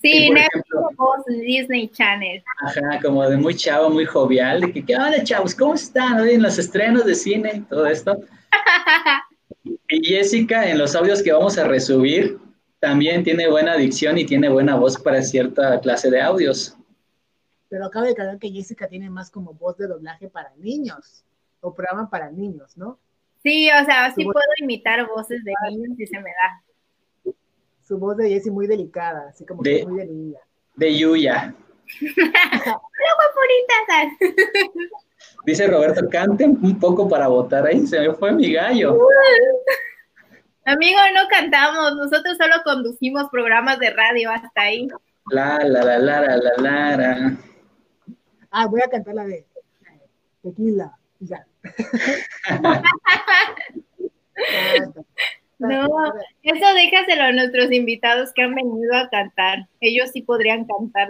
Sí, 0.00 0.32
voz 0.96 1.24
de 1.26 1.34
Disney 1.40 1.88
Channel. 1.88 2.42
Ajá, 2.62 3.00
como 3.02 3.28
de 3.28 3.36
muy 3.36 3.54
chavo, 3.54 3.90
muy 3.90 4.06
jovial, 4.06 4.62
de 4.62 4.72
que, 4.72 4.84
¿qué 4.84 4.96
onda 4.96 5.22
chavos? 5.22 5.54
¿Cómo 5.54 5.74
están? 5.74 6.26
En 6.26 6.42
los 6.42 6.58
estrenos 6.58 7.04
de 7.04 7.14
cine, 7.14 7.64
todo 7.68 7.86
esto. 7.86 8.18
Y 9.92 10.04
Jessica, 10.04 10.70
en 10.70 10.78
los 10.78 10.94
audios 10.94 11.20
que 11.22 11.32
vamos 11.32 11.58
a 11.58 11.66
resubir, 11.66 12.38
también 12.78 13.24
tiene 13.24 13.48
buena 13.48 13.74
dicción 13.76 14.16
y 14.18 14.24
tiene 14.24 14.48
buena 14.48 14.76
voz 14.76 14.96
para 14.96 15.20
cierta 15.20 15.80
clase 15.80 16.10
de 16.10 16.20
audios. 16.20 16.76
Pero 17.68 17.86
acaba 17.86 18.06
de 18.06 18.12
aclarar 18.12 18.38
que 18.38 18.50
Jessica 18.50 18.88
tiene 18.88 19.10
más 19.10 19.30
como 19.30 19.52
voz 19.52 19.76
de 19.76 19.88
doblaje 19.88 20.28
para 20.28 20.54
niños, 20.56 21.24
o 21.60 21.74
programa 21.74 22.08
para 22.08 22.30
niños, 22.30 22.76
¿no? 22.76 22.98
Sí, 23.42 23.68
o 23.70 23.84
sea, 23.84 24.12
sí 24.14 24.24
puedo 24.24 24.46
imitar 24.60 25.06
voces 25.08 25.42
de 25.44 25.52
niños 25.70 25.96
si 25.96 26.06
se 26.06 26.18
me 26.18 26.30
da. 26.30 26.62
Su 27.90 27.98
voz 27.98 28.16
de 28.16 28.28
Jessie 28.28 28.52
muy 28.52 28.68
delicada, 28.68 29.30
así 29.30 29.44
como 29.44 29.64
de, 29.64 29.84
muy 29.84 29.98
de 29.98 30.06
niña. 30.06 30.38
De 30.76 30.96
Yuya. 30.96 31.52
Hola, 32.00 32.80
guapuritas. 33.16 34.06
Dice 35.44 35.66
Roberto, 35.66 36.08
canten 36.08 36.56
un 36.62 36.78
poco 36.78 37.08
para 37.08 37.26
votar 37.26 37.66
ahí, 37.66 37.84
se 37.88 37.98
me 37.98 38.14
fue 38.14 38.30
mi 38.30 38.52
gallo. 38.52 38.96
Amigo, 40.64 41.00
no 41.16 41.22
cantamos, 41.28 41.96
nosotros 41.96 42.36
solo 42.36 42.62
conducimos 42.62 43.28
programas 43.28 43.80
de 43.80 43.90
radio 43.90 44.30
hasta 44.30 44.62
ahí. 44.62 44.86
La, 45.32 45.58
la, 45.58 45.82
la, 45.82 45.98
la, 45.98 46.20
la, 46.20 46.36
la, 46.36 46.96
la. 46.96 47.36
Ah, 48.52 48.66
voy 48.66 48.82
a 48.82 48.88
cantar 48.88 49.16
la 49.16 49.24
de 49.24 49.44
tequila, 50.44 50.96
ya. 51.18 51.44
no, 55.60 55.88
eso 56.42 56.74
déjaselo 56.74 57.22
a 57.22 57.32
nuestros 57.32 57.70
invitados 57.70 58.32
que 58.34 58.42
han 58.42 58.54
venido 58.54 58.96
a 58.96 59.08
cantar. 59.10 59.68
Ellos 59.80 60.10
sí 60.12 60.22
podrían 60.22 60.64
cantar, 60.64 61.08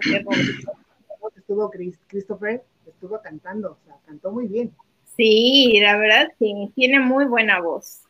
Estuvo 1.37 1.71
Christopher, 2.07 2.63
estuvo 2.87 3.21
cantando, 3.21 3.73
o 3.73 3.79
sea, 3.85 3.97
cantó 4.07 4.33
muy 4.33 4.47
bien. 4.47 4.73
Sí, 5.17 5.79
la 5.81 5.97
verdad 5.97 6.29
sí, 6.39 6.71
tiene 6.75 7.01
muy 7.01 7.27
buena 7.27 7.61
voz. 7.61 8.03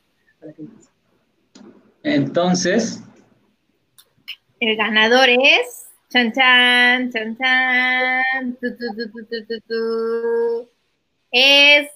Entonces. 2.02 3.02
El 4.60 4.76
ganador 4.76 5.28
es. 5.28 5.88
Chan, 6.10 6.32
chan, 6.32 7.10
chan, 7.12 7.36
chan. 7.36 8.56
Tu, 8.60 8.76
tu, 8.76 9.60
tu, 9.66 10.68
es. 11.30 11.88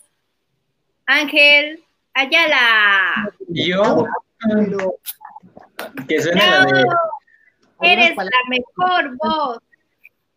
Ángel 1.06 1.84
Ayala. 2.14 3.32
Yo. 3.48 4.06
Que 6.08 6.20
suena 6.20 6.64
la 6.64 6.66
de. 6.66 6.84
Eres 7.80 8.16
la 8.16 8.30
mejor 8.48 9.16
voz. 9.16 9.58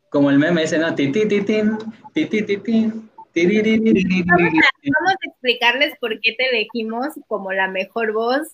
Como 0.09 0.29
el 0.29 0.39
meme 0.39 0.63
ese, 0.63 0.77
¿no? 0.77 0.93
Ti, 0.95 1.11
ti, 1.11 1.27
ti, 1.27 1.41
tin, 1.41 1.77
ti, 2.13 2.25
ti, 2.25 2.43
ti, 2.43 2.57
tin. 2.57 3.09
Vamos 3.45 5.13
a 5.13 5.29
explicarles 5.29 5.95
por 5.99 6.19
qué 6.21 6.33
te 6.33 6.49
elegimos 6.49 7.13
como 7.27 7.51
la 7.51 7.67
mejor 7.67 8.13
voz. 8.13 8.47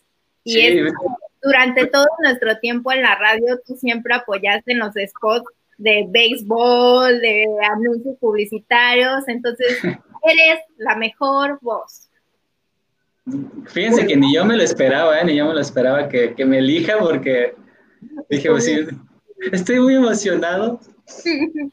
Y 0.44 0.60
es 0.60 0.94
durante 1.42 1.88
todo 1.88 2.06
nuestro 2.22 2.58
tiempo 2.60 2.92
en 2.92 3.02
la 3.02 3.16
radio, 3.16 3.60
tú 3.66 3.76
siempre 3.76 4.14
apoyaste 4.14 4.74
en 4.74 4.80
los 4.80 4.94
spots 4.94 5.46
de 5.78 6.06
béisbol, 6.10 7.22
de 7.22 7.46
anuncios 7.72 8.18
publicitarios. 8.20 9.28
Entonces, 9.28 9.78
eres 10.24 10.60
la 10.78 10.96
mejor 10.96 11.60
voz. 11.62 12.10
Fíjense 13.68 14.06
que 14.06 14.18
ni 14.18 14.36
yo 14.36 14.44
me 14.44 14.58
lo 14.58 14.64
esperaba, 14.64 15.20
¿eh? 15.20 15.26
ni 15.26 15.36
yo 15.36 15.48
me 15.48 15.54
lo 15.54 15.62
esperaba 15.62 16.10
que, 16.10 16.34
que 16.36 16.46
me 16.46 16.58
elija 16.60 16.98
porque 17.00 17.56
dije, 18.30 18.50
pues, 18.50 18.66
sí, 18.66 18.86
estoy 19.52 19.80
muy 19.80 19.96
emocionado. 19.96 20.80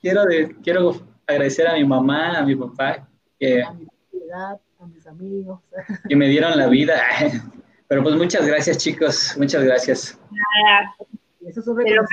Quiero, 0.01 0.25
de, 0.25 0.55
quiero 0.63 0.95
agradecer 1.27 1.67
a 1.67 1.75
mi 1.75 1.85
mamá, 1.85 2.39
a 2.39 2.45
mi 2.45 2.55
papá, 2.55 3.09
que, 3.39 3.63
a 3.63 3.73
mi 3.73 3.87
a 4.33 4.87
mis 4.87 5.07
amigos. 5.07 5.61
que 6.09 6.17
me 6.17 6.29
dieron 6.29 6.57
la 6.57 6.69
vida. 6.69 7.01
Pero 7.89 8.03
pues 8.05 8.15
muchas 8.15 8.47
gracias, 8.47 8.79
chicos, 8.79 9.35
muchas 9.37 9.65
gracias. 9.65 10.19
Nada, 10.31 10.95
eso 11.41 11.61
es 11.61 11.67
un 11.67 11.77
mereces. 11.77 12.07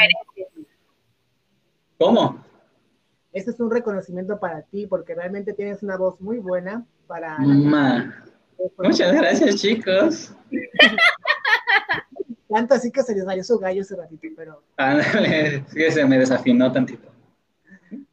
¿Cómo? 2.00 2.44
Este 3.32 3.52
es 3.52 3.60
un 3.60 3.70
reconocimiento 3.70 4.40
para 4.40 4.64
ti, 4.64 4.88
porque 4.88 5.14
realmente 5.14 5.54
tienes 5.54 5.84
una 5.84 5.98
voz 5.98 6.20
muy 6.20 6.40
buena 6.40 6.84
para... 7.06 7.38
Mamá. 7.38 8.24
Muchas 8.78 9.14
gracias, 9.14 9.56
chicos. 9.56 10.34
Tanto 12.50 12.74
así 12.76 12.92
que 12.92 13.04
se 13.04 13.14
les 13.14 13.26
salió 13.26 13.44
su 13.44 13.60
gallo 13.60 13.82
ese 13.82 13.96
ratito, 13.96 14.28
pero... 14.36 14.64
Ándale, 14.78 15.66
sí 15.68 15.76
que 15.76 15.92
se 15.92 16.06
me 16.06 16.18
desafinó 16.18 16.72
tantito. 16.72 17.12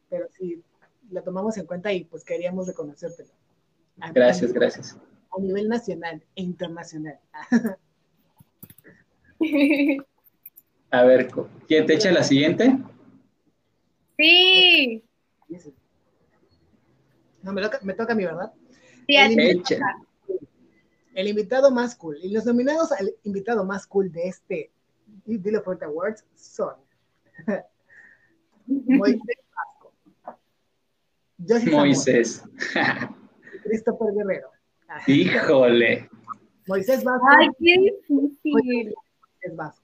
Pero 0.09 0.27
sí, 0.31 0.61
la 1.09 1.21
tomamos 1.21 1.57
en 1.57 1.65
cuenta 1.65 1.91
y 1.93 2.03
pues 2.03 2.23
queríamos 2.23 2.67
reconocértelo. 2.67 3.29
Gracias, 4.13 4.51
gracias. 4.51 4.97
A 5.31 5.39
nivel 5.39 5.69
nacional 5.69 6.21
e 6.35 6.41
internacional. 6.41 7.19
A 10.91 11.03
ver, 11.03 11.29
¿quién 11.67 11.85
te 11.85 11.95
echa 11.95 12.11
la 12.11 12.23
siguiente? 12.23 12.77
Sí. 14.17 15.03
No, 17.41 17.53
me 17.53 17.61
toca, 17.61 17.79
me 17.83 17.93
toca 17.93 18.13
a 18.13 18.15
mí, 18.15 18.23
¿verdad? 18.23 18.51
Sí, 19.07 19.15
el, 19.15 19.31
invitado, 19.31 20.04
el 21.15 21.27
invitado 21.27 21.71
más 21.71 21.95
cool. 21.95 22.17
Y 22.21 22.29
los 22.29 22.45
nominados 22.45 22.91
al 22.91 23.11
invitado 23.23 23.65
más 23.65 23.87
cool 23.87 24.11
de 24.11 24.27
este 24.27 24.71
Dilo 25.25 25.63
Fuerte 25.63 25.85
Awards 25.85 26.23
son 26.35 26.75
Moisés 28.67 29.21
Moisés. 31.71 32.43
Christopher 33.63 34.13
Guerrero. 34.15 34.49
Híjole. 35.07 36.09
Moisés 36.67 37.03
Vasco. 37.03 37.27
Ay, 37.37 37.49
qué 37.59 37.79
difícil. 37.79 38.93
Moisés 39.19 39.55
Vasco. 39.55 39.83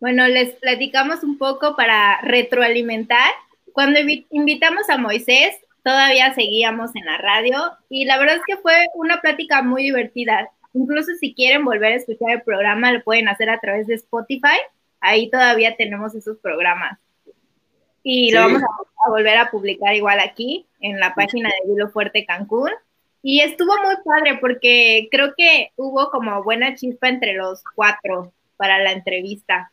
Bueno, 0.00 0.26
les 0.26 0.54
platicamos 0.56 1.22
un 1.22 1.38
poco 1.38 1.76
para 1.76 2.20
retroalimentar. 2.22 3.30
Cuando 3.72 4.00
invitamos 4.30 4.88
a 4.90 4.98
Moisés, 4.98 5.54
todavía 5.82 6.32
seguíamos 6.34 6.94
en 6.94 7.04
la 7.04 7.18
radio 7.18 7.58
y 7.88 8.04
la 8.04 8.18
verdad 8.18 8.36
es 8.36 8.42
que 8.46 8.56
fue 8.56 8.74
una 8.94 9.20
plática 9.20 9.62
muy 9.62 9.84
divertida. 9.84 10.50
Incluso 10.74 11.12
si 11.20 11.34
quieren 11.34 11.64
volver 11.64 11.92
a 11.92 11.96
escuchar 11.96 12.30
el 12.30 12.42
programa, 12.42 12.92
lo 12.92 13.02
pueden 13.02 13.28
hacer 13.28 13.50
a 13.50 13.60
través 13.60 13.86
de 13.86 13.94
Spotify. 13.94 14.58
Ahí 15.00 15.30
todavía 15.30 15.76
tenemos 15.76 16.14
esos 16.14 16.38
programas. 16.38 16.98
Y 18.02 18.32
lo 18.32 18.40
vamos 18.40 18.62
a, 18.62 19.10
volver 19.10 19.36
a 19.36 19.50
publicar 19.50 19.94
igual 19.94 20.20
aquí 20.20 20.66
en 20.80 20.98
la 20.98 21.14
página 21.14 21.48
de 21.48 21.72
Vilo 21.72 21.88
Fuerte 21.90 22.24
Cancún. 22.24 22.70
Y 23.22 23.40
estuvo 23.40 23.72
muy 23.84 23.94
padre 24.04 24.38
porque 24.40 25.08
creo 25.10 25.34
que 25.36 25.70
hubo 25.76 26.10
como 26.10 26.42
buena 26.42 26.74
chispa 26.74 27.08
entre 27.08 27.34
los 27.34 27.62
cuatro 27.74 28.32
para 28.56 28.78
la 28.78 28.92
entrevista. 28.92 29.71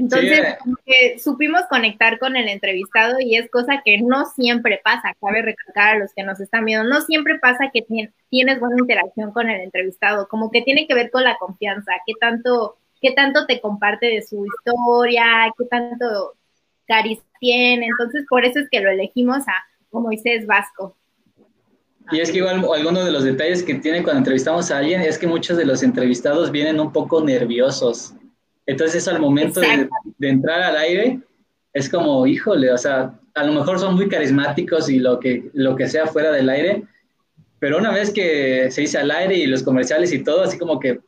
Entonces, 0.00 1.22
supimos 1.22 1.62
conectar 1.68 2.18
con 2.18 2.34
el 2.34 2.48
entrevistado 2.48 3.20
y 3.20 3.36
es 3.36 3.50
cosa 3.50 3.82
que 3.84 4.00
no 4.00 4.24
siempre 4.24 4.80
pasa, 4.82 5.14
cabe 5.20 5.42
recalcar 5.42 5.96
a 5.96 5.98
los 5.98 6.14
que 6.14 6.22
nos 6.22 6.40
están 6.40 6.64
viendo, 6.64 6.88
no 6.88 7.02
siempre 7.02 7.38
pasa 7.38 7.70
que 7.70 7.82
tienes 7.82 8.60
buena 8.60 8.76
interacción 8.78 9.30
con 9.30 9.50
el 9.50 9.60
entrevistado, 9.60 10.26
como 10.28 10.50
que 10.50 10.62
tiene 10.62 10.86
que 10.86 10.94
ver 10.94 11.10
con 11.10 11.22
la 11.22 11.36
confianza, 11.36 11.92
qué 12.06 12.14
tanto, 12.18 12.78
qué 13.02 13.12
tanto 13.12 13.44
te 13.44 13.60
comparte 13.60 14.06
de 14.06 14.22
su 14.22 14.46
historia, 14.46 15.52
qué 15.58 15.66
tanto 15.66 16.34
caris 16.86 17.18
tiene, 17.38 17.86
entonces 17.86 18.24
por 18.26 18.46
eso 18.46 18.58
es 18.58 18.70
que 18.70 18.80
lo 18.80 18.90
elegimos 18.90 19.46
a 19.48 19.64
Moisés 19.92 20.46
Vasco. 20.46 20.96
Y 22.10 22.20
es 22.20 22.30
que 22.30 22.38
igual 22.38 22.64
algunos 22.74 23.04
de 23.04 23.12
los 23.12 23.22
detalles 23.22 23.62
que 23.62 23.74
tiene 23.74 24.02
cuando 24.02 24.18
entrevistamos 24.18 24.70
a 24.70 24.78
alguien 24.78 25.02
es 25.02 25.18
que 25.18 25.26
muchos 25.26 25.58
de 25.58 25.66
los 25.66 25.82
entrevistados 25.82 26.50
vienen 26.50 26.80
un 26.80 26.90
poco 26.90 27.22
nerviosos. 27.22 28.14
Entonces 28.70 29.08
al 29.08 29.18
momento 29.18 29.60
de, 29.60 29.88
entrar 30.20 30.62
al 30.62 30.76
aire 30.76 31.18
es 31.72 31.90
como, 31.90 32.24
híjole, 32.24 32.70
o 32.70 32.78
sea, 32.78 33.18
a 33.34 33.44
lo 33.44 33.52
mejor 33.52 33.80
son 33.80 33.96
muy 33.96 34.08
carismáticos 34.08 34.88
y 34.88 35.00
lo 35.00 35.18
que, 35.18 35.50
lo 35.54 35.74
que 35.74 35.88
sea 35.88 36.06
fuera 36.06 36.30
del 36.30 36.48
aire, 36.48 36.84
pero 37.58 37.78
una 37.78 37.90
vez 37.90 38.12
que 38.12 38.70
se 38.70 38.82
dice 38.82 38.98
al 38.98 39.10
aire 39.10 39.36
y 39.36 39.46
los 39.46 39.64
comerciales 39.64 40.12
y 40.12 40.22
todo, 40.22 40.42
así 40.44 40.56
como 40.56 40.78
que 40.78 41.00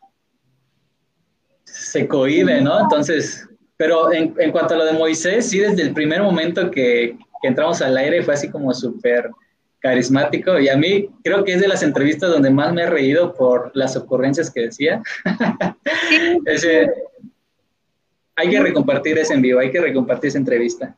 se 1.63 2.09
cohibe, 2.09 2.61
¿no? 2.61 2.81
Entonces, 2.81 3.49
pero 3.77 4.13
en, 4.13 4.35
en, 4.39 4.51
cuanto 4.51 4.75
a 4.75 4.79
lo 4.79 4.85
de 4.85 4.95
Moisés, 4.95 5.49
sí, 5.49 5.61
desde 5.61 5.83
el 5.83 5.95
primer 5.95 6.21
momento 6.21 6.69
que, 6.69 7.17
que 7.41 7.49
entramos 7.49 7.81
al 7.81 7.97
aire 7.97 8.25
fue 8.25 8.35
así 8.35 8.51
como 8.51 8.75
súper 8.75 9.31
carismático 9.79 10.59
y 10.59 10.69
a 10.69 10.77
mí 10.77 11.09
creo 11.23 11.45
que 11.45 11.53
es 11.55 11.61
de 11.61 11.69
las 11.69 11.85
entrevistas 11.85 12.31
donde 12.31 12.51
más 12.51 12.73
me 12.73 12.83
he 12.83 12.91
reído 12.91 13.35
por 13.35 13.71
las 13.75 13.97
ocurrencias 13.97 14.51
que 14.51 14.63
decía. 14.63 15.01
Ese, 16.47 16.89
hay 18.37 18.51
que 18.51 18.61
recompartir 18.61 19.19
ese 19.19 19.35
en 19.35 19.43
vivo, 19.43 19.61
hay 19.61 19.71
que 19.71 19.81
recompartir 19.81 20.29
esa 20.29 20.39
entrevista. 20.39 20.97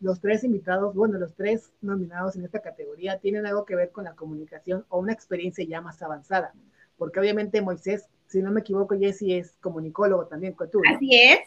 Los 0.00 0.20
tres 0.20 0.42
invitados, 0.42 0.94
bueno, 0.94 1.18
los 1.18 1.34
tres 1.34 1.72
nominados 1.80 2.34
en 2.36 2.44
esta 2.44 2.60
categoría 2.60 3.18
tienen 3.18 3.46
algo 3.46 3.64
que 3.64 3.76
ver 3.76 3.90
con 3.90 4.04
la 4.04 4.14
comunicación 4.14 4.84
o 4.88 4.98
una 4.98 5.12
experiencia 5.12 5.64
ya 5.64 5.80
más 5.80 6.02
avanzada, 6.02 6.52
porque 6.96 7.20
obviamente 7.20 7.62
Moisés, 7.62 8.08
si 8.26 8.42
no 8.42 8.50
me 8.50 8.60
equivoco, 8.60 8.98
Jesse 8.98 9.22
es 9.28 9.56
comunicólogo 9.60 10.26
también, 10.26 10.56
tú. 10.70 10.80
Así 10.92 11.10
es, 11.14 11.40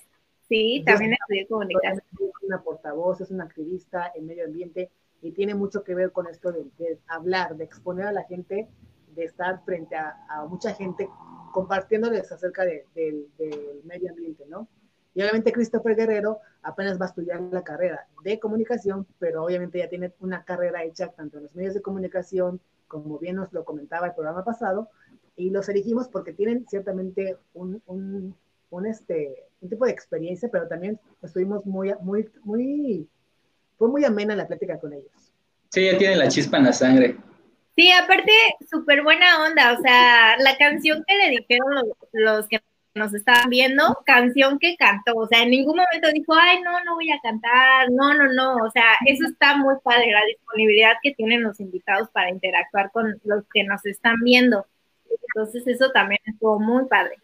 sí, 0.47 0.83
también 0.85 1.13
estudié 1.13 1.47
comunicación. 1.47 2.01
Es 2.11 2.43
una 2.43 2.61
portavoz, 2.61 3.19
es 3.19 3.31
una 3.31 3.43
activista 3.43 4.11
en 4.15 4.25
medio 4.25 4.45
ambiente, 4.45 4.89
y 5.21 5.31
tiene 5.31 5.55
mucho 5.55 5.83
que 5.83 5.95
ver 5.95 6.11
con 6.11 6.27
esto 6.27 6.51
de, 6.51 6.99
hablar, 7.07 7.57
de 7.57 7.65
exponer 7.65 8.05
a 8.05 8.11
la 8.13 8.23
gente, 8.23 8.69
de 9.15 9.23
estar 9.23 9.63
frente 9.65 9.95
a, 9.95 10.45
mucha 10.47 10.73
gente 10.73 11.09
compartiéndoles 11.51 12.31
acerca 12.31 12.63
del 12.63 13.27
medio 13.83 14.11
ambiente, 14.11 14.45
¿no? 14.47 14.69
Y 15.15 15.21
obviamente 15.21 15.51
Christopher 15.51 15.95
Guerrero 15.95 16.41
apenas 16.61 16.99
va 16.99 17.05
a 17.05 17.09
estudiar 17.09 17.41
la 17.41 17.63
carrera 17.63 18.05
de 18.23 18.39
comunicación, 18.39 19.07
pero 19.17 19.43
obviamente 19.43 19.79
ya 19.79 19.89
tiene 19.89 20.11
una 20.19 20.43
carrera 20.43 20.83
hecha 20.83 21.07
tanto 21.07 21.37
en 21.37 21.43
los 21.43 21.55
medios 21.55 21.73
de 21.73 21.81
comunicación, 21.81 22.59
como 22.87 23.17
bien 23.17 23.37
nos 23.37 23.51
lo 23.53 23.65
comentaba 23.65 24.07
el 24.07 24.13
programa 24.13 24.43
pasado, 24.43 24.89
y 25.37 25.49
los 25.49 25.67
elegimos 25.69 26.09
porque 26.09 26.33
tienen 26.33 26.65
ciertamente 26.67 27.37
un, 27.53 27.81
un, 27.87 28.35
un 28.69 28.85
este, 28.85 29.45
un 29.61 29.69
tipo 29.69 29.85
de 29.85 29.91
experiencia, 29.91 30.49
pero 30.51 30.67
también 30.67 30.99
estuvimos 31.23 31.65
muy, 31.65 31.93
muy, 32.01 32.29
muy 32.43 33.07
fue 33.77 33.87
muy 33.87 34.05
amena 34.05 34.35
la 34.35 34.47
plática 34.47 34.79
con 34.79 34.93
ellos. 34.93 35.33
Sí, 35.69 35.85
ya 35.85 35.97
tienen 35.97 36.19
la 36.19 36.27
chispa 36.27 36.57
en 36.57 36.63
la 36.65 36.73
sangre. 36.73 37.17
Sí, 37.75 37.91
aparte, 37.91 38.31
súper 38.69 39.03
buena 39.03 39.43
onda, 39.43 39.73
o 39.77 39.81
sea, 39.81 40.37
la 40.37 40.55
canción 40.57 41.03
que 41.05 41.15
le 41.15 41.29
dijeron 41.31 41.89
los, 42.13 42.47
que 42.47 42.61
nos 42.95 43.13
estaban 43.13 43.49
viendo, 43.49 44.01
canción 44.05 44.57
que 44.57 44.77
cantó, 44.77 45.15
o 45.15 45.27
sea, 45.27 45.43
en 45.43 45.49
ningún 45.49 45.75
momento 45.75 46.09
dijo, 46.13 46.33
ay, 46.33 46.61
no, 46.61 46.71
no 46.85 46.95
voy 46.95 47.11
a 47.11 47.19
cantar, 47.19 47.91
no, 47.91 48.13
no, 48.13 48.31
no, 48.31 48.55
o 48.65 48.71
sea, 48.71 48.85
eso 49.05 49.27
está 49.27 49.57
muy 49.57 49.75
padre, 49.83 50.11
la 50.11 50.25
disponibilidad 50.25 50.93
que 51.03 51.13
tienen 51.13 51.43
los 51.43 51.59
invitados 51.59 52.09
para 52.09 52.29
interactuar 52.29 52.91
con 52.91 53.19
los 53.25 53.43
que 53.53 53.65
nos 53.65 53.85
están 53.85 54.15
viendo. 54.23 54.65
Entonces, 55.09 55.67
eso 55.67 55.91
también 55.91 56.21
estuvo 56.25 56.59
muy 56.59 56.85
padre. 56.85 57.17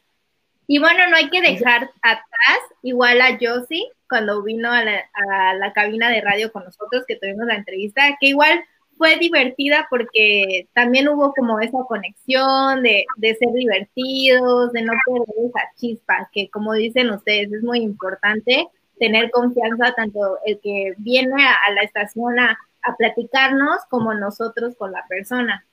Y 0.67 0.79
bueno, 0.79 1.09
no 1.09 1.15
hay 1.15 1.29
que 1.29 1.41
dejar 1.41 1.89
atrás 2.01 2.59
igual 2.81 3.21
a 3.21 3.37
Josie 3.39 3.89
cuando 4.07 4.43
vino 4.43 4.71
a 4.71 4.83
la, 4.83 5.73
cabina 5.73 6.09
de 6.09 6.21
radio 6.21 6.51
con 6.51 6.65
nosotros, 6.65 7.05
que 7.07 7.15
tuvimos 7.15 7.45
la 7.45 7.55
entrevista, 7.55 8.17
que 8.19 8.27
igual 8.27 8.63
fue 9.01 9.17
divertida 9.17 9.87
porque 9.89 10.67
también 10.75 11.09
hubo 11.09 11.33
como 11.33 11.59
esa 11.59 11.79
conexión 11.87 12.83
de, 12.83 13.03
de, 13.15 13.33
ser 13.33 13.51
divertidos, 13.51 14.71
de 14.73 14.83
no 14.83 14.93
perder 15.07 15.47
esa 15.49 15.61
chispa, 15.75 16.29
que 16.31 16.51
como 16.51 16.73
dicen 16.73 17.09
ustedes, 17.09 17.51
es 17.51 17.63
muy 17.63 17.79
importante 17.79 18.67
tener 18.99 19.31
confianza 19.31 19.95
tanto 19.95 20.37
el 20.45 20.59
que 20.59 20.93
viene 20.99 21.33
a, 21.33 21.73
la 21.73 21.81
estación 21.81 22.39
a, 22.39 22.55
a, 22.83 22.95
platicarnos 22.95 23.79
como 23.89 24.13
nosotros 24.13 24.75
con 24.75 24.91
la 24.91 25.03
persona. 25.09 25.65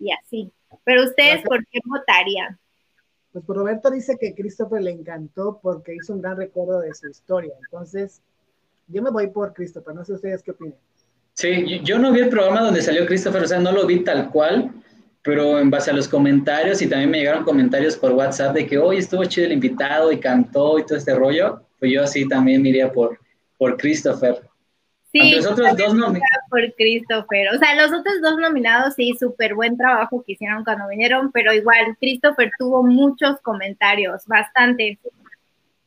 Y 0.00 0.10
así. 0.10 0.50
Pero 0.82 1.04
ustedes, 1.04 1.44
¿por 1.44 1.64
qué 1.68 1.78
votarían? 1.84 2.58
Pues 3.32 3.44
Roberto 3.46 3.92
dice 3.92 4.18
que 4.18 4.34
Christopher 4.34 4.82
le 4.82 4.90
encantó 4.90 5.60
porque 5.62 5.94
hizo 5.94 6.14
un 6.14 6.20
gran 6.20 6.36
recuerdo 6.36 6.80
de 6.80 6.92
su 6.94 7.06
historia. 7.06 7.54
Entonces, 7.62 8.20
yo 8.88 9.02
me 9.02 9.10
voy 9.10 9.28
por 9.28 9.52
Christopher. 9.52 9.94
No 9.94 10.04
sé 10.04 10.14
ustedes 10.14 10.42
qué 10.42 10.50
opinan. 10.50 10.74
Sí, 11.36 11.80
yo 11.84 11.98
no 11.98 12.12
vi 12.12 12.20
el 12.20 12.30
programa 12.30 12.62
donde 12.62 12.80
salió 12.80 13.04
Christopher, 13.04 13.42
o 13.42 13.46
sea, 13.46 13.58
no 13.58 13.70
lo 13.70 13.86
vi 13.86 14.02
tal 14.02 14.30
cual, 14.30 14.72
pero 15.20 15.58
en 15.58 15.68
base 15.68 15.90
a 15.90 15.94
los 15.94 16.08
comentarios 16.08 16.80
y 16.80 16.88
también 16.88 17.10
me 17.10 17.18
llegaron 17.18 17.44
comentarios 17.44 17.94
por 17.94 18.12
WhatsApp 18.12 18.54
de 18.54 18.66
que 18.66 18.78
hoy 18.78 18.96
estuvo 18.96 19.22
chido 19.26 19.46
el 19.46 19.52
invitado 19.52 20.10
y 20.10 20.18
cantó 20.18 20.78
y 20.78 20.86
todo 20.86 20.96
este 20.96 21.14
rollo, 21.14 21.60
pues 21.78 21.92
yo 21.92 22.06
sí 22.06 22.26
también 22.26 22.62
me 22.62 22.70
iría 22.70 22.90
por, 22.90 23.20
por 23.58 23.76
Christopher. 23.76 24.40
Sí, 25.12 25.32
los 25.32 25.46
otros 25.46 25.76
dos 25.76 25.94
por 26.48 26.74
Christopher. 26.74 27.48
O 27.54 27.58
sea, 27.58 27.74
los 27.74 27.98
otros 27.98 28.14
dos 28.22 28.38
nominados, 28.38 28.94
sí, 28.94 29.14
súper 29.20 29.54
buen 29.54 29.76
trabajo 29.76 30.24
que 30.26 30.32
hicieron 30.32 30.64
cuando 30.64 30.88
vinieron, 30.88 31.30
pero 31.32 31.52
igual, 31.52 31.98
Christopher 32.00 32.50
tuvo 32.58 32.82
muchos 32.82 33.38
comentarios, 33.42 34.24
bastantes. 34.24 34.98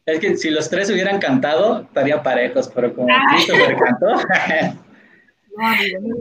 Es 0.06 0.20
que 0.20 0.38
si 0.38 0.52
los 0.52 0.70
tres 0.70 0.92
hubieran 0.92 1.20
cantado, 1.20 1.82
estaría 1.82 2.22
parejos, 2.22 2.70
pero 2.74 2.94
como 2.94 3.08
ah. 3.12 3.34
Christopher 3.34 3.76
cantó. 3.78 4.80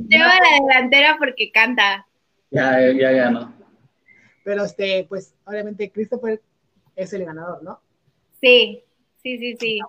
Lleva 0.08 0.32
la 0.34 0.66
delantera 0.66 1.16
porque 1.18 1.50
canta. 1.52 2.06
Ya, 2.50 2.80
ya 2.92 3.10
ganó. 3.12 3.54
Pero 4.44 4.64
este, 4.64 5.06
pues, 5.08 5.34
obviamente 5.44 5.90
Christopher 5.90 6.40
es 6.96 7.12
el 7.12 7.24
ganador, 7.24 7.62
¿no? 7.62 7.80
Sí, 8.40 8.82
sí, 9.22 9.38
sí, 9.38 9.56
sí. 9.60 9.80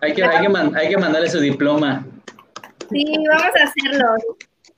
Hay 0.00 0.14
que, 0.14 0.24
hay 0.24 0.46
que, 0.46 0.76
hay 0.78 0.88
que 0.88 0.96
mandarle 0.96 1.28
su 1.28 1.40
diploma. 1.40 2.06
Sí, 2.90 3.04
vamos 3.28 3.52
a 3.60 3.64
hacerlo. 3.64 4.16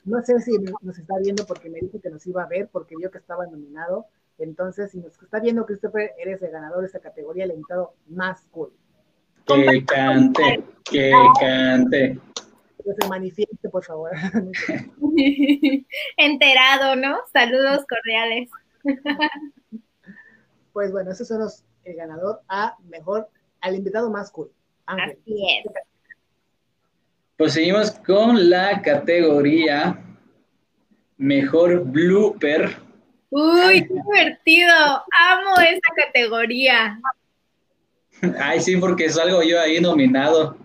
No 0.05 0.21
sé 0.23 0.39
si 0.39 0.51
nos 0.81 0.97
está 0.97 1.15
viendo 1.21 1.45
porque 1.45 1.69
me 1.69 1.79
dijo 1.79 1.99
que 2.01 2.09
nos 2.09 2.25
iba 2.27 2.43
a 2.43 2.47
ver, 2.47 2.69
porque 2.71 2.95
vio 2.97 3.11
que 3.11 3.17
estaba 3.17 3.45
nominado. 3.45 4.05
Entonces, 4.37 4.91
si 4.91 4.99
nos 4.99 5.21
está 5.21 5.39
viendo, 5.39 5.65
Christopher, 5.65 6.11
eres 6.17 6.41
el 6.41 6.51
ganador 6.51 6.81
de 6.81 6.87
esta 6.87 6.99
categoría, 6.99 7.45
el 7.45 7.51
invitado 7.51 7.93
más 8.07 8.45
cool. 8.51 8.71
Que 9.45 9.83
cante, 9.85 10.63
que 10.83 11.11
cante. 11.39 12.19
Que 12.87 12.93
se 13.01 13.09
manifieste, 13.09 13.67
por 13.69 13.83
favor. 13.83 14.11
Enterado, 16.17 16.95
¿no? 16.95 17.17
Saludos 17.33 17.85
cordiales. 17.85 18.49
pues 20.71 20.93
bueno, 20.93 21.11
esos 21.11 21.27
son 21.27 21.39
los 21.39 21.65
el 21.83 21.95
ganador 21.95 22.41
a 22.47 22.77
mejor, 22.87 23.27
al 23.59 23.75
invitado 23.75 24.09
más 24.09 24.31
cool. 24.31 24.49
Así 24.85 25.17
es. 25.25 25.71
Pues 27.35 27.53
seguimos 27.53 27.91
con 27.91 28.49
la 28.49 28.81
categoría 28.81 30.01
Mejor 31.17 31.83
Blooper. 31.83 32.77
Uy, 33.29 33.85
qué 33.85 33.93
divertido. 33.93 34.73
Amo 35.29 35.55
esa 35.59 36.05
categoría. 36.05 36.99
Ay, 38.39 38.61
sí, 38.61 38.77
porque 38.77 39.09
salgo 39.09 39.43
yo 39.43 39.59
ahí 39.59 39.81
nominado. 39.81 40.57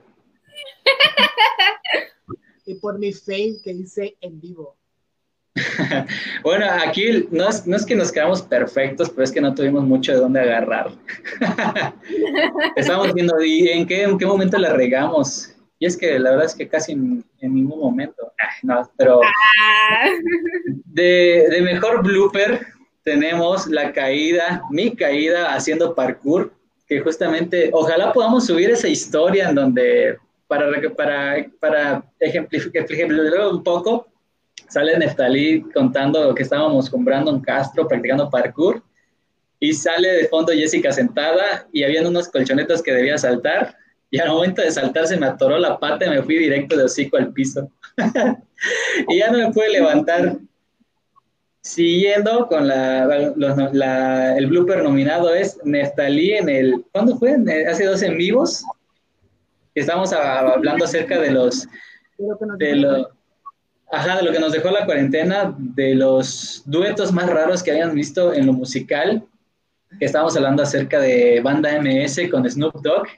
y 2.66 2.74
por 2.74 2.98
mi 2.98 3.12
face 3.12 3.60
que 3.62 3.72
hice 3.72 4.16
en 4.20 4.40
vivo. 4.40 4.76
bueno, 6.42 6.66
aquí 6.86 7.28
no 7.30 7.48
es, 7.48 7.66
no 7.66 7.76
es, 7.76 7.84
que 7.84 7.94
nos 7.94 8.10
quedamos 8.10 8.40
perfectos, 8.42 9.10
pero 9.10 9.24
es 9.24 9.32
que 9.32 9.40
no 9.40 9.54
tuvimos 9.54 9.84
mucho 9.84 10.12
de 10.12 10.18
dónde 10.18 10.40
agarrar. 10.40 10.92
Estamos 12.76 13.12
viendo, 13.12 13.42
¿y 13.42 13.68
en 13.68 13.86
qué, 13.86 14.04
en 14.04 14.16
qué 14.16 14.26
momento 14.26 14.56
la 14.58 14.72
regamos? 14.72 15.54
Y 15.78 15.86
es 15.86 15.96
que 15.96 16.18
la 16.18 16.30
verdad 16.30 16.46
es 16.46 16.54
que 16.54 16.68
casi 16.68 16.92
en, 16.92 17.24
ningún 17.40 17.80
momento, 17.80 18.32
ah, 18.40 18.50
no, 18.62 18.90
pero 18.96 19.20
ah. 19.20 20.06
de, 20.64 21.58
mejor 21.60 22.04
blooper 22.04 22.64
tenemos 23.02 23.66
la 23.66 23.92
caída, 23.92 24.62
mi 24.70 24.94
caída 24.94 25.52
haciendo 25.54 25.94
parkour, 25.94 26.52
que 26.86 27.00
justamente, 27.00 27.70
ojalá 27.72 28.12
podamos 28.12 28.46
subir 28.46 28.70
esa 28.70 28.86
historia 28.86 29.48
en 29.48 29.56
donde, 29.56 30.18
para, 30.52 30.94
para, 30.94 31.46
para 31.58 32.04
ejemplificar 32.20 32.86
un 33.50 33.62
poco, 33.62 34.06
sale 34.68 34.98
Neftalí 34.98 35.62
contando 35.72 36.34
que 36.34 36.42
estábamos 36.42 36.90
comprando 36.90 37.30
un 37.32 37.40
Castro 37.40 37.88
practicando 37.88 38.28
parkour, 38.28 38.82
y 39.58 39.72
sale 39.72 40.08
de 40.08 40.28
fondo 40.28 40.52
Jessica 40.52 40.92
sentada 40.92 41.66
y 41.72 41.84
habían 41.84 42.06
unos 42.06 42.28
colchonetas 42.28 42.82
que 42.82 42.92
debía 42.92 43.16
saltar, 43.16 43.74
y 44.10 44.18
al 44.18 44.28
momento 44.28 44.60
de 44.60 44.70
saltar 44.70 45.06
se 45.06 45.16
me 45.16 45.24
atoró 45.24 45.56
la 45.58 45.78
pata 45.78 46.04
y 46.04 46.10
me 46.10 46.22
fui 46.22 46.36
directo 46.36 46.76
de 46.76 46.84
hocico 46.84 47.16
al 47.16 47.32
piso. 47.32 47.70
y 49.08 49.18
ya 49.18 49.30
no 49.30 49.38
me 49.38 49.52
pude 49.52 49.70
levantar. 49.70 50.36
Siguiendo 51.62 52.46
con 52.48 52.68
la, 52.68 54.36
el 54.36 54.46
blooper 54.48 54.82
nominado 54.82 55.32
es 55.34 55.58
Neftalí 55.64 56.32
en 56.32 56.48
el, 56.50 56.84
¿cuándo 56.92 57.16
fue? 57.16 57.36
Hace 57.66 57.86
dos 57.86 58.02
en 58.02 58.18
vivos. 58.18 58.62
Estamos 59.74 60.12
hablando 60.12 60.84
acerca 60.84 61.18
de 61.18 61.30
los, 61.30 61.66
de 62.58 62.76
lo, 62.76 63.10
ajá, 63.90 64.16
de 64.18 64.22
lo 64.22 64.32
que 64.32 64.38
nos 64.38 64.52
dejó 64.52 64.70
la 64.70 64.84
cuarentena, 64.84 65.54
de 65.58 65.94
los 65.94 66.62
duetos 66.66 67.10
más 67.12 67.28
raros 67.28 67.62
que 67.62 67.70
habían 67.70 67.94
visto 67.94 68.34
en 68.34 68.46
lo 68.46 68.52
musical. 68.52 69.26
Estábamos 69.98 70.36
hablando 70.36 70.62
acerca 70.62 71.00
de 71.00 71.40
Banda 71.40 71.80
MS 71.80 72.20
con 72.30 72.48
Snoop 72.48 72.82
Dogg 72.82 73.08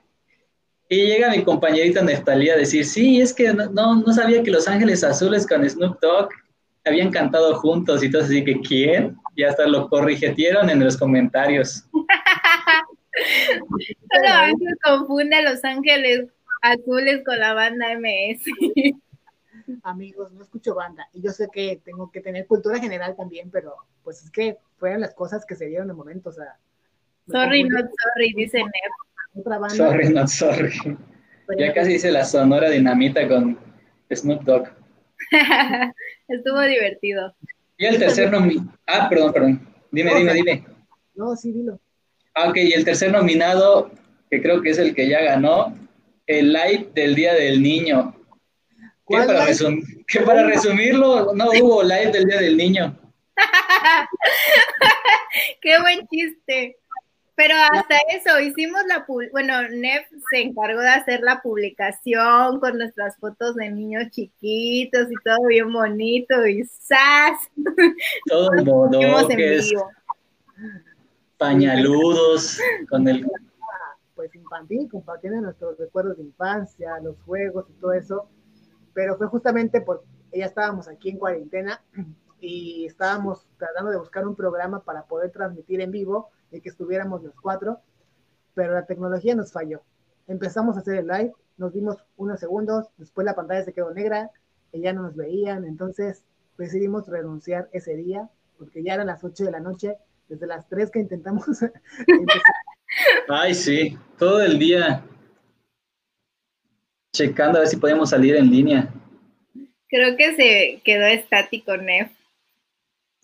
y 0.88 1.06
llega 1.06 1.30
mi 1.30 1.42
compañerita 1.42 2.02
Neftalí 2.02 2.50
a 2.50 2.56
decir, 2.56 2.84
sí, 2.84 3.20
es 3.20 3.32
que 3.32 3.52
no, 3.52 3.96
no 3.96 4.12
sabía 4.12 4.42
que 4.44 4.50
Los 4.52 4.68
Ángeles 4.68 5.02
Azules 5.02 5.46
con 5.46 5.68
Snoop 5.68 5.98
Dogg 6.00 6.28
habían 6.84 7.10
cantado 7.10 7.56
juntos 7.56 8.04
y 8.04 8.10
todo 8.10 8.22
así 8.22 8.44
que 8.44 8.60
¿quién? 8.60 9.16
Y 9.34 9.42
hasta 9.42 9.66
lo 9.66 9.88
corrigetieron 9.88 10.70
en 10.70 10.84
los 10.84 10.96
comentarios. 10.96 11.84
Solo 14.12 14.28
Ángel 14.28 14.76
confunde 14.84 15.36
a 15.36 15.42
Los 15.42 15.64
Ángeles 15.64 16.28
Azules 16.64 17.22
con 17.26 17.38
la 17.38 17.52
banda 17.52 17.88
MS. 17.98 18.42
Amigos, 19.82 20.32
no 20.32 20.42
escucho 20.42 20.74
banda 20.74 21.06
y 21.12 21.20
yo 21.20 21.30
sé 21.30 21.48
que 21.52 21.80
tengo 21.84 22.10
que 22.10 22.22
tener 22.22 22.46
cultura 22.46 22.78
general 22.78 23.14
también, 23.16 23.50
pero 23.50 23.76
pues 24.02 24.22
es 24.22 24.30
que 24.30 24.56
fueron 24.78 25.02
las 25.02 25.14
cosas 25.14 25.44
que 25.44 25.56
se 25.56 25.66
dieron 25.66 25.90
en 25.90 25.96
momento, 25.96 26.30
o 26.30 26.32
sea. 26.32 26.56
Sorry, 27.26 27.64
not 27.64 27.84
sorry, 27.84 28.32
dice 28.34 28.58
Neb. 28.58 29.40
Otra 29.40 29.58
banda. 29.58 29.76
Sorry, 29.76 30.08
not 30.08 30.28
sorry. 30.28 30.72
ya 31.58 31.74
casi 31.74 31.92
dice 31.92 32.10
la 32.10 32.24
sonora 32.24 32.70
dinamita 32.70 33.28
con 33.28 33.58
Snoop 34.10 34.42
Dogg. 34.44 34.68
Estuvo 36.28 36.62
divertido. 36.62 37.34
Y 37.76 37.84
el 37.84 37.98
tercer 37.98 38.30
nominado. 38.30 38.78
Ah, 38.86 39.08
perdón, 39.10 39.32
perdón. 39.34 39.68
Dime, 39.90 40.14
dime, 40.14 40.32
dime. 40.32 40.64
No, 41.14 41.36
sí, 41.36 41.52
dilo. 41.52 41.78
Ah, 42.34 42.48
ok, 42.48 42.56
y 42.56 42.72
el 42.72 42.86
tercer 42.86 43.12
nominado, 43.12 43.90
que 44.30 44.40
creo 44.40 44.62
que 44.62 44.70
es 44.70 44.78
el 44.78 44.94
que 44.94 45.08
ya 45.08 45.22
ganó, 45.22 45.74
el 46.26 46.52
live 46.52 46.90
del 46.94 47.14
Día 47.14 47.34
del 47.34 47.62
Niño. 47.62 48.14
Que 49.06 49.18
para, 49.18 49.46
que 50.08 50.20
para 50.20 50.44
resumirlo, 50.44 51.34
no 51.34 51.50
hubo 51.50 51.82
live 51.82 52.12
del 52.12 52.24
Día 52.24 52.40
del 52.40 52.56
Niño. 52.56 52.98
Qué 55.60 55.78
buen 55.80 56.06
chiste. 56.08 56.78
Pero 57.36 57.54
hasta 57.72 57.96
eso, 58.16 58.38
hicimos 58.38 58.80
la, 58.86 59.04
bueno, 59.32 59.68
Nef 59.68 60.06
se 60.30 60.42
encargó 60.42 60.80
de 60.80 60.88
hacer 60.88 61.20
la 61.20 61.42
publicación 61.42 62.60
con 62.60 62.78
nuestras 62.78 63.16
fotos 63.18 63.56
de 63.56 63.70
niños 63.70 64.08
chiquitos 64.10 65.08
y 65.10 65.14
todo 65.24 65.44
bien 65.48 65.72
bonito 65.72 66.46
y 66.46 66.64
¡zas! 66.64 67.38
Todo 68.28 68.50
bodoques, 68.64 69.72
pañaludos, 71.36 72.60
con 72.88 73.08
el... 73.08 73.26
Pues 74.24 74.36
infantil, 74.36 74.88
compartiendo 74.90 75.38
nuestros 75.42 75.76
recuerdos 75.76 76.16
de 76.16 76.22
infancia, 76.22 76.98
los 77.00 77.20
juegos 77.26 77.66
y 77.68 77.74
todo 77.74 77.92
eso, 77.92 78.26
pero 78.94 79.18
fue 79.18 79.26
justamente 79.26 79.82
porque 79.82 80.06
ya 80.32 80.46
estábamos 80.46 80.88
aquí 80.88 81.10
en 81.10 81.18
cuarentena 81.18 81.82
y 82.40 82.86
estábamos 82.86 83.46
tratando 83.58 83.90
de 83.90 83.98
buscar 83.98 84.26
un 84.26 84.34
programa 84.34 84.82
para 84.82 85.04
poder 85.04 85.30
transmitir 85.30 85.82
en 85.82 85.90
vivo 85.90 86.30
de 86.50 86.62
que 86.62 86.70
estuviéramos 86.70 87.22
los 87.22 87.34
cuatro, 87.38 87.80
pero 88.54 88.72
la 88.72 88.86
tecnología 88.86 89.34
nos 89.34 89.52
falló. 89.52 89.82
Empezamos 90.26 90.76
a 90.76 90.80
hacer 90.80 90.96
el 90.96 91.06
live, 91.06 91.34
nos 91.58 91.74
dimos 91.74 91.98
unos 92.16 92.40
segundos, 92.40 92.88
después 92.96 93.26
la 93.26 93.34
pantalla 93.34 93.62
se 93.62 93.74
quedó 93.74 93.92
negra, 93.92 94.30
y 94.72 94.80
ya 94.80 94.94
no 94.94 95.02
nos 95.02 95.16
veían, 95.16 95.66
entonces 95.66 96.24
decidimos 96.56 97.06
renunciar 97.08 97.68
ese 97.72 97.94
día, 97.94 98.30
porque 98.56 98.82
ya 98.82 98.94
eran 98.94 99.08
las 99.08 99.22
8 99.22 99.44
de 99.44 99.50
la 99.50 99.60
noche, 99.60 99.98
desde 100.30 100.46
las 100.46 100.66
3 100.68 100.90
que 100.90 101.00
intentamos. 101.00 101.44
Ay, 103.28 103.54
sí, 103.54 103.98
todo 104.18 104.42
el 104.42 104.58
día 104.58 105.02
checando 107.14 107.58
a 107.58 107.60
ver 107.60 107.68
si 107.68 107.76
podíamos 107.76 108.10
salir 108.10 108.36
en 108.36 108.50
línea. 108.50 108.88
Creo 109.88 110.16
que 110.16 110.34
se 110.34 110.80
quedó 110.84 111.06
estático, 111.06 111.76
Nef. 111.76 112.10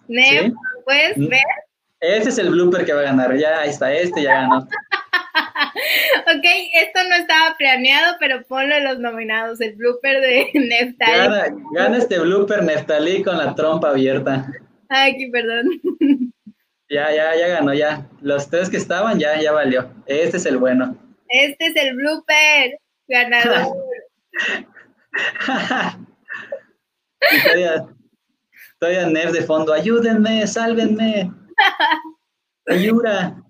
Nef, 0.07 0.53
¿puedes 0.85 1.19
mm. 1.19 1.29
ver? 1.29 1.41
Ese 2.01 2.31
es 2.31 2.39
el 2.39 2.51
blooper 2.51 2.85
que 2.85 2.93
va 2.93 3.01
a 3.01 3.05
ganar. 3.05 3.37
Ya, 3.37 3.61
ahí 3.61 3.71
está, 3.71 3.93
este 3.93 4.23
ya 4.23 4.43
ganó. 4.43 4.59
ok, 4.61 6.45
esto 6.75 7.01
no 7.09 7.17
estaba 7.17 7.57
planeado, 7.59 8.17
pero 8.19 8.43
ponle 8.45 8.81
los 8.83 8.99
nominados. 8.99 9.61
El 9.61 9.75
blooper 9.75 10.21
de 10.21 10.51
Neftali. 10.55 11.63
Gana, 11.75 11.99
este 11.99 12.19
blooper 12.19 12.63
Neftali 12.63 13.23
con 13.23 13.37
la 13.37 13.55
trompa 13.55 13.91
abierta. 13.91 14.47
Ay, 14.89 15.17
qué 15.19 15.29
perdón. 15.31 15.81
Ya, 16.91 17.15
ya, 17.15 17.37
ya 17.37 17.47
ganó, 17.47 17.73
ya. 17.73 18.09
Los 18.21 18.51
tres 18.51 18.69
que 18.69 18.77
estaban, 18.77 19.17
ya, 19.17 19.41
ya 19.41 19.53
valió. 19.53 19.89
Este 20.07 20.39
es 20.39 20.47
el 20.47 20.59
bueno. 20.59 20.97
Este 21.29 21.67
es 21.67 21.77
el 21.77 21.95
blooper 21.95 22.81
ganador. 23.07 23.77
todavía, 27.45 27.87
todavía 28.81 29.07
Nef 29.07 29.31
de 29.31 29.43
fondo, 29.43 29.73
ayúdenme, 29.73 30.45
sálvenme. 30.49 31.31
Ayuda. 32.67 33.41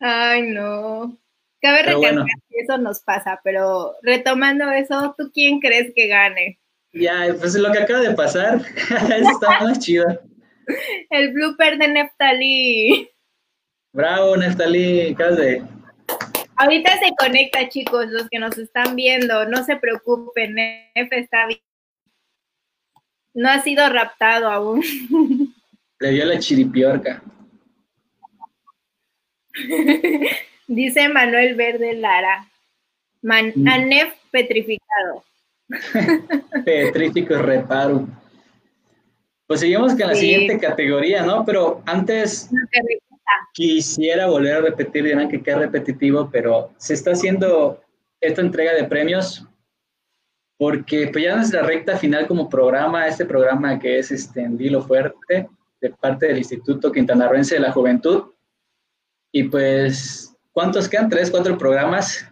Ay, 0.00 0.42
no. 0.42 1.18
Cabe 1.60 1.82
recalcar 1.82 2.24
que 2.48 2.60
eso 2.62 2.78
nos 2.78 3.00
pasa, 3.02 3.40
pero 3.44 3.94
retomando 4.02 4.70
eso, 4.70 5.14
¿tú 5.18 5.30
quién 5.34 5.60
crees 5.60 5.92
que 5.94 6.08
gane? 6.08 6.58
Ya, 6.94 7.26
pues 7.38 7.54
lo 7.56 7.70
que 7.72 7.80
acaba 7.80 8.00
de 8.00 8.14
pasar, 8.14 8.62
está 8.88 9.60
más 9.60 9.80
chido. 9.80 10.06
El 11.10 11.32
blooper 11.32 11.78
de 11.78 11.88
Neftali. 11.88 13.10
Bravo, 13.92 14.36
Neftali, 14.36 15.14
de... 15.14 15.62
Ahorita 16.56 16.98
se 16.98 17.12
conecta, 17.18 17.68
chicos, 17.68 18.06
los 18.08 18.28
que 18.28 18.38
nos 18.38 18.56
están 18.58 18.94
viendo, 18.94 19.46
no 19.46 19.64
se 19.64 19.76
preocupen, 19.76 20.54
Nef 20.54 21.12
está 21.12 21.46
bien. 21.46 21.60
No 23.34 23.50
ha 23.50 23.60
sido 23.62 23.88
raptado 23.88 24.48
aún. 24.48 24.82
Le 26.00 26.10
dio 26.10 26.24
la 26.24 26.38
chiripiorca. 26.38 27.22
Dice 30.66 31.08
Manuel 31.08 31.54
Verde 31.54 31.94
Lara. 31.94 32.48
Man 33.22 33.52
mm. 33.54 33.68
Anef 33.68 34.14
petrificado. 34.30 35.24
Petrífico 36.64 37.38
reparo. 37.38 38.06
Pues 39.54 39.60
seguimos 39.60 39.92
con 39.92 40.08
la 40.08 40.16
siguiente 40.16 40.58
categoría, 40.58 41.22
¿no? 41.22 41.44
Pero 41.44 41.80
antes 41.86 42.50
quisiera 43.52 44.26
volver 44.26 44.54
a 44.54 44.60
repetir, 44.62 45.04
dirán 45.04 45.28
que 45.28 45.40
queda 45.40 45.60
repetitivo, 45.60 46.28
pero 46.28 46.72
se 46.76 46.94
está 46.94 47.12
haciendo 47.12 47.80
esta 48.20 48.40
entrega 48.40 48.74
de 48.74 48.82
premios 48.82 49.46
porque 50.58 51.06
pues 51.06 51.22
ya 51.22 51.36
nuestra 51.36 51.62
recta 51.62 51.96
final 51.96 52.26
como 52.26 52.48
programa, 52.48 53.06
este 53.06 53.26
programa 53.26 53.78
que 53.78 54.00
es 54.00 54.10
este, 54.10 54.40
en 54.40 54.58
Dilo 54.58 54.82
Fuerte, 54.82 55.48
de 55.80 55.90
parte 55.90 56.26
del 56.26 56.38
Instituto 56.38 56.90
Quintanarroense 56.90 57.54
de 57.54 57.60
la 57.60 57.70
Juventud. 57.70 58.32
Y 59.30 59.44
pues, 59.44 60.36
¿cuántos 60.50 60.88
quedan? 60.88 61.08
Tres, 61.08 61.30
cuatro 61.30 61.56
programas 61.56 62.28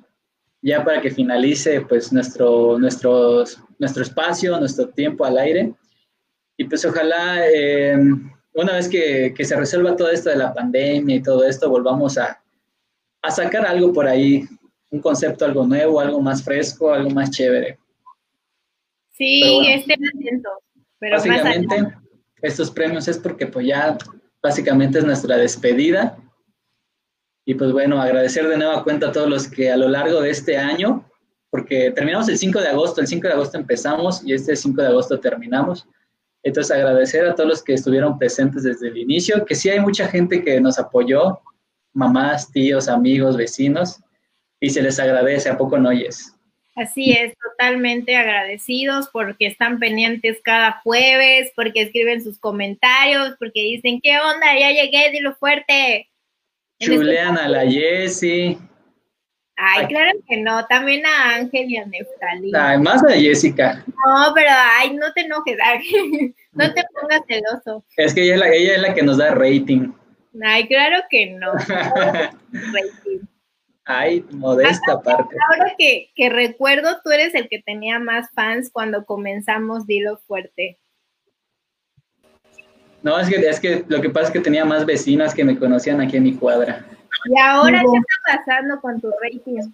ya 0.60 0.84
para 0.84 1.00
que 1.00 1.12
finalice 1.12 1.82
pues 1.82 2.12
nuestro, 2.12 2.80
nuestro, 2.80 3.44
nuestro 3.78 4.02
espacio, 4.02 4.58
nuestro 4.58 4.88
tiempo 4.88 5.24
al 5.24 5.38
aire. 5.38 5.72
Y 6.62 6.64
pues 6.66 6.84
ojalá 6.84 7.44
eh, 7.48 7.98
una 8.54 8.74
vez 8.74 8.88
que, 8.88 9.34
que, 9.36 9.44
se 9.44 9.56
resuelva 9.56 9.96
todo 9.96 10.10
esto 10.10 10.30
de 10.30 10.36
la 10.36 10.54
pandemia 10.54 11.16
y 11.16 11.22
todo 11.22 11.44
esto, 11.44 11.68
volvamos 11.68 12.16
a, 12.18 12.40
a 13.20 13.30
sacar 13.32 13.66
algo 13.66 13.92
por 13.92 14.06
ahí, 14.06 14.44
un 14.90 15.00
concepto 15.00 15.44
algo 15.44 15.66
nuevo, 15.66 15.98
algo 15.98 16.20
más 16.20 16.44
fresco, 16.44 16.92
algo 16.92 17.10
más 17.10 17.32
chévere. 17.32 17.80
Sí, 19.10 19.66
estén 19.70 20.06
atentos. 20.06 20.52
Pero 21.00 21.16
básicamente, 21.16 21.94
estos 22.42 22.70
premios 22.70 23.08
es 23.08 23.18
porque 23.18 23.48
pues 23.48 23.66
ya 23.66 23.98
básicamente 24.40 25.00
es 25.00 25.04
nuestra 25.04 25.36
despedida. 25.36 26.16
Y 27.44 27.54
pues 27.54 27.72
bueno, 27.72 28.00
agradecer 28.00 28.46
de 28.46 28.56
nueva 28.56 28.84
cuenta 28.84 29.08
a 29.08 29.12
todos 29.12 29.28
los 29.28 29.48
que 29.48 29.72
a 29.72 29.76
lo 29.76 29.88
largo 29.88 30.20
de 30.20 30.30
este 30.30 30.56
año, 30.56 31.10
porque 31.50 31.90
terminamos 31.90 32.28
el 32.28 32.38
5 32.38 32.60
de 32.60 32.68
agosto, 32.68 33.00
el 33.00 33.08
5 33.08 33.26
de 33.26 33.32
agosto 33.32 33.58
empezamos 33.58 34.24
y 34.24 34.32
este 34.32 34.54
5 34.54 34.80
de 34.80 34.86
agosto 34.86 35.18
terminamos. 35.18 35.88
Entonces 36.42 36.76
agradecer 36.76 37.24
a 37.26 37.34
todos 37.34 37.48
los 37.48 37.62
que 37.62 37.74
estuvieron 37.74 38.18
presentes 38.18 38.64
desde 38.64 38.88
el 38.88 38.98
inicio, 38.98 39.44
que 39.44 39.54
sí 39.54 39.70
hay 39.70 39.80
mucha 39.80 40.08
gente 40.08 40.42
que 40.42 40.60
nos 40.60 40.78
apoyó, 40.78 41.40
mamás, 41.92 42.50
tíos, 42.50 42.88
amigos, 42.88 43.36
vecinos, 43.36 44.00
y 44.60 44.70
se 44.70 44.82
les 44.82 44.98
agradece, 44.98 45.48
¿a 45.48 45.56
poco 45.56 45.78
no 45.78 45.90
oyes? 45.90 46.34
Así 46.74 47.12
es, 47.12 47.34
totalmente 47.38 48.16
agradecidos 48.16 49.08
porque 49.12 49.46
están 49.46 49.78
pendientes 49.78 50.40
cada 50.42 50.80
jueves, 50.82 51.52
porque 51.54 51.82
escriben 51.82 52.22
sus 52.22 52.38
comentarios, 52.38 53.34
porque 53.38 53.60
dicen, 53.60 54.00
¿qué 54.02 54.18
onda? 54.18 54.58
Ya 54.58 54.70
llegué, 54.70 55.10
dilo 55.10 55.34
fuerte. 55.34 56.08
Chulean 56.80 57.36
a 57.36 57.48
la 57.48 57.70
Jessie. 57.70 58.58
Ay, 59.64 59.86
claro 59.86 60.10
que 60.28 60.38
no, 60.38 60.66
también 60.66 61.06
a 61.06 61.36
Ángel 61.36 61.70
y 61.70 61.76
a 61.76 61.86
Neftali. 61.86 62.50
Ay, 62.52 62.78
más 62.78 63.04
a 63.04 63.12
Jessica. 63.12 63.84
No, 63.86 64.32
pero 64.34 64.48
ay, 64.50 64.92
no 64.96 65.12
te 65.12 65.20
enojes, 65.20 65.56
no 66.52 66.74
te 66.74 66.82
pongas 66.92 67.20
celoso. 67.28 67.84
Es 67.96 68.12
que 68.12 68.24
ella 68.24 68.34
es 68.34 68.40
la, 68.40 68.48
ella 68.48 68.74
es 68.74 68.82
la 68.82 68.92
que 68.92 69.02
nos 69.02 69.18
da 69.18 69.32
rating. 69.32 69.92
Ay, 70.42 70.66
claro 70.66 71.04
que 71.08 71.30
no. 71.30 71.52
rating. 72.52 73.20
Ay, 73.84 74.24
modesta 74.32 75.00
parte. 75.00 75.36
Ahora 75.48 75.74
que, 75.78 76.10
que, 76.16 76.28
recuerdo, 76.28 76.98
tú 77.04 77.12
eres 77.12 77.32
el 77.36 77.48
que 77.48 77.62
tenía 77.62 78.00
más 78.00 78.30
fans 78.34 78.68
cuando 78.68 79.04
comenzamos 79.04 79.86
Dilo 79.86 80.16
Fuerte. 80.26 80.80
No, 83.04 83.16
es 83.20 83.28
que, 83.28 83.36
es 83.36 83.60
que 83.60 83.84
lo 83.86 84.00
que 84.00 84.10
pasa 84.10 84.26
es 84.26 84.32
que 84.32 84.40
tenía 84.40 84.64
más 84.64 84.84
vecinas 84.86 85.32
que 85.32 85.44
me 85.44 85.56
conocían 85.56 86.00
aquí 86.00 86.16
en 86.16 86.24
mi 86.24 86.34
cuadra. 86.34 86.84
¿Y 87.26 87.38
ahora 87.38 87.80
qué 87.80 87.98
está 87.98 88.38
pasando 88.44 88.80
con 88.80 89.00
tu 89.00 89.10
rating? 89.22 89.70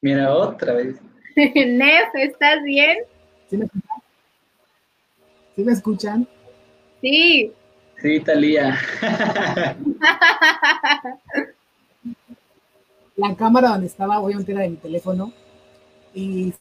Mira, 0.00 0.32
otra 0.34 0.74
vez. 0.74 1.00
Nef, 1.36 2.14
¿estás 2.14 2.62
bien? 2.62 2.98
¿Sí 3.48 3.56
me 5.64 5.72
escuchan? 5.72 6.28
Sí. 7.00 7.52
Sí, 8.00 8.20
Talía. 8.20 8.78
la 13.16 13.34
cámara 13.34 13.70
donde 13.70 13.88
estaba, 13.88 14.20
obviamente 14.20 14.52
era 14.52 14.60
de 14.62 14.68
mi 14.68 14.76
teléfono, 14.76 15.32
y 16.14 16.54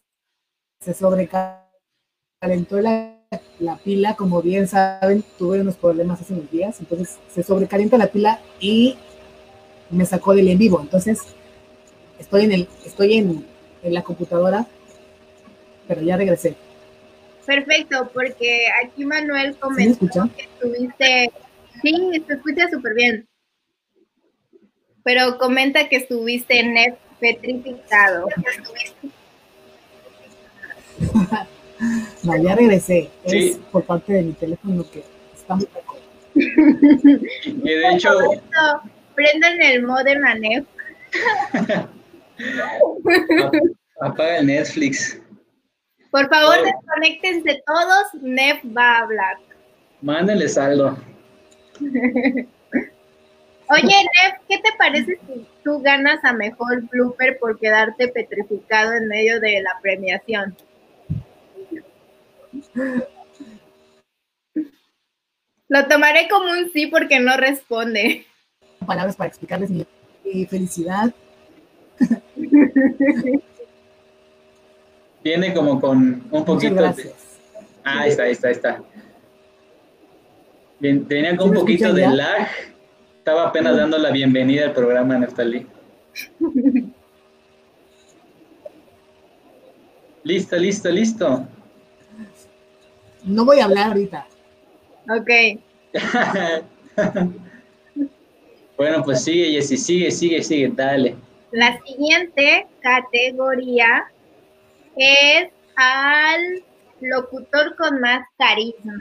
se 0.80 0.94
sobrecalentó 0.96 2.82
la, 2.82 3.17
la, 3.60 3.78
pila, 3.78 4.16
como 4.16 4.42
bien 4.42 4.68
saben, 4.68 5.24
tuve 5.38 5.62
unos 5.62 5.76
problemas 5.76 6.22
hace 6.22 6.34
unos 6.34 6.50
días, 6.50 6.80
entonces 6.80 7.18
se 7.34 7.44
sobrecalienta 7.44 7.98
la 7.98 8.08
pila 8.08 8.40
y 8.60 8.98
me 9.90 10.06
sacó 10.06 10.34
del 10.34 10.48
en 10.48 10.58
vivo, 10.58 10.80
entonces 10.82 11.20
estoy 12.20 12.46
en 12.46 12.52
el, 12.54 12.68
estoy 12.86 13.16
en, 13.16 13.46
en 13.84 13.94
la 13.94 14.04
computadora, 14.04 14.66
pero 15.88 16.02
ya 16.02 16.18
regresé. 16.18 16.56
Perfecto, 17.46 18.10
porque 18.14 18.66
aquí 18.84 19.06
Manuel 19.06 19.58
comentó 19.58 20.30
que 20.36 20.44
estuviste, 20.44 21.32
sí, 21.82 22.24
se 22.28 22.34
escucha 22.34 22.70
súper 22.70 22.94
bien, 22.94 23.28
pero 25.04 25.38
comenta 25.38 25.88
que 25.88 25.98
estuviste 25.98 26.60
en 26.60 26.74
net 26.74 26.98
petrificado. 27.20 28.28
no, 32.24 32.38
ya 32.38 32.56
regresé, 32.56 33.10
es 33.24 33.58
por 33.72 33.84
parte 33.84 34.14
de 34.14 34.24
mi 34.24 34.34
teléfono 34.34 34.86
que 34.92 35.04
está 35.34 35.56
muy 35.56 35.66
poco. 35.66 35.98
y 36.36 37.62
de 37.64 37.90
hecho... 37.94 38.10
Prendan 39.18 39.60
el 39.60 39.84
modem 39.84 40.24
a 40.24 40.36
Nef. 40.36 40.66
Apaga 44.00 44.38
el 44.38 44.46
Netflix. 44.46 45.20
Por 46.12 46.30
favor, 46.30 46.58
desconectense 46.64 47.64
todos, 47.66 48.14
Nef 48.22 48.64
va 48.78 48.98
a 48.98 49.00
hablar. 49.00 49.38
Mándenle 50.02 50.48
saldo. 50.48 50.96
Oye, 51.80 52.48
Nef, 53.70 54.36
¿qué 54.48 54.60
te 54.60 54.70
parece 54.78 55.20
si 55.26 55.48
tú 55.64 55.82
ganas 55.82 56.24
a 56.24 56.34
mejor 56.34 56.84
blooper 56.90 57.40
por 57.40 57.60
quedarte 57.60 58.10
petrificado 58.10 58.94
en 58.94 59.08
medio 59.08 59.40
de 59.40 59.62
la 59.62 59.80
premiación? 59.82 60.56
Lo 65.70 65.88
tomaré 65.88 66.28
como 66.30 66.52
un 66.52 66.72
sí 66.72 66.88
porque 66.88 67.20
no 67.20 67.36
responde. 67.38 68.26
Palabras 68.86 69.16
para 69.16 69.28
explicarles 69.28 69.70
mi, 69.70 69.86
felicidad. 70.46 71.14
Viene 75.24 75.54
como 75.54 75.82
con 75.82 76.26
un 76.32 76.46
poquito 76.46 76.76
de... 76.76 77.14
Ah, 77.84 78.02
ahí 78.02 78.10
está, 78.12 78.24
ahí 78.24 78.32
está, 78.32 78.48
ahí 78.48 78.54
está. 78.54 78.82
Venía 80.80 81.36
con 81.36 81.50
un 81.50 81.56
poquito 81.56 81.92
de 81.94 82.08
lag. 82.08 82.48
Estaba 83.18 83.48
apenas 83.48 83.76
dando 83.76 83.98
la 83.98 84.12
bienvenida 84.12 84.66
al 84.66 84.74
programa, 84.74 85.18
Neftalí. 85.18 85.66
listo, 90.24 90.56
listo, 90.56 90.90
listo. 90.90 91.48
No 93.28 93.44
voy 93.44 93.60
a 93.60 93.66
hablar 93.66 93.88
ahorita. 93.88 94.26
Ok. 95.10 95.30
bueno, 98.78 99.04
pues 99.04 99.24
sigue, 99.24 99.52
Jessy, 99.52 99.78
sigue, 99.78 100.12
sigue, 100.12 100.42
sigue, 100.42 100.72
dale. 100.74 101.16
La 101.52 101.80
siguiente 101.84 102.68
categoría 102.82 104.10
es 104.96 105.50
al 105.76 106.64
locutor 107.02 107.76
con 107.76 108.00
más 108.00 108.26
carisma. 108.38 109.00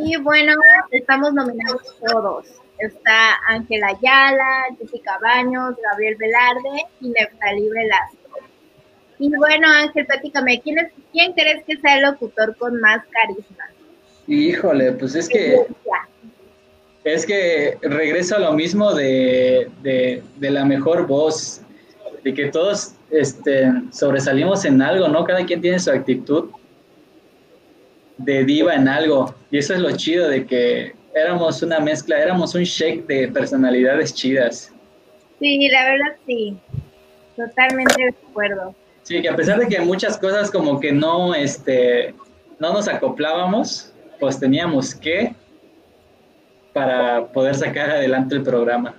Y 0.00 0.16
bueno, 0.16 0.54
estamos 0.90 1.32
nominados 1.32 1.82
todos. 2.04 2.46
Está 2.78 3.36
Ángela 3.46 3.88
Ayala, 3.88 4.66
Jessica 4.78 5.18
Baños, 5.22 5.76
Gabriel 5.82 6.16
Velarde 6.16 6.84
y 7.00 7.10
Neftalí 7.10 7.68
Velasco. 7.68 8.25
Y 9.18 9.34
bueno, 9.36 9.66
Ángel, 9.68 10.06
platícame, 10.06 10.60
¿quién, 10.60 10.78
es, 10.78 10.92
¿quién 11.12 11.32
crees 11.32 11.64
que 11.64 11.76
sea 11.78 11.96
el 11.96 12.02
locutor 12.02 12.56
con 12.56 12.80
más 12.80 13.02
carisma? 13.10 13.64
Híjole, 14.26 14.92
pues 14.92 15.14
es 15.14 15.28
que... 15.28 15.66
Es 17.04 17.24
que 17.24 17.78
regreso 17.82 18.34
a 18.34 18.40
lo 18.40 18.52
mismo 18.52 18.92
de, 18.92 19.70
la 20.40 20.64
mejor 20.64 21.06
voz, 21.06 21.60
de 22.24 22.34
que 22.34 22.46
todos 22.46 22.94
este, 23.10 23.70
sobresalimos 23.92 24.64
en 24.64 24.82
algo, 24.82 25.06
¿no? 25.06 25.24
Cada 25.24 25.46
quien 25.46 25.60
tiene 25.60 25.78
su 25.78 25.92
actitud 25.92 26.50
de 28.18 28.44
diva 28.44 28.74
en 28.74 28.88
algo. 28.88 29.32
Y 29.52 29.58
eso 29.58 29.74
es 29.74 29.80
lo 29.80 29.96
chido 29.96 30.28
de 30.28 30.46
que 30.46 30.94
éramos 31.14 31.62
una 31.62 31.78
mezcla, 31.78 32.20
éramos 32.20 32.56
un 32.56 32.64
shake 32.64 33.06
de 33.06 33.28
personalidades 33.28 34.12
chidas. 34.12 34.72
Sí, 35.38 35.68
la 35.68 35.84
verdad 35.84 36.16
sí. 36.26 36.56
Totalmente 37.36 38.02
de 38.02 38.08
acuerdo. 38.08 38.74
Sí, 39.06 39.22
que 39.22 39.28
a 39.28 39.36
pesar 39.36 39.60
de 39.60 39.68
que 39.68 39.78
muchas 39.78 40.18
cosas 40.18 40.50
como 40.50 40.80
que 40.80 40.90
no, 40.90 41.32
este, 41.32 42.12
no 42.58 42.72
nos 42.72 42.88
acoplábamos, 42.88 43.94
pues 44.18 44.40
teníamos 44.40 44.96
que 44.96 45.32
para 46.72 47.28
poder 47.28 47.54
sacar 47.54 47.88
adelante 47.88 48.34
el 48.34 48.42
programa. 48.42 48.96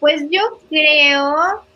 Pues 0.00 0.22
yo 0.30 0.40
creo 0.70 1.66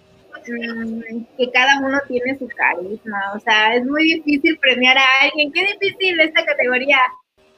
mm, 0.49 1.25
que 1.37 1.51
cada 1.53 1.81
uno 1.81 1.99
tiene 2.09 2.39
su 2.39 2.49
carisma, 2.49 3.33
o 3.37 3.41
sea, 3.41 3.75
es 3.75 3.85
muy 3.85 4.05
difícil 4.05 4.59
premiar 4.59 4.97
a 4.97 5.05
alguien, 5.25 5.53
qué 5.53 5.67
difícil 5.79 6.19
esta 6.19 6.47
categoría, 6.47 6.99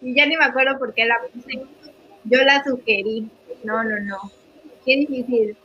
y 0.00 0.16
ya 0.16 0.26
ni 0.26 0.36
me 0.36 0.46
acuerdo 0.46 0.80
por 0.80 0.94
qué 0.94 1.04
la 1.04 1.20
puse, 1.32 1.64
yo 2.24 2.42
la 2.42 2.64
sugerí, 2.64 3.30
no, 3.62 3.84
no, 3.84 4.00
no, 4.00 4.18
qué 4.84 4.96
difícil. 4.96 5.56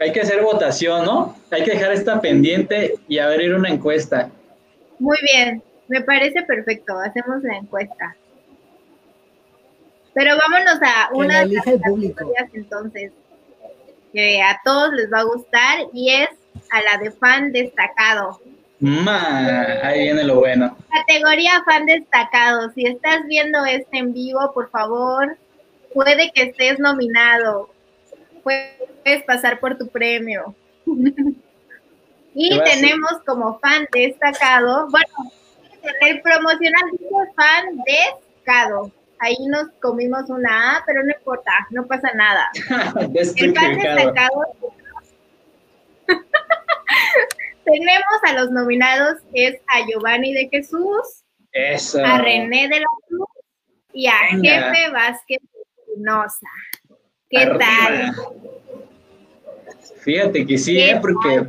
Hay 0.00 0.12
que 0.12 0.20
hacer 0.20 0.42
votación, 0.42 1.04
¿no? 1.04 1.36
Hay 1.50 1.64
que 1.64 1.72
dejar 1.72 1.92
esta 1.92 2.20
pendiente 2.20 2.94
y 3.08 3.18
abrir 3.18 3.54
una 3.54 3.70
encuesta. 3.70 4.30
Muy 4.98 5.16
bien, 5.22 5.62
me 5.88 6.02
parece 6.02 6.42
perfecto. 6.42 6.98
Hacemos 6.98 7.42
la 7.42 7.56
encuesta. 7.56 8.16
Pero 10.12 10.36
vámonos 10.36 10.78
a 10.82 11.10
una 11.12 11.40
de 11.40 11.54
las 11.54 11.64
categorías 11.64 12.48
entonces 12.52 13.12
que 14.12 14.40
a 14.40 14.60
todos 14.64 14.92
les 14.94 15.12
va 15.12 15.20
a 15.20 15.24
gustar 15.24 15.80
y 15.92 16.10
es 16.10 16.28
a 16.70 16.82
la 16.82 17.02
de 17.02 17.10
fan 17.10 17.50
destacado. 17.50 18.40
ahí 19.82 20.02
viene 20.04 20.22
lo 20.22 20.36
bueno. 20.36 20.76
Categoría 20.90 21.62
fan 21.64 21.86
destacado. 21.86 22.70
Si 22.74 22.86
estás 22.86 23.24
viendo 23.26 23.64
este 23.64 23.98
en 23.98 24.12
vivo, 24.12 24.52
por 24.54 24.70
favor, 24.70 25.36
puede 25.94 26.30
que 26.32 26.42
estés 26.42 26.78
nominado, 26.78 27.70
puedes 28.42 29.22
pasar 29.26 29.60
por 29.60 29.78
tu 29.78 29.88
premio. 29.88 30.54
y 32.34 32.60
tenemos 32.60 33.12
como 33.24 33.58
fan 33.60 33.86
destacado, 33.92 34.88
bueno, 34.90 35.32
el 36.02 36.20
promocional 36.20 36.82
dice 36.92 37.32
fan 37.36 37.64
destacado. 37.86 38.90
Ahí 39.20 39.36
nos 39.46 39.68
comimos 39.80 40.28
una 40.28 40.76
A, 40.76 40.82
pero 40.84 41.02
no 41.04 41.12
importa, 41.16 41.52
no 41.70 41.86
pasa 41.86 42.12
nada. 42.14 42.50
el 43.36 43.54
fan 43.54 43.78
destacado. 43.78 44.40
tenemos 47.64 48.18
a 48.26 48.32
los 48.34 48.50
nominados, 48.50 49.22
es 49.32 49.58
a 49.68 49.86
Giovanni 49.86 50.34
de 50.34 50.48
Jesús, 50.50 51.24
a 52.04 52.18
René 52.18 52.68
de 52.68 52.80
la 52.80 52.86
Cruz 53.08 53.28
y 53.92 54.06
a 54.08 54.18
Jefe 54.28 54.90
Vázquez 54.92 55.40
¿Qué 57.30 57.46
tal? 57.46 58.14
Fíjate 60.00 60.46
que 60.46 60.58
sí, 60.58 60.78
¿eh? 60.78 60.98
porque 61.00 61.48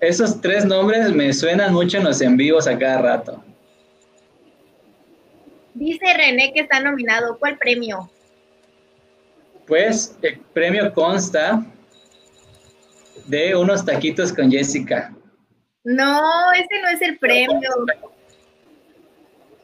esos 0.00 0.40
tres 0.40 0.64
nombres 0.64 1.12
me 1.12 1.32
suenan 1.32 1.72
mucho 1.72 1.98
en 1.98 2.04
los 2.04 2.20
en 2.20 2.36
vivos 2.36 2.66
a 2.66 2.78
cada 2.78 3.02
rato. 3.02 3.44
Dice 5.74 6.04
René 6.14 6.52
que 6.52 6.60
está 6.60 6.80
nominado. 6.80 7.38
¿Cuál 7.38 7.58
premio? 7.58 8.10
Pues 9.66 10.16
el 10.22 10.38
premio 10.52 10.92
consta 10.92 11.64
de 13.26 13.54
unos 13.54 13.84
taquitos 13.84 14.32
con 14.32 14.50
Jessica. 14.50 15.14
No, 15.84 16.52
ese 16.52 16.82
no 16.82 16.88
es 16.88 17.02
el 17.02 17.18
premio. 17.18 17.70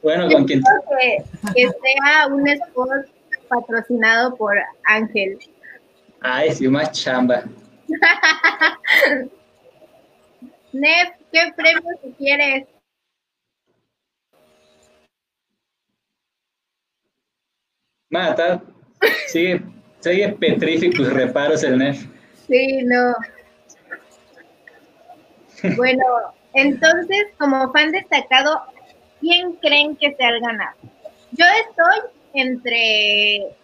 Bueno, 0.01 0.29
con 0.29 0.45
quien. 0.45 0.61
Que, 0.61 1.23
que 1.53 1.63
sea 1.63 2.27
un 2.27 2.47
spot 2.47 3.12
patrocinado 3.53 4.35
por 4.35 4.55
Ángel. 4.85 5.37
Ay, 6.21 6.53
sí, 6.53 6.67
más 6.67 6.91
chamba. 6.91 7.43
Nef, 10.73 11.09
¿qué 11.31 11.53
premio 11.55 11.91
si 12.01 12.11
quieres? 12.13 12.67
Mata, 18.09 18.61
sigue, 19.27 19.61
sigue 19.99 20.29
petríficos 20.29 21.11
reparos 21.11 21.63
el 21.63 21.77
Nef. 21.77 22.05
Sí, 22.47 22.83
no. 22.83 23.13
Bueno, 25.75 26.03
entonces, 26.53 27.25
como 27.37 27.71
fan 27.71 27.91
destacado, 27.91 28.61
¿quién 29.19 29.53
creen 29.53 29.95
que 29.95 30.15
sea 30.15 30.29
el 30.29 30.41
ganador? 30.41 30.75
Yo 31.31 31.45
estoy 31.67 32.11
entre 32.33 33.55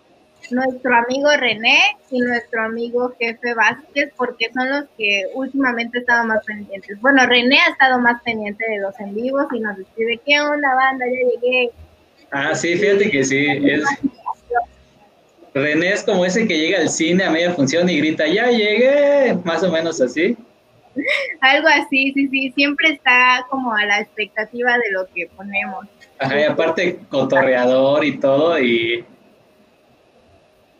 nuestro 0.51 0.95
amigo 0.95 1.29
René 1.37 1.79
y 2.09 2.19
nuestro 2.19 2.63
amigo 2.63 3.13
Jefe 3.19 3.53
Vázquez, 3.53 4.11
porque 4.15 4.49
son 4.53 4.69
los 4.69 4.85
que 4.97 5.25
últimamente 5.33 5.97
he 5.97 6.01
estado 6.01 6.25
más 6.25 6.43
pendientes. 6.45 6.99
Bueno, 7.01 7.25
René 7.25 7.57
ha 7.59 7.71
estado 7.71 7.99
más 7.99 8.21
pendiente 8.23 8.65
de 8.67 8.79
los 8.79 8.99
en 8.99 9.13
vivos 9.13 9.45
y 9.53 9.59
nos 9.59 9.77
escribe, 9.77 10.19
¿qué 10.25 10.39
onda, 10.39 10.73
banda? 10.75 11.05
Ya 11.05 11.29
llegué. 11.29 11.71
Ah, 12.31 12.55
sí, 12.55 12.75
fíjate 12.75 13.09
que 13.09 13.23
sí. 13.23 13.47
Es... 13.63 13.83
René 15.53 15.93
es 15.93 16.03
como 16.03 16.25
ese 16.25 16.47
que 16.47 16.57
llega 16.57 16.79
al 16.79 16.89
cine 16.89 17.23
a 17.23 17.31
media 17.31 17.51
función 17.51 17.89
y 17.89 17.97
grita, 17.97 18.27
ya 18.27 18.47
llegué, 18.47 19.35
más 19.43 19.63
o 19.63 19.71
menos 19.71 19.99
así. 19.99 20.37
Algo 21.41 21.67
así, 21.67 22.11
sí, 22.13 22.27
sí, 22.27 22.51
siempre 22.55 22.89
está 22.89 23.45
como 23.49 23.73
a 23.73 23.85
la 23.85 23.99
expectativa 23.99 24.73
de 24.73 24.91
lo 24.91 25.07
que 25.07 25.27
ponemos. 25.35 25.85
Ajá, 26.19 26.39
y 26.39 26.43
aparte 26.43 26.99
cotorreador 27.09 28.03
y 28.03 28.19
todo, 28.19 28.59
y... 28.59 29.05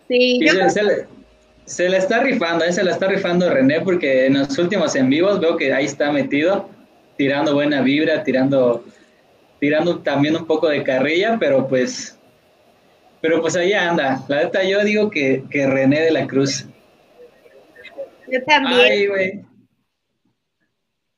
Sí, 0.10 0.40
se, 0.70 0.84
le, 0.84 1.06
se, 1.66 1.88
la 1.88 1.98
está 1.98 2.20
rifando, 2.20 2.66
se 2.70 2.84
la 2.84 2.92
está 2.92 3.08
rifando 3.08 3.50
René, 3.50 3.80
porque 3.82 4.26
en 4.26 4.40
los 4.40 4.58
últimos 4.58 4.96
en 4.96 5.10
vivos 5.10 5.40
veo 5.40 5.56
que 5.56 5.72
ahí 5.72 5.86
está 5.86 6.12
metido, 6.12 6.68
tirando 7.16 7.54
buena 7.54 7.82
vibra, 7.82 8.24
tirando, 8.24 8.84
tirando 9.60 10.00
también 10.00 10.36
un 10.36 10.46
poco 10.46 10.68
de 10.68 10.84
carrilla, 10.84 11.38
pero 11.40 11.68
pues... 11.68 12.18
Pero 13.22 13.42
pues 13.42 13.56
ahí 13.56 13.74
anda. 13.74 14.24
La 14.30 14.44
neta, 14.44 14.64
yo 14.64 14.84
digo 14.84 15.10
que, 15.10 15.44
que 15.50 15.68
René 15.68 16.02
de 16.02 16.12
la 16.12 16.26
Cruz. 16.26 16.66
Yo 18.32 18.44
también. 18.46 18.80
Ay, 18.80 19.08
güey. 19.08 19.42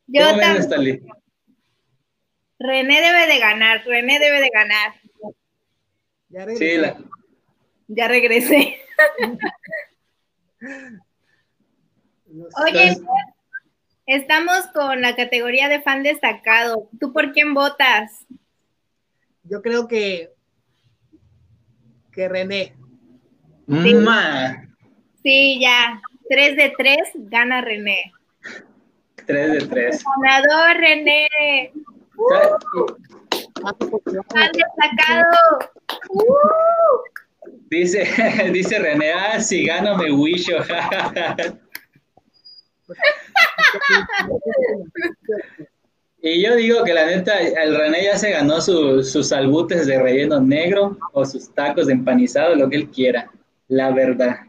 Yo 0.08 0.26
también. 0.36 1.04
René 2.64 3.01
debe 3.01 3.28
de 3.28 3.39
ganar, 3.39 3.84
René 3.86 4.20
debe 4.20 4.39
de 4.39 4.49
ganar. 4.53 4.93
Ya 6.30 6.45
regresé. 6.45 6.95
Sí, 6.95 7.03
Ya 7.88 8.07
regresé. 8.07 8.78
Oye, 12.64 12.97
estamos 14.05 14.68
con 14.74 15.01
la 15.01 15.16
categoría 15.16 15.70
de 15.70 15.82
fan 15.82 16.03
destacado. 16.03 16.89
¿Tú 16.99 17.12
por 17.12 17.34
quién 17.34 17.53
votas? 17.53 18.26
Yo 19.43 19.62
creo 19.62 19.88
que 19.88 20.32
que 22.12 22.28
René. 22.28 22.76
Sí, 23.68 23.95
sí 25.24 25.59
ya. 25.59 26.01
Tres 26.30 26.55
de 26.55 26.74
tres 26.78 27.09
gana 27.16 27.62
René. 27.62 28.14
Tres 29.26 29.51
de 29.51 29.68
tres. 29.68 30.03
Ganador, 30.22 30.78
René. 30.78 31.28
Uh, 32.22 32.58
destacado. 34.54 35.38
Uh. 36.10 36.28
Dice, 37.70 38.06
dice 38.54 38.80
René, 38.80 39.12
ah, 39.14 39.40
si 39.40 39.66
gano 39.66 39.98
me 39.98 40.12
huillo. 40.12 40.58
y 46.22 46.44
yo 46.44 46.56
digo 46.56 46.84
que 46.84 46.94
la 46.94 47.06
neta, 47.06 47.40
el 47.40 47.76
René 47.76 48.04
ya 48.04 48.18
se 48.18 48.32
ganó 48.32 48.60
sus 48.62 49.28
salbutes 49.28 49.88
de 49.88 50.02
relleno 50.02 50.40
negro 50.42 50.98
o 51.14 51.26
sus 51.26 51.54
tacos 51.54 51.88
de 51.88 51.94
empanizado, 51.94 52.56
lo 52.56 52.70
que 52.70 52.76
él 52.76 52.90
quiera. 52.90 53.32
La 53.68 53.92
verdad. 53.92 54.42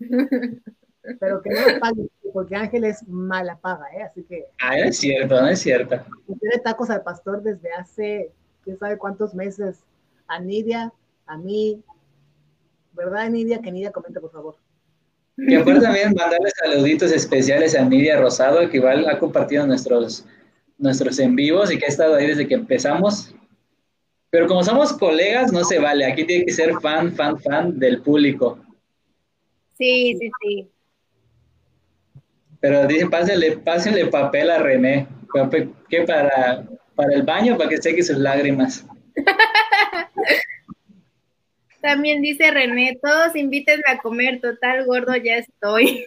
Pero 1.18 1.42
que 1.42 1.50
no 1.50 1.80
pague 1.80 2.08
porque 2.32 2.56
Ángel 2.56 2.84
es 2.84 3.06
mala 3.06 3.56
paga, 3.58 3.86
¿eh? 3.94 4.02
Así 4.02 4.22
que. 4.22 4.46
Ah, 4.60 4.78
es 4.78 4.98
cierto, 4.98 5.40
no 5.40 5.48
es 5.48 5.60
cierto. 5.60 6.00
Tiene 6.40 6.58
tacos 6.58 6.90
al 6.90 7.02
pastor 7.02 7.42
desde 7.42 7.72
hace, 7.72 8.30
quién 8.64 8.78
sabe 8.78 8.98
cuántos 8.98 9.34
meses. 9.34 9.80
A 10.26 10.40
Nidia, 10.40 10.92
a 11.26 11.36
mí. 11.36 11.82
¿Verdad, 12.92 13.28
Nidia? 13.30 13.60
Que 13.60 13.72
Nidia 13.72 13.92
comente, 13.92 14.20
por 14.20 14.32
favor. 14.32 14.56
Y 15.36 15.54
aparte 15.54 15.80
también 15.80 16.14
mandarle 16.14 16.50
saluditos 16.50 17.10
especiales 17.10 17.74
a 17.74 17.84
Nidia 17.84 18.20
Rosado, 18.20 18.68
que 18.68 18.76
igual 18.76 19.08
ha 19.08 19.18
compartido 19.18 19.66
nuestros, 19.66 20.26
nuestros 20.78 21.18
en 21.18 21.34
vivos 21.34 21.72
y 21.72 21.78
que 21.78 21.86
ha 21.86 21.88
estado 21.88 22.14
ahí 22.14 22.26
desde 22.26 22.46
que 22.46 22.54
empezamos. 22.54 23.34
Pero 24.30 24.46
como 24.46 24.62
somos 24.62 24.92
colegas, 24.94 25.52
no 25.52 25.64
se 25.64 25.78
vale. 25.78 26.06
Aquí 26.06 26.24
tiene 26.24 26.46
que 26.46 26.52
ser 26.52 26.74
fan, 26.80 27.12
fan, 27.12 27.38
fan 27.38 27.78
del 27.78 28.00
público. 28.00 28.58
Sí, 29.76 30.16
sí, 30.18 30.30
sí. 30.40 30.71
Pero 32.62 32.86
dice, 32.86 33.06
pásenle, 33.08 33.58
pásenle 33.58 34.06
papel 34.06 34.48
a 34.48 34.58
René. 34.58 35.08
¿Qué 35.90 36.02
para, 36.02 36.64
para 36.94 37.12
el 37.12 37.24
baño? 37.24 37.58
Para 37.58 37.68
que 37.68 37.78
seque 37.78 38.04
sus 38.04 38.16
lágrimas. 38.16 38.86
También 41.82 42.22
dice 42.22 42.52
René, 42.52 42.96
todos 43.02 43.34
invítenme 43.34 43.82
a 43.88 43.98
comer, 43.98 44.40
total 44.40 44.86
gordo 44.86 45.16
ya 45.16 45.38
estoy. 45.38 46.06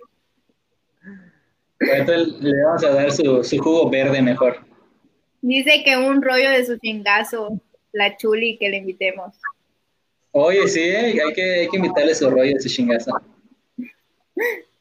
Entonces 1.81 2.41
le 2.41 2.63
vamos 2.63 2.83
a 2.85 2.89
dar 2.91 3.11
su, 3.11 3.43
su, 3.43 3.57
jugo 3.57 3.89
verde 3.89 4.21
mejor. 4.21 4.65
Dice 5.41 5.83
que 5.83 5.97
un 5.97 6.21
rollo 6.21 6.49
de 6.51 6.65
su 6.65 6.77
chingazo, 6.77 7.59
la 7.91 8.15
chuli, 8.15 8.57
que 8.57 8.69
le 8.69 8.77
invitemos. 8.77 9.35
Oye, 10.31 10.65
sí, 10.69 10.79
hay 10.79 11.33
que, 11.33 11.43
hay 11.43 11.67
que 11.67 11.77
invitarle 11.77 12.15
su 12.15 12.29
rollo 12.29 12.53
de 12.53 12.61
su 12.61 12.69
chingazo. 12.69 13.11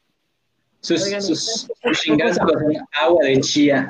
Sus, 0.85 1.01
sus, 1.25 1.67
agua 2.91 3.25
de 3.25 3.41
chía. 3.41 3.89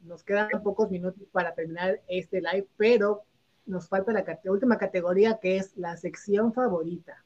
Nos 0.00 0.24
quedan 0.24 0.48
pocos 0.62 0.90
minutos 0.90 1.22
para 1.30 1.54
terminar 1.54 2.00
este 2.08 2.40
live, 2.40 2.66
pero 2.78 3.24
nos 3.66 3.86
falta 3.86 4.12
la 4.12 4.24
última 4.50 4.78
categoría 4.78 5.38
que 5.42 5.58
es 5.58 5.76
la 5.76 5.94
sección 5.98 6.54
favorita. 6.54 7.22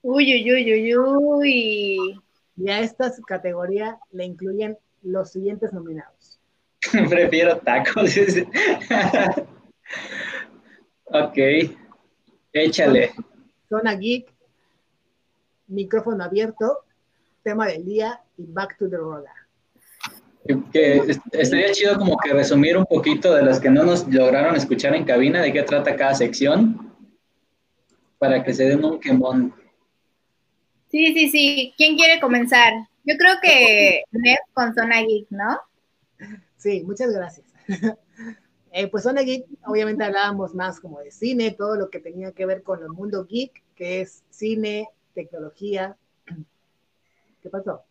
Uy, 0.00 0.32
uy, 0.32 0.52
uy, 0.52 0.72
uy, 0.72 0.96
uy. 0.96 2.20
Y 2.56 2.70
a 2.70 2.78
esta 2.78 3.12
categoría 3.26 3.98
le 4.12 4.26
incluyen 4.26 4.78
los 5.02 5.32
siguientes 5.32 5.72
nominados. 5.72 6.38
Prefiero 7.10 7.58
tacos. 7.58 8.14
ok, 11.06 11.38
échale. 12.52 13.10
Zona 13.68 13.96
Geek, 13.96 14.32
micrófono 15.66 16.22
abierto, 16.22 16.84
tema 17.42 17.66
del 17.66 17.84
día 17.84 18.20
y 18.36 18.44
back 18.46 18.76
to 18.78 18.88
the 18.88 18.96
roller. 18.96 19.30
Que 20.72 21.02
estaría 21.32 21.70
chido 21.72 21.98
como 21.98 22.16
que 22.16 22.32
resumir 22.32 22.76
un 22.76 22.86
poquito 22.86 23.34
de 23.34 23.42
las 23.42 23.60
que 23.60 23.70
no 23.70 23.84
nos 23.84 24.08
lograron 24.08 24.56
escuchar 24.56 24.94
en 24.94 25.04
cabina, 25.04 25.42
de 25.42 25.52
qué 25.52 25.62
trata 25.62 25.96
cada 25.96 26.14
sección, 26.14 26.94
para 28.18 28.42
que 28.42 28.52
se 28.54 28.64
den 28.64 28.84
un 28.84 28.98
quemón. 28.98 29.54
Sí, 30.90 31.14
sí, 31.14 31.28
sí. 31.28 31.74
¿Quién 31.76 31.96
quiere 31.96 32.20
comenzar? 32.20 32.72
Yo 33.04 33.16
creo 33.16 33.34
que 33.40 34.02
Nef 34.10 34.40
con 34.52 34.74
Zona 34.74 35.02
Geek, 35.02 35.26
¿no? 35.30 35.60
Sí, 36.56 36.82
muchas 36.84 37.12
gracias. 37.12 37.46
eh, 38.72 38.88
pues 38.88 39.04
Zona 39.04 39.22
Geek, 39.22 39.46
obviamente 39.66 40.04
hablábamos 40.04 40.54
más 40.54 40.80
como 40.80 41.00
de 41.00 41.10
cine, 41.10 41.52
todo 41.52 41.76
lo 41.76 41.90
que 41.90 42.00
tenía 42.00 42.32
que 42.32 42.46
ver 42.46 42.62
con 42.62 42.82
el 42.82 42.88
mundo 42.88 43.24
geek, 43.24 43.62
que 43.74 44.00
es 44.00 44.24
cine, 44.30 44.88
tecnología, 45.14 45.96
¿Qué 47.42 47.48
pasó? 47.48 47.84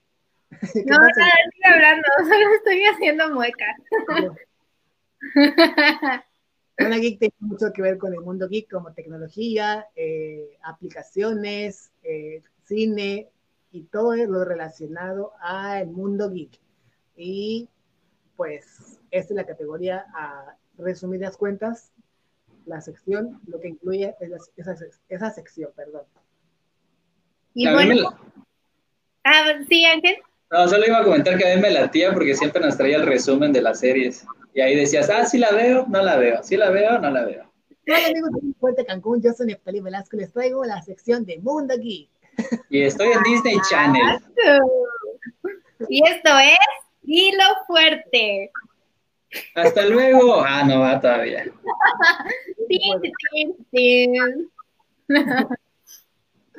no, 0.86 0.98
nada, 0.98 1.32
estoy 1.46 1.74
hablando, 1.74 2.08
solo 2.18 2.56
estoy 2.56 2.84
haciendo 2.86 3.30
muecas. 3.32 3.76
Una 6.80 6.98
geek 6.98 7.20
tiene 7.20 7.36
mucho 7.40 7.74
que 7.74 7.82
ver 7.82 7.98
con 7.98 8.14
el 8.14 8.22
mundo 8.22 8.48
geek, 8.48 8.72
como 8.72 8.94
tecnología, 8.94 9.88
eh, 9.96 10.58
aplicaciones, 10.64 11.92
eh, 12.04 12.42
cine 12.64 13.30
y 13.72 13.84
todo 13.84 14.16
lo 14.16 14.46
relacionado 14.46 15.34
al 15.42 15.88
mundo 15.88 16.32
geek. 16.32 16.58
Y 17.18 17.68
pues 18.38 19.00
esta 19.12 19.34
es 19.34 19.36
la 19.36 19.46
categoría 19.46 20.06
a 20.16 20.56
resumidas 20.78 21.36
cuentas, 21.36 21.92
la 22.66 22.80
sección, 22.80 23.42
lo 23.46 23.60
que 23.60 23.68
incluye 23.68 24.16
esa, 24.56 24.76
esa 25.10 25.32
sección, 25.32 25.72
perdón. 25.76 26.04
Y 27.54 27.70
bueno, 27.70 28.16
Ah, 29.32 29.54
sí, 29.70 29.86
Ángel. 29.86 30.18
No, 30.50 30.68
solo 30.68 30.88
iba 30.88 30.98
a 30.98 31.04
comentar 31.04 31.38
que 31.38 31.48
a 31.48 31.56
mí 31.56 31.62
me 31.62 31.70
latía 31.70 32.12
porque 32.12 32.34
siempre 32.34 32.62
nos 32.62 32.76
traía 32.76 32.98
el 32.98 33.06
resumen 33.06 33.54
de 33.54 33.62
las 33.62 33.80
series. 33.80 34.26
Y 34.56 34.62
ahí 34.62 34.76
decías, 34.76 35.08
ah, 35.12 35.24
sí 35.24 35.38
la 35.38 35.52
veo, 35.52 35.86
no 35.88 36.02
la 36.02 36.18
veo, 36.18 36.42
sí 36.42 36.58
la 36.58 36.72
veo, 36.72 36.98
no 36.98 37.12
la 37.12 37.26
veo. 37.26 37.44
Hola 37.88 38.08
amigos 38.08 38.32
de 38.32 38.54
Fuerte 38.60 38.86
Cancún, 38.86 39.22
yo 39.22 39.32
soy 39.34 39.46
Neftali 39.48 39.82
Velasco, 39.82 40.18
les 40.18 40.34
traigo 40.34 40.66
la 40.66 40.82
sección 40.82 41.26
de 41.26 41.38
Mundo 41.40 41.76
Geek. 41.80 42.10
Y 42.72 42.82
estoy 42.82 43.10
en 43.12 43.22
Disney 43.22 43.58
Channel. 43.70 44.20
Y 45.90 46.08
esto 46.08 46.30
es 46.40 46.58
Hilo 47.04 47.44
Fuerte. 47.68 48.52
Hasta 49.54 49.86
luego. 49.86 50.42
Ah, 50.42 50.64
no 50.64 50.80
va 50.80 51.00
todavía. 51.00 51.46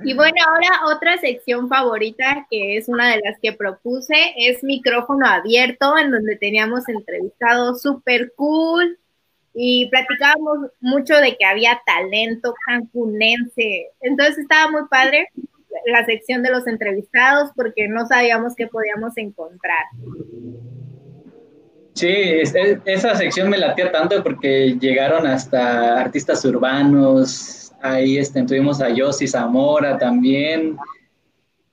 Y 0.03 0.15
bueno, 0.15 0.37
ahora 0.47 0.97
otra 0.97 1.19
sección 1.19 1.69
favorita, 1.69 2.47
que 2.51 2.77
es 2.77 2.89
una 2.89 3.11
de 3.11 3.21
las 3.25 3.39
que 3.41 3.53
propuse, 3.53 4.35
es 4.37 4.63
micrófono 4.65 5.27
abierto, 5.27 5.97
en 5.99 6.11
donde 6.11 6.37
teníamos 6.37 6.89
entrevistados 6.89 7.83
súper 7.83 8.33
cool 8.37 8.99
y 9.55 9.89
platicábamos 9.91 10.71
mucho 10.81 11.15
de 11.15 11.37
que 11.37 11.45
había 11.45 11.81
talento 11.85 12.55
cancunense. 12.67 13.89
Entonces 14.01 14.39
estaba 14.39 14.71
muy 14.71 14.89
padre 14.89 15.29
la 15.87 16.05
sección 16.05 16.43
de 16.43 16.51
los 16.51 16.67
entrevistados 16.67 17.51
porque 17.55 17.89
no 17.89 18.07
sabíamos 18.07 18.55
qué 18.55 18.67
podíamos 18.67 19.17
encontrar. 19.17 19.85
Sí, 21.95 22.41
esa 22.87 23.15
sección 23.17 23.51
me 23.51 23.59
latía 23.59 23.93
tanto 23.93 24.23
porque 24.23 24.79
llegaron 24.81 25.27
hasta 25.27 26.01
artistas 26.01 26.45
urbanos, 26.45 27.70
ahí 27.81 28.19
este, 28.19 28.43
tuvimos 28.45 28.81
a 28.81 28.91
Yossi 28.91 29.27
Zamora 29.27 29.99
también, 29.99 30.77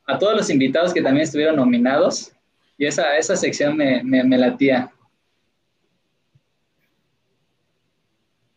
a 0.05 0.18
todos 0.18 0.36
los 0.36 0.49
invitados 0.49 0.93
que 0.93 1.01
también 1.01 1.24
estuvieron 1.24 1.55
nominados, 1.55 2.32
y 2.78 2.86
esa, 2.86 3.18
esa 3.18 3.36
sección 3.36 3.76
me, 3.76 4.03
me, 4.03 4.38
latía. 4.38 4.91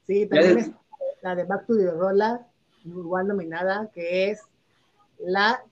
Sí, 0.07 0.27
también 0.27 0.75
la 1.23 1.35
de 1.35 1.45
Back 1.45 1.67
to 1.67 1.77
the 1.77 1.91
Rolla, 1.91 2.47
igual 2.85 3.29
nominada, 3.29 3.91
que 3.93 4.31
es 4.31 4.41
la, 5.19 5.63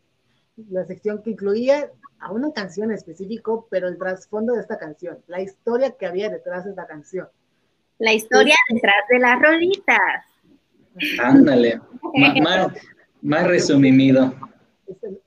la 0.70 0.84
sección 0.84 1.22
que 1.22 1.30
incluía 1.30 1.90
a 2.20 2.32
una 2.32 2.52
canción 2.52 2.90
específico, 2.90 3.66
pero 3.70 3.88
el 3.88 3.98
trasfondo 3.98 4.54
de 4.54 4.60
esta 4.60 4.78
canción, 4.78 5.18
la 5.26 5.40
historia 5.40 5.92
que 5.92 6.06
había 6.06 6.28
detrás 6.28 6.64
de 6.64 6.70
esta 6.70 6.86
canción. 6.86 7.28
La 7.98 8.12
historia 8.12 8.54
detrás 8.70 9.08
de 9.08 9.18
las 9.18 9.40
rolitas. 9.40 10.27
Ándale, 11.20 11.80
más, 12.42 12.72
más, 13.22 13.46
resumido. 13.46 14.34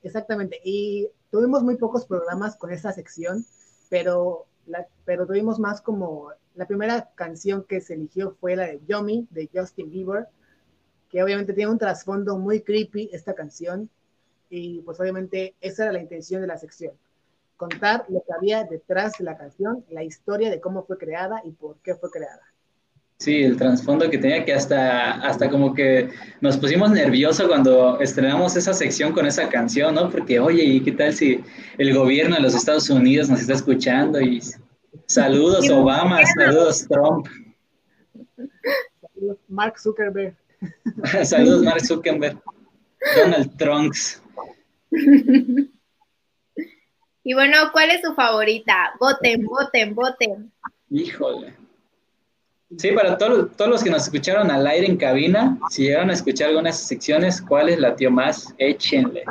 Exactamente, 0.04 0.60
y 0.64 1.08
tuvimos 1.30 1.64
muy 1.64 1.78
pocos 1.78 2.06
programas 2.06 2.56
con 2.56 2.72
esta 2.72 2.92
sección, 2.92 3.46
pero, 3.90 4.46
la, 4.66 4.88
pero 5.06 5.26
tuvimos 5.26 5.60
más 5.60 5.82
como, 5.82 6.32
la 6.56 6.66
primera 6.66 7.10
canción 7.16 7.64
que 7.64 7.82
se 7.82 7.94
eligió 7.94 8.36
fue 8.40 8.56
la 8.56 8.66
de 8.66 8.82
Yomi, 8.88 9.28
de 9.30 9.50
Justin 9.54 9.90
Bieber, 9.90 10.28
que 11.10 11.24
obviamente 11.24 11.54
tiene 11.54 11.72
un 11.72 11.78
trasfondo 11.78 12.38
muy 12.38 12.62
creepy 12.62 13.10
esta 13.14 13.34
canción, 13.34 13.90
y 14.50 14.82
pues 14.82 15.00
obviamente 15.00 15.56
esa 15.62 15.84
era 15.84 15.94
la 15.94 16.02
intención 16.02 16.42
de 16.42 16.48
la 16.48 16.58
sección, 16.58 16.94
contar 17.56 18.06
lo 18.10 18.22
que 18.24 18.34
había 18.34 18.64
detrás 18.64 19.14
de 19.18 19.24
la 19.24 19.38
canción, 19.38 19.86
la 19.90 20.04
historia 20.04 20.50
de 20.50 20.60
cómo 20.60 20.84
fue 20.84 20.98
creada 20.98 21.42
y 21.46 21.52
por 21.52 21.78
qué 21.78 21.96
fue 21.96 22.10
creada. 22.10 22.51
Sí, 23.22 23.44
el 23.44 23.56
trasfondo 23.56 24.10
que 24.10 24.18
tenía 24.18 24.44
que 24.44 24.52
hasta, 24.52 25.12
hasta 25.22 25.48
como 25.48 25.76
que 25.76 26.10
nos 26.42 26.58
pusimos 26.58 26.90
nerviosos 26.90 27.48
cuando 27.48 28.00
estrenamos 28.00 28.56
esa 28.56 28.74
sección 28.74 29.14
con 29.14 29.28
esa 29.28 29.48
canción, 29.48 29.94
¿no? 29.94 30.10
Porque, 30.10 30.40
oye, 30.40 30.64
¿y 30.64 30.82
qué 30.82 30.92
tal 30.94 31.14
si 31.14 31.40
el 31.78 31.94
gobierno 31.94 32.36
de 32.38 32.42
los 32.42 32.56
Estados 32.56 32.90
Unidos 32.90 33.30
nos 33.30 33.42
está 33.42 33.54
escuchando? 33.54 34.20
Y 34.20 34.42
saludos 35.06 35.70
Obama, 35.70 36.22
saludos 36.36 36.88
Trump. 36.90 37.28
Saludos 39.14 39.38
Mark 39.50 39.80
Zuckerberg. 39.80 40.36
saludos 41.24 41.62
Mark 41.62 41.86
Zuckerberg. 41.86 42.42
Donald 43.18 43.56
Trunks. 43.56 44.20
y 47.24 47.34
bueno, 47.36 47.58
¿cuál 47.72 47.92
es 47.92 48.02
su 48.02 48.16
favorita? 48.16 48.94
Voten, 49.00 49.46
voten, 49.46 49.94
voten. 49.94 50.52
Híjole. 50.90 51.61
Sí, 52.78 52.92
para 52.92 53.18
todos, 53.18 53.56
todos 53.56 53.70
los 53.70 53.84
que 53.84 53.90
nos 53.90 54.04
escucharon 54.04 54.50
al 54.50 54.66
aire 54.66 54.88
en 54.88 54.98
cabina, 54.98 55.58
si 55.70 55.84
llegaron 55.84 56.10
a 56.10 56.14
escuchar 56.14 56.50
algunas 56.50 56.80
secciones, 56.80 57.42
¿cuál 57.42 57.70
es 57.70 57.80
la 57.80 57.96
tío 57.96 58.10
más? 58.12 58.54
Échenle. 58.58 59.24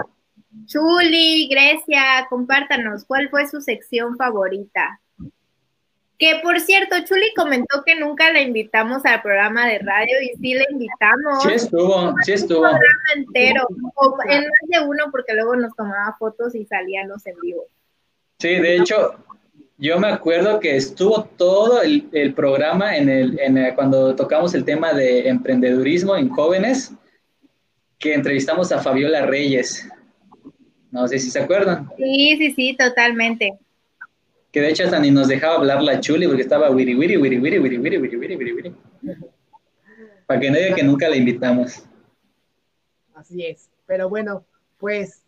Chuli, 0.66 1.48
Grecia, 1.48 2.26
compártanos, 2.28 3.04
¿cuál 3.04 3.28
fue 3.30 3.46
su 3.48 3.60
sección 3.60 4.16
favorita? 4.16 5.00
Que 6.18 6.38
por 6.42 6.60
cierto, 6.60 6.96
Chuli 7.06 7.32
comentó 7.34 7.82
que 7.84 7.94
nunca 7.94 8.30
la 8.30 8.42
invitamos 8.42 9.06
al 9.06 9.22
programa 9.22 9.66
de 9.66 9.78
radio 9.78 10.20
y 10.22 10.36
sí 10.36 10.52
la 10.52 10.66
invitamos. 10.70 11.42
Sí 11.42 11.52
estuvo, 11.54 12.14
sí 12.22 12.32
estuvo. 12.32 12.60
Un 12.60 12.68
programa 12.68 13.02
entero, 13.16 13.66
en 14.28 14.40
más 14.42 14.68
de 14.68 14.86
uno 14.86 15.04
porque 15.10 15.32
luego 15.32 15.56
nos 15.56 15.74
tomaba 15.74 16.14
fotos 16.18 16.54
y 16.54 16.66
salíamos 16.66 17.26
en 17.26 17.36
vivo. 17.40 17.64
Sí, 18.38 18.48
de 18.48 18.76
hecho, 18.76 19.14
yo 19.80 19.98
me 19.98 20.08
acuerdo 20.08 20.60
que 20.60 20.76
estuvo 20.76 21.24
todo 21.24 21.82
el, 21.82 22.34
programa 22.34 22.96
en 22.96 23.08
el, 23.08 23.40
en 23.40 23.74
cuando 23.74 24.14
tocamos 24.14 24.54
el 24.54 24.64
tema 24.64 24.92
de 24.92 25.28
emprendedurismo 25.28 26.16
en 26.16 26.28
jóvenes, 26.28 26.92
que 27.98 28.14
entrevistamos 28.14 28.70
a 28.70 28.78
Fabiola 28.78 29.26
Reyes. 29.26 29.88
No 30.92 31.08
sé 31.08 31.18
si 31.18 31.30
se 31.30 31.40
acuerdan. 31.40 31.88
Sí, 31.96 32.36
sí, 32.38 32.52
sí, 32.52 32.76
totalmente 32.76 33.58
que 34.52 34.60
de 34.60 34.70
hecho 34.70 34.84
hasta 34.84 34.98
ni 34.98 35.10
nos 35.10 35.28
dejaba 35.28 35.56
hablar 35.56 35.82
la 35.82 36.00
chuli 36.00 36.26
porque 36.26 36.42
estaba 36.42 36.70
wiri 36.70 36.94
wiri 36.94 37.16
wiri 37.16 37.38
wiri 37.38 37.58
wiri 37.58 37.78
wiri 37.78 37.98
wiri 37.98 38.16
wiri 38.16 38.36
wiri 38.36 38.52
wiri. 38.52 38.74
Para 40.26 40.40
que 40.40 40.50
no 40.50 40.58
diga 40.58 40.74
que 40.74 40.82
nunca 40.82 41.08
la 41.08 41.16
invitamos. 41.16 41.84
Así 43.14 43.46
es. 43.46 43.68
Pero 43.86 44.08
bueno, 44.08 44.44
pues 44.78 45.22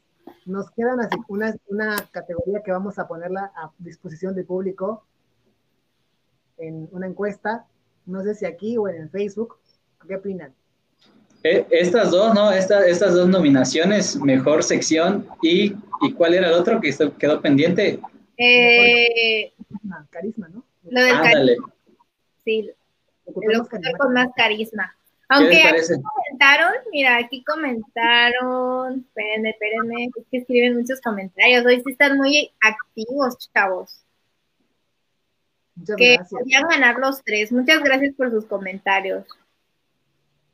nos 0.47 0.71
queda 0.71 0.95
una, 1.29 1.55
una, 1.69 1.97
categoría 2.11 2.63
que 2.63 2.73
vamos 2.73 2.99
a 2.99 3.07
ponerla 3.07 3.53
a 3.55 3.71
disposición 3.79 4.35
del 4.35 4.47
público 4.47 5.05
en 6.59 6.89
una 6.93 7.07
encuesta. 7.07 7.67
No 8.07 8.23
sé 8.23 8.35
si 8.35 8.47
aquí 8.47 8.77
o 8.77 8.89
en 8.89 9.03
el 9.03 9.11
Facebook. 9.11 9.59
¿Qué 10.07 10.17
opinan? 10.17 10.55
estas 11.43 12.13
dos, 12.13 12.35
¿no? 12.35 12.53
estas 12.53 13.15
dos 13.15 13.29
nominaciones, 13.29 14.17
mejor 14.17 14.63
sección 14.63 15.27
y, 15.43 15.75
y 16.01 16.13
¿cuál 16.13 16.35
era 16.35 16.49
el 16.49 16.55
otro 16.55 16.81
que 16.81 16.95
quedó 17.19 17.41
pendiente? 17.41 17.99
Eh, 18.37 19.53
carisma, 20.11 20.49
¿no? 20.49 20.65
Lo 20.85 21.03
del 21.03 21.21
carisma. 21.21 21.73
Sí, 22.45 22.71
el 23.27 23.97
con 23.99 24.13
más 24.15 24.29
carisma. 24.37 24.95
Aunque 25.29 25.63
aquí 25.63 25.81
comentaron, 26.43 26.73
mira, 26.93 27.17
aquí 27.19 27.45
comentaron, 27.45 29.07
espérenme, 29.07 29.51
espérenme, 29.51 30.05
es 30.07 30.25
que 30.31 30.39
escriben 30.39 30.77
muchos 30.77 31.01
comentarios, 31.01 31.65
hoy 31.65 31.83
sí 31.85 31.93
están 31.93 32.17
muy 32.17 32.51
activos, 32.61 33.51
chavos. 33.55 34.05
Muchas 35.75 35.97
que 35.97 36.19
podían 36.29 36.69
ganar 36.69 36.99
los 36.99 37.23
tres. 37.25 37.51
Muchas 37.51 37.83
gracias 37.83 38.15
por 38.15 38.31
sus 38.31 38.45
comentarios. 38.45 39.25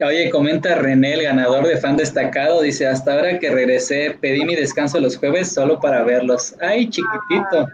Oye, 0.01 0.30
comenta 0.30 0.76
René, 0.76 1.14
el 1.14 1.22
ganador 1.24 1.66
de 1.66 1.76
fan 1.76 1.97
destacado, 1.97 2.62
dice, 2.62 2.86
hasta 2.86 3.14
ahora 3.14 3.39
que 3.41 3.51
regresé, 3.51 4.16
pedí 4.20 4.45
mi 4.45 4.55
descanso 4.55 5.01
los 5.01 5.16
jueves 5.16 5.53
solo 5.53 5.80
para 5.80 6.05
verlos. 6.05 6.55
Ay, 6.61 6.89
chiquitito. 6.89 7.66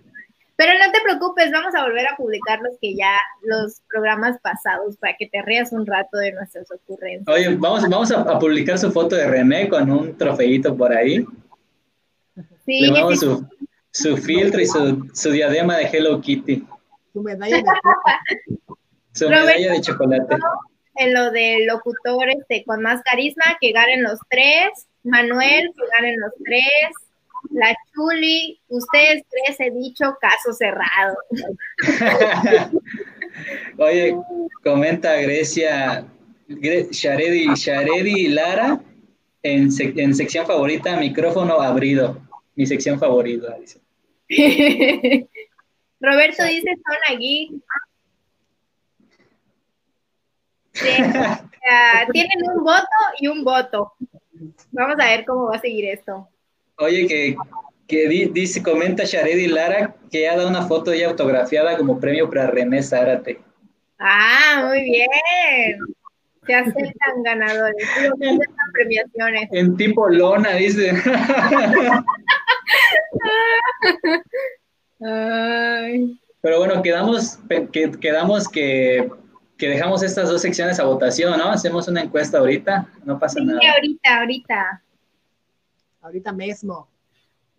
Pero 0.56 0.72
no 0.78 0.92
te 0.92 1.00
preocupes, 1.00 1.50
vamos 1.50 1.74
a 1.74 1.82
volver 1.82 2.06
a 2.06 2.16
publicar 2.16 2.60
los 2.60 2.78
que 2.80 2.94
ya, 2.94 3.16
los 3.42 3.80
programas 3.88 4.38
pasados, 4.40 4.96
para 4.96 5.16
que 5.16 5.28
te 5.28 5.42
rías 5.42 5.72
un 5.72 5.86
rato 5.86 6.18
de 6.18 6.32
nuestras 6.32 6.70
ocurrencias. 6.70 7.28
Oye, 7.28 7.56
vamos, 7.56 7.88
vamos 7.88 8.10
a, 8.12 8.38
publicar 8.38 8.78
su 8.78 8.90
foto 8.92 9.16
de 9.16 9.26
René 9.26 9.68
con 9.68 9.90
un 9.90 10.16
trofeito 10.16 10.76
por 10.76 10.92
ahí. 10.92 11.24
Sí, 12.64 12.80
Le 12.80 12.92
vamos 12.92 13.20
su, 13.20 13.46
su, 13.90 14.16
filtro 14.16 14.60
y 14.60 14.66
su, 14.66 15.10
su, 15.12 15.30
diadema 15.30 15.76
de 15.76 15.84
Hello 15.84 16.20
Kitty. 16.20 16.66
Su 17.12 17.22
medalla 17.22 17.56
de, 17.56 17.64
su 19.12 19.28
medalla 19.28 19.72
de 19.72 19.80
chocolate 19.80 20.36
en 20.96 21.14
lo 21.14 21.30
del 21.30 21.66
locutor 21.66 22.28
este, 22.30 22.64
con 22.64 22.82
más 22.82 23.02
carisma, 23.02 23.44
que 23.60 23.72
ganen 23.72 24.02
los 24.02 24.18
tres, 24.28 24.86
Manuel, 25.02 25.70
que 25.76 25.82
ganen 25.98 26.20
los 26.20 26.32
tres, 26.44 27.03
la 27.50 27.74
Chuli, 27.92 28.60
ustedes 28.68 29.22
tres 29.28 29.60
he 29.60 29.70
dicho 29.70 30.16
caso 30.20 30.52
cerrado. 30.52 31.16
Oye, 33.78 34.16
comenta 34.62 35.16
Grecia, 35.16 36.06
Sharedi, 36.48 37.54
Sharedi 37.54 38.28
Lara, 38.28 38.80
en, 39.42 39.68
en 39.78 40.14
sección 40.14 40.46
favorita, 40.46 40.96
micrófono 40.96 41.60
abrido, 41.60 42.20
mi 42.54 42.66
sección 42.66 42.98
favorita, 42.98 43.56
dice. 43.58 43.80
Roberto 46.00 46.44
dice 46.44 46.70
son 46.84 47.16
aquí. 47.16 47.62
tienen 52.12 52.50
un 52.52 52.64
voto 52.64 52.84
y 53.18 53.28
un 53.28 53.44
voto. 53.44 53.92
Vamos 54.72 54.96
a 54.98 55.06
ver 55.06 55.24
cómo 55.24 55.46
va 55.46 55.56
a 55.56 55.60
seguir 55.60 55.86
esto. 55.86 56.28
Oye, 56.78 57.06
que, 57.06 57.36
que 57.86 58.08
dice, 58.32 58.62
comenta 58.62 59.04
Sharedi 59.04 59.48
Lara 59.48 59.94
que 60.10 60.28
ha 60.28 60.36
dado 60.36 60.48
una 60.48 60.66
foto 60.66 60.94
ya 60.94 61.08
autografiada 61.08 61.76
como 61.76 62.00
premio 62.00 62.28
para 62.28 62.46
René 62.48 62.82
Zárate. 62.82 63.38
Ah, 63.98 64.64
muy 64.68 64.82
bien. 64.82 65.78
Se 66.46 66.54
aceptan 66.54 67.22
ganadores. 67.24 67.88
premiaciones. 68.72 69.48
En 69.52 69.76
tipo 69.76 70.08
lona, 70.08 70.54
dice. 70.54 70.92
Pero 76.40 76.58
bueno, 76.58 76.82
quedamos, 76.82 77.38
que, 77.72 77.90
quedamos 78.00 78.48
que 78.48 79.08
que 79.56 79.68
dejamos 79.68 80.02
estas 80.02 80.28
dos 80.28 80.42
secciones 80.42 80.80
a 80.80 80.84
votación, 80.84 81.38
¿no? 81.38 81.50
Hacemos 81.50 81.86
una 81.88 82.02
encuesta 82.02 82.38
ahorita, 82.38 82.86
no 83.04 83.18
pasa 83.18 83.38
sí, 83.38 83.46
nada. 83.46 83.60
ahorita, 83.74 84.18
ahorita. 84.18 84.82
Ahorita 86.04 86.32
mismo. 86.32 86.88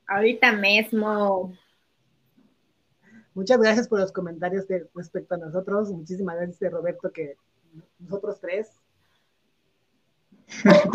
Ahorita 0.08 0.52
mismo. 0.54 1.54
Muchas 3.34 3.60
gracias 3.60 3.88
por 3.88 4.00
los 4.00 4.12
comentarios 4.12 4.68
de, 4.68 4.88
respecto 4.94 5.36
a 5.36 5.38
nosotros. 5.38 5.92
Muchísimas 5.92 6.38
gracias, 6.38 6.72
Roberto, 6.72 7.12
que 7.12 7.36
nosotros 8.00 8.40
tres. 8.40 8.70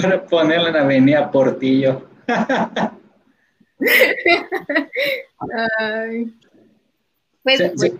Para 0.00 0.24
ponerle 0.24 0.70
en 0.70 0.76
Avenida 0.76 1.30
Portillo. 1.30 2.08
Pues, 7.42 7.62
pues, 7.74 7.92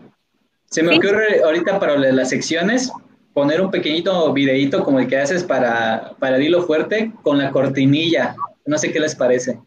se, 0.66 0.82
me 0.82 0.98
ocurre 0.98 1.42
ahorita 1.42 1.80
para 1.80 1.96
las 1.96 2.28
secciones 2.28 2.92
poner 3.32 3.62
un 3.62 3.70
pequeñito 3.70 4.30
videito 4.34 4.84
como 4.84 5.00
el 5.00 5.08
que 5.08 5.16
haces 5.16 5.42
para, 5.42 6.14
para 6.18 6.36
Dilo 6.36 6.62
Fuerte 6.64 7.10
con 7.22 7.38
la 7.38 7.50
cortinilla. 7.50 8.36
No 8.70 8.78
sé 8.78 8.92
qué 8.92 9.00
les 9.00 9.16
parece. 9.16 9.60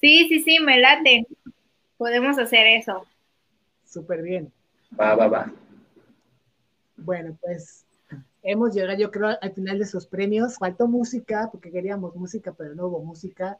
Sí, 0.00 0.28
sí, 0.28 0.44
sí, 0.44 0.60
me 0.60 0.78
late. 0.78 1.26
Podemos 1.96 2.38
hacer 2.38 2.68
eso. 2.68 3.04
Súper 3.84 4.22
bien. 4.22 4.52
Va, 4.98 5.16
va, 5.16 5.26
va. 5.26 5.52
Bueno, 6.96 7.36
pues 7.40 7.84
hemos 8.44 8.74
llegado, 8.74 8.96
yo 8.96 9.10
creo, 9.10 9.36
al 9.40 9.52
final 9.52 9.78
de 9.78 9.82
esos 9.82 10.06
premios. 10.06 10.56
Faltó 10.56 10.86
música, 10.86 11.48
porque 11.50 11.72
queríamos 11.72 12.14
música, 12.14 12.52
pero 12.52 12.76
no 12.76 12.86
hubo 12.86 13.02
música, 13.02 13.58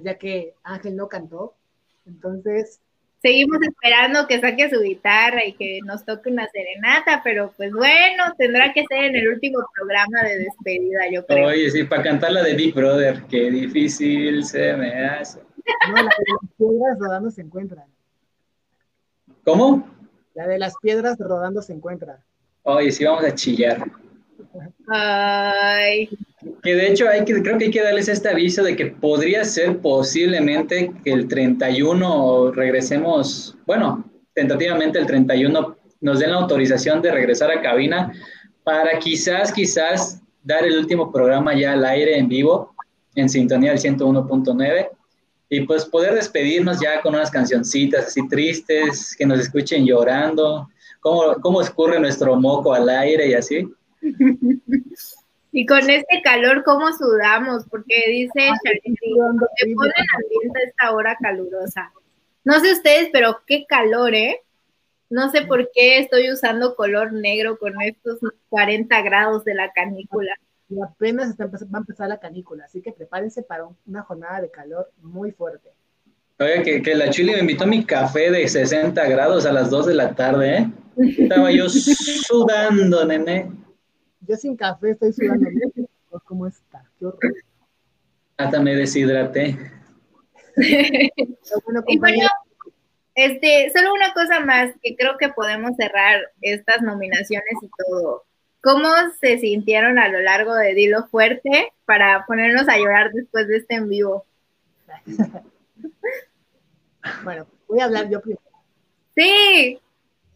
ya 0.00 0.16
que 0.16 0.54
Ángel 0.62 0.94
no 0.94 1.08
cantó. 1.08 1.56
Entonces, 2.06 2.78
seguimos 3.22 3.58
esperando 3.62 4.26
que 4.26 4.40
saque 4.40 4.70
su 4.70 4.80
guitarra 4.80 5.44
y 5.44 5.52
que 5.52 5.80
nos 5.84 6.04
toque 6.04 6.30
una 6.30 6.48
serenata, 6.48 7.20
pero 7.22 7.52
pues 7.56 7.72
bueno, 7.72 8.24
tendrá 8.38 8.72
que 8.72 8.84
ser 8.86 9.04
en 9.04 9.16
el 9.16 9.28
último 9.28 9.58
programa 9.74 10.22
de 10.22 10.38
despedida, 10.38 11.00
yo 11.12 11.24
creo. 11.26 11.48
Oye, 11.48 11.70
sí, 11.70 11.84
para 11.84 12.02
cantar 12.02 12.32
la 12.32 12.42
de 12.42 12.54
Big 12.54 12.74
Brother, 12.74 13.22
qué 13.28 13.50
difícil 13.50 14.44
se 14.44 14.74
me 14.74 15.06
hace. 15.06 15.40
No, 15.88 15.96
la 15.96 16.02
de 16.02 16.08
las 16.08 16.50
piedras 16.56 16.98
rodando 16.98 17.30
se 17.30 17.42
encuentra. 17.42 17.86
¿Cómo? 19.44 19.88
La 20.34 20.46
de 20.46 20.58
las 20.58 20.74
piedras 20.80 21.18
rodando 21.18 21.62
se 21.62 21.72
encuentra. 21.72 22.20
Oye, 22.62 22.90
sí, 22.90 23.04
vamos 23.04 23.24
a 23.24 23.34
chillar. 23.34 23.84
Ay. 24.88 26.08
Que 26.62 26.74
de 26.74 26.88
hecho 26.88 27.08
hay 27.08 27.24
que, 27.24 27.42
creo 27.42 27.58
que 27.58 27.66
hay 27.66 27.70
que 27.70 27.82
darles 27.82 28.08
este 28.08 28.28
aviso 28.28 28.62
de 28.62 28.74
que 28.74 28.86
podría 28.86 29.44
ser 29.44 29.78
posiblemente 29.78 30.92
que 31.04 31.12
el 31.12 31.28
31 31.28 32.52
regresemos, 32.52 33.56
bueno, 33.66 34.04
tentativamente 34.34 34.98
el 34.98 35.06
31 35.06 35.76
nos 36.00 36.18
den 36.18 36.30
la 36.30 36.38
autorización 36.38 37.02
de 37.02 37.12
regresar 37.12 37.50
a 37.50 37.60
cabina 37.60 38.12
para 38.64 38.98
quizás, 38.98 39.52
quizás 39.52 40.22
dar 40.42 40.64
el 40.64 40.78
último 40.78 41.12
programa 41.12 41.54
ya 41.54 41.72
al 41.72 41.84
aire 41.84 42.16
en 42.16 42.28
vivo 42.28 42.74
en 43.14 43.28
sintonía 43.28 43.72
del 43.72 43.80
101.9 43.80 44.88
y 45.50 45.60
pues 45.62 45.84
poder 45.84 46.14
despedirnos 46.14 46.80
ya 46.80 47.02
con 47.02 47.14
unas 47.14 47.30
cancioncitas 47.30 48.06
así 48.06 48.26
tristes, 48.28 49.14
que 49.16 49.26
nos 49.26 49.40
escuchen 49.40 49.84
llorando, 49.84 50.68
cómo, 51.00 51.34
cómo 51.42 51.60
escurre 51.60 51.98
nuestro 51.98 52.36
moco 52.36 52.72
al 52.72 52.88
aire 52.88 53.28
y 53.28 53.34
así. 53.34 53.68
Y 55.52 55.66
con 55.66 55.90
este 55.90 56.22
calor, 56.22 56.62
¿cómo 56.64 56.92
sudamos? 56.92 57.64
Porque 57.68 58.04
dice 58.08 58.50
se 58.62 59.74
pone 59.74 59.92
el 59.96 60.06
ambiente 60.16 60.60
a 60.60 60.68
esta 60.68 60.92
hora 60.92 61.16
calurosa. 61.20 61.92
No 62.44 62.60
sé 62.60 62.72
ustedes, 62.72 63.10
pero 63.12 63.40
qué 63.46 63.66
calor, 63.66 64.14
¿eh? 64.14 64.40
No 65.08 65.30
sé 65.30 65.42
por 65.42 65.70
qué 65.74 65.98
estoy 65.98 66.30
usando 66.30 66.76
color 66.76 67.12
negro 67.12 67.58
con 67.58 67.80
estos 67.82 68.20
40 68.48 69.02
grados 69.02 69.44
de 69.44 69.54
la 69.54 69.72
canícula. 69.72 70.32
Y 70.68 70.80
apenas 70.80 71.36
va 71.36 71.46
a 71.46 71.78
empezar 71.78 72.08
la 72.08 72.20
canícula, 72.20 72.64
así 72.64 72.80
que 72.80 72.92
prepárense 72.92 73.42
para 73.42 73.66
una 73.86 74.02
jornada 74.02 74.40
de 74.40 74.50
calor 74.50 74.92
muy 75.02 75.32
fuerte. 75.32 75.70
Oye, 76.38 76.62
que, 76.62 76.80
que 76.80 76.94
la 76.94 77.10
Chile 77.10 77.32
me 77.34 77.40
invitó 77.40 77.64
a 77.64 77.66
mi 77.66 77.84
café 77.84 78.30
de 78.30 78.48
60 78.48 79.04
grados 79.08 79.44
a 79.46 79.52
las 79.52 79.68
2 79.68 79.86
de 79.86 79.94
la 79.94 80.14
tarde, 80.14 80.58
¿eh? 80.58 80.70
Estaba 81.18 81.50
yo 81.50 81.68
sudando, 81.68 83.04
nene. 83.04 83.50
Yo 84.20 84.36
sin 84.36 84.56
café 84.56 84.90
estoy 84.90 85.12
sudando. 85.12 85.48
¿Cómo 86.24 86.46
está? 86.46 86.84
Qué 86.98 87.06
horror. 87.06 87.34
Hasta 88.36 88.60
me 88.60 88.74
deshidraté. 88.74 89.56
y 90.56 91.98
bueno, 91.98 92.28
este, 93.14 93.70
solo 93.74 93.92
una 93.92 94.12
cosa 94.12 94.40
más 94.40 94.72
que 94.82 94.96
creo 94.96 95.16
que 95.18 95.28
podemos 95.28 95.76
cerrar 95.76 96.20
estas 96.40 96.82
nominaciones 96.82 97.54
y 97.62 97.70
todo. 97.76 98.24
¿Cómo 98.62 98.88
se 99.20 99.38
sintieron 99.38 99.98
a 99.98 100.08
lo 100.08 100.20
largo 100.20 100.54
de 100.54 100.74
Dilo 100.74 101.06
Fuerte 101.08 101.72
para 101.84 102.24
ponernos 102.26 102.68
a 102.68 102.76
llorar 102.76 103.12
después 103.12 103.48
de 103.48 103.58
este 103.58 103.76
en 103.76 103.88
vivo? 103.88 104.24
bueno, 107.24 107.46
voy 107.68 107.80
a 107.80 107.84
hablar 107.84 108.10
yo 108.10 108.20
primero. 108.20 108.42
Sí 109.16 109.80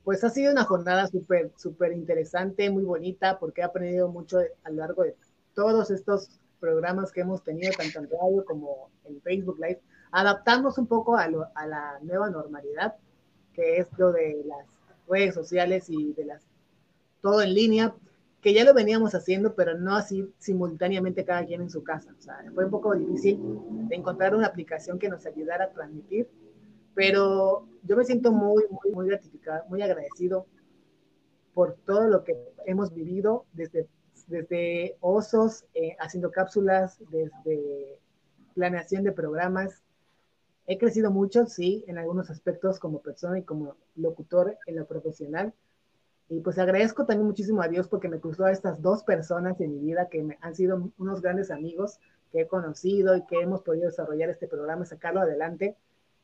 pues 0.04 0.22
ha 0.22 0.30
sido 0.30 0.52
una 0.52 0.64
jornada 0.64 1.06
súper, 1.06 1.50
súper 1.56 1.92
interesante, 1.92 2.70
muy 2.70 2.84
bonita, 2.84 3.38
porque 3.38 3.62
he 3.62 3.64
aprendido 3.64 4.08
mucho 4.08 4.38
a 4.38 4.70
lo 4.70 4.76
largo 4.76 5.02
de 5.02 5.16
todos 5.54 5.90
estos 5.90 6.40
programas 6.60 7.10
que 7.10 7.22
hemos 7.22 7.42
tenido, 7.42 7.72
tanto 7.76 7.98
en 7.98 8.10
radio 8.10 8.44
como 8.44 8.90
en 9.04 9.20
Facebook 9.22 9.58
Live, 9.58 9.80
adaptarnos 10.12 10.78
un 10.78 10.86
poco 10.86 11.16
a, 11.16 11.28
la 11.28 11.98
nueva 12.02 12.30
normalidad, 12.30 12.94
que 13.52 13.78
es 13.78 13.88
lo 13.98 14.12
de 14.12 14.42
las 14.46 14.66
redes 15.08 15.34
sociales 15.34 15.86
y 15.88 16.12
de 16.12 16.24
las 16.26 16.42
todo 17.20 17.40
en 17.40 17.54
línea, 17.54 17.94
que 18.42 18.52
ya 18.52 18.64
lo 18.64 18.74
veníamos 18.74 19.14
haciendo, 19.14 19.54
pero 19.54 19.78
no 19.78 19.96
así 19.96 20.30
simultáneamente 20.38 21.24
cada 21.24 21.46
quien 21.46 21.62
en 21.62 21.70
su 21.70 21.82
casa. 21.82 22.14
O 22.18 22.20
sea, 22.20 22.44
fue 22.54 22.66
un 22.66 22.70
poco 22.70 22.94
difícil 22.94 23.38
de 23.88 23.96
encontrar 23.96 24.34
una 24.34 24.46
aplicación 24.46 24.98
que 24.98 25.08
nos 25.08 25.24
ayudara 25.24 25.64
a 25.64 25.70
transmitir 25.70 26.28
pero 26.94 27.66
yo 27.84 27.96
me 27.96 28.04
siento 28.04 28.32
muy, 28.32 28.64
muy, 28.70 28.92
muy 28.92 29.06
gratificado, 29.06 29.64
muy 29.68 29.82
agradecido 29.82 30.46
por 31.52 31.76
todo 31.86 32.08
lo 32.08 32.24
que 32.24 32.36
hemos 32.66 32.92
vivido 32.92 33.44
desde, 33.52 33.86
desde 34.26 34.96
osos, 35.00 35.66
eh, 35.74 35.96
haciendo 36.00 36.30
cápsulas, 36.30 36.98
desde 37.10 37.98
planeación 38.54 39.04
de 39.04 39.12
programas. 39.12 39.82
He 40.66 40.78
crecido 40.78 41.10
mucho, 41.10 41.46
sí, 41.46 41.84
en 41.86 41.98
algunos 41.98 42.30
aspectos 42.30 42.78
como 42.78 43.02
persona 43.02 43.38
y 43.38 43.42
como 43.42 43.76
locutor 43.96 44.56
en 44.66 44.76
lo 44.76 44.86
profesional. 44.86 45.52
Y 46.30 46.40
pues 46.40 46.58
agradezco 46.58 47.04
también 47.04 47.26
muchísimo 47.26 47.60
a 47.60 47.68
Dios 47.68 47.86
porque 47.86 48.08
me 48.08 48.18
cruzó 48.18 48.46
a 48.46 48.52
estas 48.52 48.80
dos 48.80 49.04
personas 49.04 49.60
en 49.60 49.72
mi 49.72 49.78
vida 49.78 50.08
que 50.08 50.22
me, 50.22 50.38
han 50.40 50.54
sido 50.54 50.90
unos 50.96 51.20
grandes 51.20 51.50
amigos 51.50 51.98
que 52.32 52.40
he 52.40 52.48
conocido 52.48 53.14
y 53.14 53.26
que 53.26 53.40
hemos 53.40 53.60
podido 53.60 53.86
desarrollar 53.86 54.30
este 54.30 54.48
programa 54.48 54.84
y 54.84 54.88
sacarlo 54.88 55.20
adelante 55.20 55.76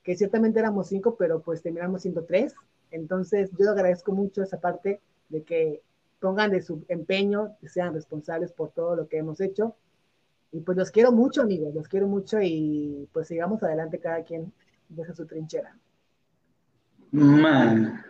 que 0.02 0.16
ciertamente 0.16 0.58
éramos 0.58 0.88
cinco, 0.88 1.16
pero 1.16 1.40
pues 1.40 1.62
terminamos 1.62 2.02
siendo 2.02 2.24
tres. 2.24 2.54
Entonces 2.90 3.50
yo 3.58 3.70
agradezco 3.70 4.12
mucho 4.12 4.42
esa 4.42 4.60
parte 4.60 5.00
de 5.28 5.42
que 5.42 5.82
pongan 6.20 6.50
de 6.50 6.62
su 6.62 6.84
empeño, 6.88 7.56
que 7.60 7.68
sean 7.68 7.94
responsables 7.94 8.52
por 8.52 8.72
todo 8.72 8.96
lo 8.96 9.08
que 9.08 9.18
hemos 9.18 9.40
hecho. 9.40 9.76
Y 10.52 10.60
pues 10.60 10.76
los 10.76 10.90
quiero 10.90 11.12
mucho, 11.12 11.42
amigos, 11.42 11.74
los 11.74 11.88
quiero 11.88 12.08
mucho 12.08 12.38
y 12.42 13.08
pues 13.12 13.28
sigamos 13.28 13.62
adelante, 13.62 14.00
cada 14.00 14.24
quien 14.24 14.52
deja 14.88 15.14
su 15.14 15.26
trinchera. 15.26 15.76
Man. 17.12 18.04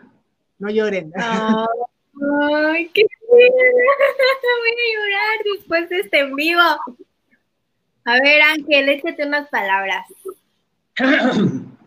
No 0.59 0.69
lloren. 0.69 1.11
Ay, 1.15 2.89
qué 2.93 3.05
Voy 3.31 3.39
a 3.39 4.87
llorar 4.93 5.39
después 5.55 5.89
de 5.89 5.99
este 5.99 6.19
en 6.19 6.35
vivo. 6.35 6.59
A 6.59 8.13
ver, 8.21 8.41
Ángel, 8.41 8.89
échate 8.89 9.25
unas 9.25 9.47
palabras. 9.49 10.05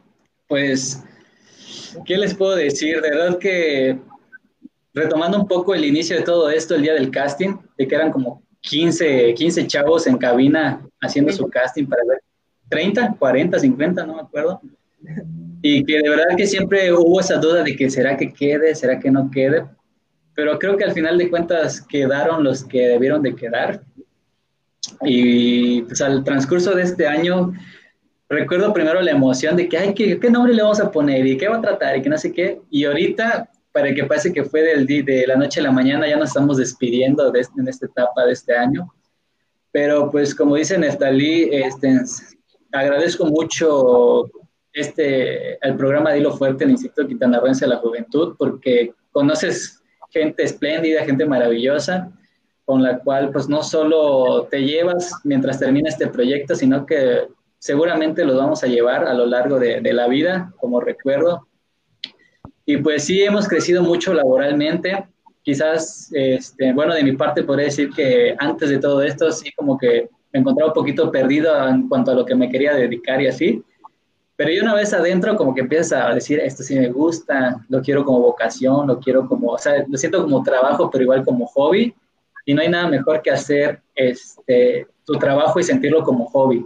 Pues, 0.46 1.02
¿qué 2.04 2.16
les 2.16 2.34
puedo 2.34 2.54
decir? 2.54 3.00
De 3.00 3.10
verdad 3.10 3.38
que 3.38 3.98
retomando 4.92 5.38
un 5.38 5.48
poco 5.48 5.74
el 5.74 5.84
inicio 5.84 6.16
de 6.16 6.22
todo 6.22 6.48
esto, 6.50 6.74
el 6.74 6.82
día 6.82 6.94
del 6.94 7.10
casting, 7.10 7.56
de 7.76 7.88
que 7.88 7.94
eran 7.94 8.12
como 8.12 8.42
15, 8.60 9.34
15 9.34 9.66
chavos 9.66 10.06
en 10.06 10.16
cabina 10.16 10.86
haciendo 11.00 11.32
su 11.32 11.48
casting 11.48 11.86
para 11.86 12.02
ver 12.08 12.20
30, 12.68 13.16
40, 13.18 13.58
50, 13.58 14.06
no 14.06 14.14
me 14.14 14.20
acuerdo. 14.22 14.60
Y 15.62 15.84
que 15.84 15.98
de 15.98 16.08
verdad 16.08 16.36
que 16.36 16.46
siempre 16.46 16.92
hubo 16.92 17.20
esa 17.20 17.36
duda 17.36 17.62
de 17.62 17.76
que 17.76 17.90
será 17.90 18.16
que 18.16 18.32
quede, 18.32 18.74
será 18.74 18.98
que 18.98 19.10
no 19.10 19.30
quede. 19.30 19.64
Pero 20.34 20.58
creo 20.58 20.76
que 20.76 20.84
al 20.84 20.92
final 20.92 21.16
de 21.18 21.30
cuentas 21.30 21.80
quedaron 21.80 22.44
los 22.44 22.64
que 22.64 22.88
debieron 22.88 23.22
de 23.22 23.34
quedar. 23.34 23.82
Y 25.02 25.82
pues 25.82 26.00
al 26.00 26.24
transcurso 26.24 26.74
de 26.74 26.82
este 26.82 27.06
año 27.06 27.52
recuerdo 28.28 28.72
primero 28.72 29.00
la 29.00 29.10
emoción 29.10 29.56
de 29.56 29.68
que, 29.68 29.78
ay, 29.78 29.94
¿qué, 29.94 30.18
¿qué, 30.18 30.30
nombre 30.30 30.54
le 30.54 30.62
vamos 30.62 30.80
a 30.80 30.90
poner? 30.90 31.26
¿Y 31.26 31.36
qué 31.36 31.48
va 31.48 31.56
a 31.56 31.62
tratar? 31.62 31.96
Y 31.96 32.02
que 32.02 32.08
no 32.08 32.18
sé 32.18 32.32
qué. 32.32 32.60
Y 32.70 32.84
ahorita, 32.84 33.50
para 33.72 33.94
que 33.94 34.04
pase 34.04 34.32
que 34.32 34.44
fue 34.44 34.62
del, 34.62 34.86
de 34.86 35.24
la 35.26 35.36
noche 35.36 35.60
a 35.60 35.64
la 35.64 35.72
mañana, 35.72 36.08
ya 36.08 36.16
nos 36.16 36.28
estamos 36.28 36.56
despidiendo 36.56 37.30
de 37.30 37.40
este, 37.40 37.60
en 37.60 37.68
esta 37.68 37.86
etapa 37.86 38.24
de 38.24 38.32
este 38.32 38.56
año. 38.56 38.92
Pero 39.72 40.10
pues 40.10 40.34
como 40.34 40.56
dice 40.56 40.78
Neftalí, 40.78 41.48
este, 41.52 42.00
agradezco 42.72 43.26
mucho 43.26 44.30
este, 44.72 45.54
el 45.66 45.76
programa 45.76 46.12
Dilo 46.12 46.36
Fuerte, 46.36 46.64
el 46.64 46.70
Instituto 46.70 47.06
Quintanarroense 47.08 47.64
de 47.64 47.70
la 47.70 47.78
Juventud, 47.78 48.36
porque 48.38 48.92
conoces 49.12 49.82
gente 50.10 50.44
espléndida, 50.44 51.04
gente 51.04 51.26
maravillosa, 51.26 52.10
con 52.64 52.82
la 52.82 52.98
cual 53.00 53.30
pues 53.30 53.48
no 53.48 53.62
solo 53.62 54.46
te 54.50 54.62
llevas 54.62 55.12
mientras 55.24 55.58
termina 55.58 55.88
este 55.88 56.06
proyecto, 56.06 56.54
sino 56.54 56.86
que 56.86 57.28
seguramente 57.64 58.26
los 58.26 58.36
vamos 58.36 58.62
a 58.62 58.66
llevar 58.66 59.06
a 59.06 59.14
lo 59.14 59.24
largo 59.24 59.58
de, 59.58 59.80
la 59.94 60.06
vida 60.06 60.52
como 60.58 60.82
recuerdo. 60.82 61.48
Y 62.66 62.76
pues 62.76 63.04
sí, 63.04 63.22
hemos 63.22 63.48
crecido 63.48 63.82
mucho 63.82 64.12
laboralmente. 64.12 65.06
Quizás, 65.40 66.10
este, 66.12 66.74
bueno, 66.74 66.92
de 66.92 67.02
mi 67.02 67.12
parte 67.12 67.42
podría 67.42 67.64
decir 67.64 67.88
que 67.88 68.36
antes 68.38 68.68
de 68.68 68.78
todo 68.78 69.00
esto, 69.00 69.32
sí 69.32 69.50
como 69.56 69.78
que 69.78 70.10
me 70.34 70.40
encontraba 70.40 70.72
un 70.72 70.74
poquito 70.74 71.10
perdido 71.10 71.66
en 71.66 71.88
cuanto 71.88 72.10
a 72.10 72.14
lo 72.14 72.26
que 72.26 72.34
me 72.34 72.50
quería 72.50 72.74
dedicar 72.74 73.22
y 73.22 73.28
así. 73.28 73.62
Pero 74.36 74.50
yo 74.50 74.62
una 74.62 74.74
vez 74.74 74.92
adentro 74.92 75.34
como 75.34 75.54
que 75.54 75.62
empiezas 75.62 75.92
a 75.92 76.12
decir, 76.12 76.40
esto 76.40 76.62
sí 76.62 76.78
me 76.78 76.90
gusta, 76.90 77.64
lo 77.70 77.80
quiero 77.80 78.04
como 78.04 78.20
vocación, 78.20 78.88
lo 78.88 79.00
quiero 79.00 79.26
como, 79.26 79.52
o 79.52 79.58
sea, 79.58 79.86
lo 79.88 79.96
siento 79.96 80.22
como 80.22 80.42
trabajo, 80.42 80.90
pero 80.90 81.04
igual 81.04 81.24
como 81.24 81.46
hobby. 81.46 81.94
Y 82.44 82.52
no 82.52 82.60
hay 82.60 82.68
nada 82.68 82.88
mejor 82.88 83.22
que 83.22 83.30
hacer 83.30 83.80
este, 83.94 84.86
tu 85.06 85.14
trabajo 85.14 85.58
y 85.58 85.62
sentirlo 85.64 86.02
como 86.02 86.26
hobby. 86.26 86.62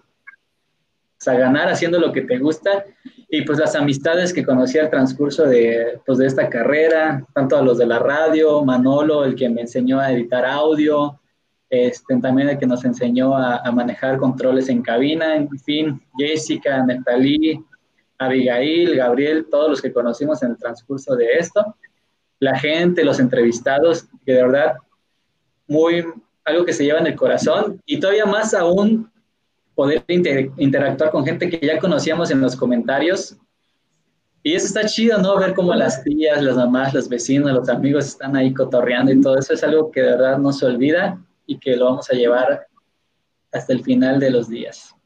Sea, 1.28 1.38
ganar 1.38 1.68
haciendo 1.68 1.98
lo 1.98 2.12
que 2.12 2.22
te 2.22 2.38
gusta. 2.38 2.84
Y 3.28 3.42
pues 3.42 3.58
las 3.58 3.74
amistades 3.74 4.32
que 4.32 4.44
conocí 4.44 4.78
al 4.78 4.88
transcurso 4.88 5.44
de, 5.44 6.00
pues, 6.06 6.18
de 6.18 6.26
esta 6.26 6.48
carrera, 6.48 7.24
tanto 7.34 7.56
a 7.56 7.62
los 7.62 7.76
de 7.76 7.86
la 7.86 7.98
radio, 7.98 8.64
Manolo, 8.64 9.24
el 9.24 9.34
que 9.34 9.48
me 9.48 9.62
enseñó 9.62 10.00
a 10.00 10.10
editar 10.12 10.46
audio, 10.46 11.20
este, 11.68 12.16
también 12.20 12.48
el 12.48 12.58
que 12.58 12.66
nos 12.66 12.84
enseñó 12.86 13.36
a, 13.36 13.70
manejar 13.70 14.16
controles 14.16 14.70
en 14.70 14.80
cabina, 14.80 15.36
en 15.36 15.50
fin, 15.58 16.00
Jessica, 16.16 16.82
Neftalí, 16.82 17.62
Abigail, 18.16 18.96
Gabriel, 18.96 19.46
todos 19.50 19.70
los 19.70 19.82
que 19.82 19.92
conocimos 19.92 20.42
en 20.42 20.52
el 20.52 20.56
transcurso 20.56 21.14
de 21.14 21.26
esto, 21.38 21.76
la 22.40 22.58
gente, 22.58 23.04
los 23.04 23.20
entrevistados, 23.20 24.06
que 24.24 24.32
de 24.32 24.42
verdad, 24.42 24.76
muy, 25.66 26.02
algo 26.46 26.64
que 26.64 26.72
se 26.72 26.84
lleva 26.84 27.00
en 27.00 27.08
el 27.08 27.16
corazón. 27.16 27.82
Y 27.84 28.00
todavía 28.00 28.24
más 28.24 28.54
aún 28.54 29.10
poder 29.78 30.02
interactuar 30.08 31.12
con 31.12 31.24
gente 31.24 31.48
que 31.48 31.64
ya 31.64 31.78
conocíamos 31.78 32.32
en 32.32 32.40
los 32.40 32.56
comentarios. 32.56 33.36
Y 34.42 34.56
eso 34.56 34.66
está 34.66 34.84
chido, 34.86 35.18
¿no? 35.18 35.38
Ver 35.38 35.54
cómo 35.54 35.72
las 35.72 36.02
tías, 36.02 36.42
las 36.42 36.56
mamás, 36.56 36.92
los 36.94 37.08
vecinos, 37.08 37.52
los 37.52 37.68
amigos 37.68 38.06
están 38.06 38.34
ahí 38.34 38.52
cotorreando 38.52 39.12
y 39.12 39.20
todo 39.20 39.38
eso 39.38 39.54
es 39.54 39.62
algo 39.62 39.92
que 39.92 40.00
de 40.00 40.10
verdad 40.10 40.36
no 40.38 40.52
se 40.52 40.66
olvida 40.66 41.24
y 41.46 41.60
que 41.60 41.76
lo 41.76 41.84
vamos 41.84 42.10
a 42.10 42.16
llevar 42.16 42.66
hasta 43.52 43.72
el 43.72 43.84
final 43.84 44.18
de 44.18 44.32
los 44.32 44.48
días. 44.48 44.96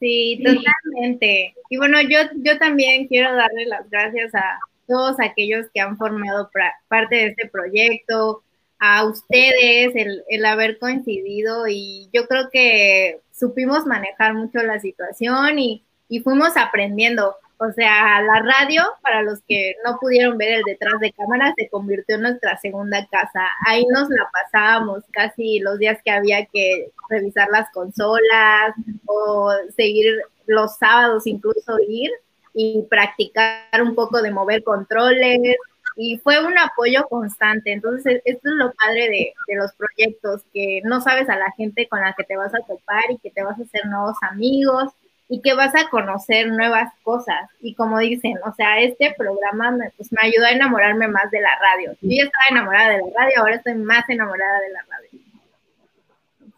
Sí, 0.00 0.42
totalmente. 0.42 1.54
Y 1.68 1.76
bueno, 1.76 2.00
yo, 2.00 2.20
yo 2.36 2.56
también 2.58 3.06
quiero 3.06 3.36
darle 3.36 3.66
las 3.66 3.90
gracias 3.90 4.34
a 4.34 4.60
todos 4.88 5.16
aquellos 5.20 5.66
que 5.74 5.82
han 5.82 5.98
formado 5.98 6.48
parte 6.88 7.16
de 7.16 7.26
este 7.26 7.50
proyecto, 7.50 8.42
a 8.78 9.04
ustedes, 9.04 9.94
el, 9.94 10.22
el 10.28 10.44
haber 10.46 10.78
coincidido 10.78 11.68
y 11.68 12.08
yo 12.14 12.26
creo 12.26 12.48
que 12.50 13.20
supimos 13.36 13.84
manejar 13.86 14.34
mucho 14.34 14.62
la 14.62 14.80
situación 14.80 15.58
y, 15.58 15.84
y 16.08 16.20
fuimos 16.20 16.56
aprendiendo. 16.56 17.36
O 17.58 17.70
sea, 17.72 18.20
la 18.20 18.40
radio, 18.40 18.82
para 19.00 19.22
los 19.22 19.40
que 19.48 19.76
no 19.84 19.98
pudieron 20.00 20.36
ver 20.36 20.54
el 20.54 20.62
detrás 20.64 20.98
de 21.00 21.12
cámara, 21.12 21.54
se 21.56 21.68
convirtió 21.68 22.16
en 22.16 22.22
nuestra 22.22 22.58
segunda 22.58 23.06
casa. 23.06 23.46
Ahí 23.66 23.86
nos 23.86 24.08
la 24.10 24.28
pasábamos 24.32 25.04
casi 25.12 25.60
los 25.60 25.78
días 25.78 25.98
que 26.04 26.10
había 26.10 26.44
que 26.46 26.90
revisar 27.08 27.48
las 27.50 27.70
consolas 27.70 28.74
o 29.06 29.52
seguir 29.76 30.14
los 30.46 30.76
sábados, 30.76 31.26
incluso 31.26 31.78
ir 31.88 32.10
y 32.54 32.82
practicar 32.90 33.82
un 33.82 33.94
poco 33.94 34.20
de 34.20 34.32
mover 34.32 34.62
controles. 34.64 35.56
Y 35.96 36.18
fue 36.18 36.44
un 36.44 36.58
apoyo 36.58 37.06
constante. 37.08 37.72
Entonces, 37.72 38.20
esto 38.24 38.48
es 38.48 38.54
lo 38.56 38.72
padre 38.72 39.08
de, 39.08 39.34
de 39.46 39.56
los 39.56 39.72
proyectos, 39.74 40.42
que 40.52 40.80
no 40.84 41.00
sabes 41.00 41.28
a 41.28 41.36
la 41.36 41.50
gente 41.52 41.88
con 41.88 42.00
la 42.00 42.14
que 42.14 42.24
te 42.24 42.36
vas 42.36 42.54
a 42.54 42.60
topar 42.60 43.04
y 43.10 43.18
que 43.18 43.30
te 43.30 43.42
vas 43.42 43.58
a 43.58 43.62
hacer 43.62 43.86
nuevos 43.86 44.16
amigos 44.22 44.92
y 45.28 45.40
que 45.40 45.54
vas 45.54 45.74
a 45.74 45.88
conocer 45.88 46.48
nuevas 46.48 46.92
cosas. 47.02 47.50
Y 47.60 47.74
como 47.74 47.98
dicen, 47.98 48.34
o 48.44 48.52
sea, 48.54 48.80
este 48.80 49.14
programa 49.16 49.70
me, 49.70 49.90
pues, 49.96 50.12
me 50.12 50.20
ayudó 50.22 50.46
a 50.46 50.50
enamorarme 50.50 51.08
más 51.08 51.30
de 51.30 51.40
la 51.40 51.58
radio. 51.58 51.92
Yo 52.00 52.10
ya 52.10 52.24
estaba 52.24 52.44
enamorada 52.50 52.90
de 52.90 52.98
la 52.98 53.20
radio, 53.20 53.40
ahora 53.40 53.56
estoy 53.56 53.74
más 53.74 54.08
enamorada 54.08 54.60
de 54.60 54.70
la 54.70 54.84
radio. 54.88 55.10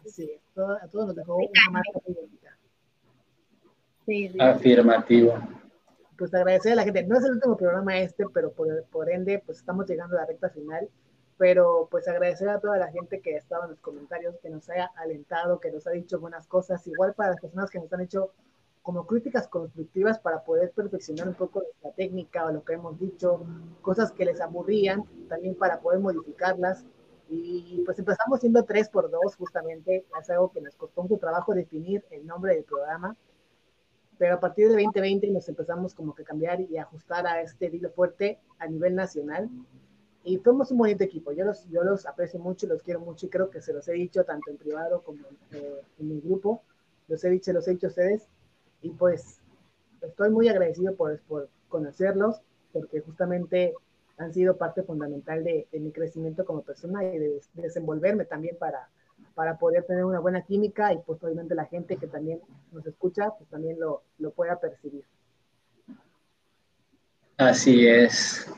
Sí, 0.06 0.30
a 0.56 0.86
todos 0.88 1.08
nos 1.08 1.16
dejó 1.16 1.36
una 1.36 1.70
marca 1.70 2.00
sí, 4.06 4.28
sí. 4.28 4.40
Afirmativo. 4.40 5.38
Pues 6.18 6.32
agradecer 6.34 6.72
a 6.72 6.76
la 6.76 6.84
gente. 6.84 7.02
No 7.05 7.18
es 7.18 7.24
el 7.24 7.32
último 7.32 7.56
programa 7.56 7.98
este, 7.98 8.24
pero 8.32 8.52
por, 8.52 8.84
por 8.84 9.10
ende, 9.10 9.43
pues 9.44 9.59
estamos 9.59 9.86
llegando 9.86 10.16
a 10.16 10.20
la 10.20 10.26
recta 10.26 10.51
final 10.51 10.88
pero 11.38 11.88
pues 11.90 12.09
agradecer 12.09 12.48
a 12.48 12.60
toda 12.60 12.78
la 12.78 12.90
gente 12.90 13.20
que 13.20 13.34
ha 13.34 13.38
estado 13.38 13.64
en 13.64 13.70
los 13.70 13.80
comentarios, 13.80 14.36
que 14.40 14.51
nos 14.51 14.68
haya 14.70 14.90
alentado, 14.97 15.60
que 15.60 15.70
nos 15.70 15.86
ha 15.86 15.90
dicho 15.90 16.18
buenas 16.18 16.47
cosas, 16.47 16.86
igual 16.86 17.14
para 17.14 17.30
las 17.30 17.40
personas 17.40 17.70
que 17.70 17.78
nos 17.78 17.93
han 17.93 18.01
hecho 18.01 18.32
como 18.82 19.06
críticas 19.06 19.48
constructivas 19.48 20.18
para 20.20 20.44
poder 20.44 20.70
perfeccionar 20.70 21.28
un 21.28 21.34
poco 21.34 21.64
la 21.82 21.90
técnica 21.93 22.47
o 22.47 22.52
lo 22.52 22.64
que 22.64 22.74
hemos 22.74 22.98
dicho, 22.98 23.44
cosas 23.82 24.12
que 24.12 24.24
les 24.24 24.40
aburrían, 24.40 25.05
también 25.28 25.56
para 25.56 25.80
poder 25.80 25.98
modificarlas. 25.98 26.84
Y 27.28 27.82
pues 27.84 27.98
empezamos 27.98 28.38
siendo 28.38 28.64
tres 28.64 28.88
por 28.88 29.10
dos, 29.10 29.34
justamente, 29.34 30.06
es 30.20 30.30
algo 30.30 30.52
que 30.52 30.60
nos 30.60 30.76
costó 30.76 31.02
mucho 31.02 31.18
trabajo 31.18 31.52
definir 31.52 32.05
el 32.12 32.24
nombre 32.24 32.55
del 32.55 32.62
programa, 32.62 33.16
pero 34.18 34.34
a 34.34 34.40
partir 34.40 34.68
del 34.68 34.82
2020 34.82 35.30
nos 35.30 35.48
empezamos 35.48 35.94
como 35.94 36.14
que 36.14 36.24
cambiar 36.24 36.60
y 36.60 36.78
ajustar 36.78 37.26
a 37.26 37.43
este 37.43 37.66
hilo 37.66 37.90
fuerte 37.90 38.38
a 38.59 38.66
nivel 38.66 38.94
nacional. 38.94 39.51
Y 40.24 40.38
fuimos 40.38 40.70
un 40.72 40.78
bonito 40.78 41.05
equipo, 41.05 41.30
yo 41.32 41.44
los, 41.44 41.68
yo 41.68 41.84
los 41.84 42.05
aprecio 42.05 42.40
mucho, 42.40 42.66
los 42.66 42.82
quiero 42.82 43.01
mucho 43.01 43.26
y 43.26 43.28
creo 43.28 43.48
que 43.48 43.60
se 43.60 43.72
los 43.72 43.86
he 43.86 43.93
dicho 43.93 44.24
tanto 44.24 44.51
en 44.51 44.56
privado 44.56 45.02
como 45.02 45.20
eh, 45.52 45.82
en 46.01 46.09
mi 46.09 46.20
grupo, 46.20 46.62
los 47.06 47.22
he 47.22 47.30
dicho, 47.30 47.52
los 47.52 47.68
he 47.68 47.72
dicho 47.72 47.86
a 47.86 47.90
ustedes, 47.90 48.26
y 48.82 48.90
pues 48.90 49.40
estoy 50.01 50.30
muy 50.30 50.48
agradecido 50.48 50.97
por, 50.97 51.20
por 51.22 51.48
conocerlos, 51.68 52.40
porque 52.72 53.01
justamente 53.01 53.74
han 54.18 54.32
sido 54.32 54.56
parte 54.56 54.82
fundamental 54.82 55.44
de, 55.44 55.68
mi 55.72 55.93
crecimiento 55.93 56.44
como 56.44 56.62
persona 56.62 57.05
y 57.05 57.18
de, 57.18 57.40
desenvolverme 57.55 58.24
también 58.24 58.56
para, 58.59 58.88
para 59.36 59.58
poder 59.58 59.84
tener 59.84 60.02
una 60.02 60.18
buena 60.18 60.40
química 60.40 60.94
y 60.94 60.98
pues 61.00 61.22
obviamente 61.22 61.54
la 61.54 61.66
gente 61.66 61.98
que 61.98 62.06
también 62.06 62.40
nos 62.72 62.86
escucha 62.86 63.30
pues 63.36 63.50
también 63.50 63.78
lo, 63.78 64.02
lo 64.18 64.30
pueda 64.30 64.58
percibir. 64.58 65.04
Así 67.36 67.86
es. 67.86 68.50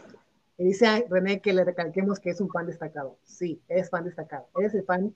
Y 0.56 0.66
dice 0.66 1.04
René 1.10 1.40
que 1.40 1.52
le 1.52 1.64
recalquemos 1.64 2.20
que 2.20 2.30
es 2.30 2.40
un 2.40 2.48
fan 2.48 2.66
destacado. 2.66 3.18
Sí, 3.24 3.60
es 3.68 3.90
fan 3.90 4.04
destacado. 4.04 4.46
Es 4.62 4.72
el 4.72 4.84
fan 4.84 5.12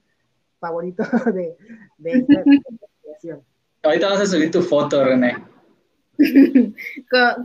favorito 0.59 1.03
de, 1.33 1.55
de 1.97 2.11
esta 2.11 2.43
creación. 3.01 3.41
Ahorita 3.83 4.09
vas 4.09 4.19
a 4.19 4.25
subir 4.25 4.51
tu 4.51 4.61
foto, 4.61 5.01
René. 5.05 5.37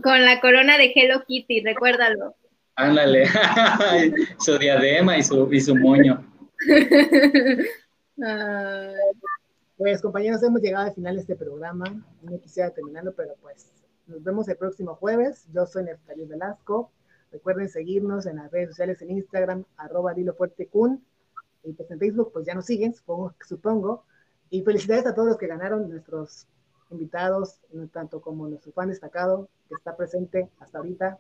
con, 0.03 0.24
la 0.24 0.40
corona 0.40 0.77
de 0.77 0.93
Hello 0.93 1.23
Kitty, 1.24 1.61
recuérdalo. 1.61 2.35
Ándale, 2.74 3.27
su 4.40 4.59
diadema 4.59 5.19
y 5.19 5.23
su, 5.23 5.53
y 5.53 5.61
su 5.61 5.77
moño. 5.77 6.24
Pues 9.77 10.03
compañeros, 10.03 10.43
hemos 10.43 10.61
llegado 10.61 10.86
al 10.86 10.95
final 10.95 11.15
de 11.16 11.20
este 11.23 11.36
programa. 11.36 11.85
No 12.23 12.40
quisiera 12.40 12.70
terminarlo, 12.70 13.12
pero 13.15 13.35
pues 13.40 13.70
nos 14.07 14.23
vemos 14.23 14.49
el 14.49 14.57
próximo 14.57 14.95
jueves. 14.97 15.47
Yo 15.53 15.66
soy 15.66 15.85
Neftalí 15.85 16.24
Velasco. 16.27 16.90
Recuerden 17.31 17.69
seguirnos 17.69 18.27
en 18.27 18.36
las 18.36 18.51
redes 18.51 18.70
sociales 18.70 19.01
en 19.03 19.11
Instagram, 19.11 19.65
arroba 19.77 20.15
Dilo 20.15 20.35
Fuerte 20.35 20.66
Kun. 20.66 21.05
Y 21.62 21.73
pues 21.73 21.90
en 21.90 21.99
Facebook, 21.99 22.32
pues 22.32 22.47
ya 22.47 22.55
nos 22.55 22.66
siguen, 22.66 22.95
supongo. 22.95 23.35
supongo 23.47 24.05
y 24.51 24.62
felicidades 24.62 25.07
a 25.07 25.15
todos 25.15 25.28
los 25.28 25.36
que 25.36 25.47
ganaron, 25.47 25.89
nuestros 25.89 26.47
invitados, 26.90 27.61
tanto 27.93 28.20
como 28.20 28.49
nuestro 28.49 28.73
fan 28.73 28.89
destacado 28.89 29.49
que 29.69 29.74
está 29.74 29.97
presente 29.97 30.49
hasta 30.59 30.78
ahorita. 30.78 31.19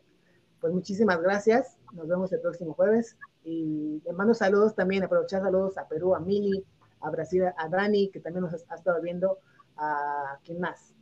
Pues 0.60 0.72
muchísimas 0.72 1.20
gracias. 1.20 1.76
Nos 1.92 2.08
vemos 2.08 2.32
el 2.32 2.40
próximo 2.40 2.72
jueves. 2.72 3.16
Y 3.44 4.00
le 4.04 4.12
mando 4.12 4.34
saludos 4.34 4.74
también, 4.74 5.04
aprovechar 5.04 5.42
saludos 5.42 5.76
a 5.78 5.86
Perú, 5.86 6.14
a 6.14 6.20
Mili, 6.20 6.64
a 7.00 7.10
Brasil, 7.10 7.44
a 7.44 7.68
Dani, 7.68 8.10
que 8.10 8.20
también 8.20 8.44
nos 8.44 8.52
ha 8.52 8.74
estado 8.74 9.00
viendo. 9.00 9.38
¿A 9.76 10.38
quién 10.44 10.60
más? 10.60 10.94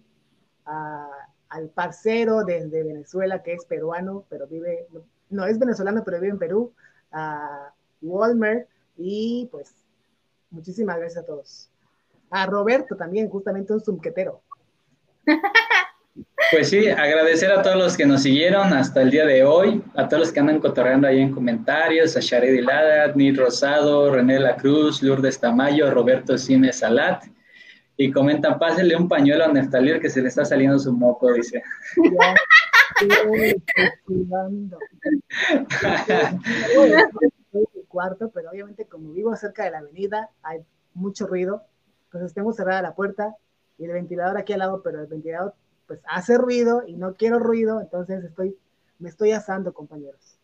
al 1.48 1.68
parcero 1.68 2.42
desde 2.42 2.82
Venezuela, 2.82 3.42
que 3.42 3.52
es 3.52 3.64
peruano, 3.66 4.24
pero 4.28 4.48
vive, 4.48 4.88
no 5.30 5.46
es 5.46 5.60
venezolano, 5.60 6.02
pero 6.04 6.20
vive 6.20 6.32
en 6.32 6.38
Perú. 6.38 6.72
A 7.12 7.72
Walmer. 8.02 8.66
Y 8.96 9.48
pues 9.52 9.74
muchísimas 10.50 10.98
gracias 10.98 11.22
a 11.22 11.26
todos 11.26 11.70
a 12.30 12.46
Roberto 12.46 12.96
también, 12.96 13.28
justamente 13.28 13.72
un 13.72 13.80
zumquetero. 13.80 14.42
Pues 16.50 16.70
sí, 16.70 16.88
agradecer 16.88 17.50
a 17.50 17.62
todos 17.62 17.76
los 17.76 17.96
que 17.96 18.06
nos 18.06 18.22
siguieron 18.22 18.72
hasta 18.72 19.02
el 19.02 19.10
día 19.10 19.26
de 19.26 19.44
hoy, 19.44 19.82
a 19.94 20.08
todos 20.08 20.20
los 20.20 20.32
que 20.32 20.40
andan 20.40 20.60
cotorreando 20.60 21.08
ahí 21.08 21.20
en 21.20 21.32
comentarios, 21.32 22.16
a 22.16 22.20
Sharedi 22.20 22.62
Lada, 22.62 23.12
Nid 23.14 23.38
Rosado, 23.38 24.10
René 24.10 24.38
La 24.38 24.56
Cruz, 24.56 25.02
Lourdes 25.02 25.40
Tamayo, 25.40 25.90
Roberto 25.90 26.38
Cine 26.38 26.72
Salat, 26.72 27.24
y 27.96 28.10
comentan, 28.12 28.58
pásenle 28.58 28.96
un 28.96 29.08
pañuelo 29.08 29.44
a 29.44 29.48
Neftalir 29.48 30.00
que 30.00 30.08
se 30.08 30.22
le 30.22 30.28
está 30.28 30.44
saliendo 30.44 30.78
su 30.78 30.92
moco, 30.92 31.32
dice. 31.32 31.62
cuarto, 37.88 38.30
pero 38.30 38.50
obviamente 38.50 38.86
como 38.86 39.12
vivo 39.12 39.34
cerca 39.36 39.64
de 39.64 39.70
la 39.70 39.78
avenida, 39.78 40.30
hay 40.42 40.60
mucho 40.94 41.26
ruido, 41.26 41.64
pues 42.10 42.24
estemos 42.24 42.56
cerrada 42.56 42.82
la 42.82 42.94
puerta 42.94 43.34
y 43.78 43.84
el 43.84 43.92
ventilador 43.92 44.36
aquí 44.36 44.52
al 44.52 44.60
lado, 44.60 44.82
pero 44.82 45.00
el 45.00 45.06
ventilador 45.06 45.54
pues 45.86 46.00
hace 46.08 46.38
ruido 46.38 46.82
y 46.86 46.94
no 46.94 47.14
quiero 47.14 47.38
ruido, 47.38 47.80
entonces 47.80 48.24
estoy, 48.24 48.56
me 48.98 49.08
estoy 49.08 49.32
asando, 49.32 49.72
compañeros. 49.72 50.36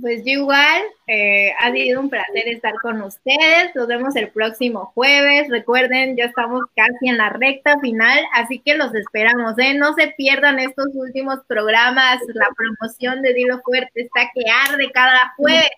Pues 0.00 0.22
yo 0.24 0.40
igual, 0.40 0.82
eh, 1.08 1.52
ha 1.58 1.72
sido 1.72 2.00
un 2.00 2.08
placer 2.08 2.46
estar 2.46 2.74
con 2.80 3.02
ustedes. 3.02 3.74
Nos 3.74 3.88
vemos 3.88 4.14
el 4.14 4.30
próximo 4.30 4.92
jueves. 4.94 5.48
Recuerden, 5.50 6.16
ya 6.16 6.26
estamos 6.26 6.62
casi 6.76 7.08
en 7.08 7.18
la 7.18 7.30
recta 7.30 7.78
final, 7.80 8.20
así 8.34 8.60
que 8.60 8.76
los 8.76 8.94
esperamos. 8.94 9.58
¿eh? 9.58 9.74
No 9.74 9.92
se 9.94 10.14
pierdan 10.16 10.60
estos 10.60 10.86
últimos 10.94 11.40
programas. 11.48 12.18
La 12.34 12.48
promoción 12.56 13.20
de 13.20 13.34
Dilo 13.34 13.60
Fuerte 13.62 13.90
está 14.02 14.30
que 14.32 14.44
arde 14.48 14.90
cada 14.92 15.34
jueves. 15.36 15.70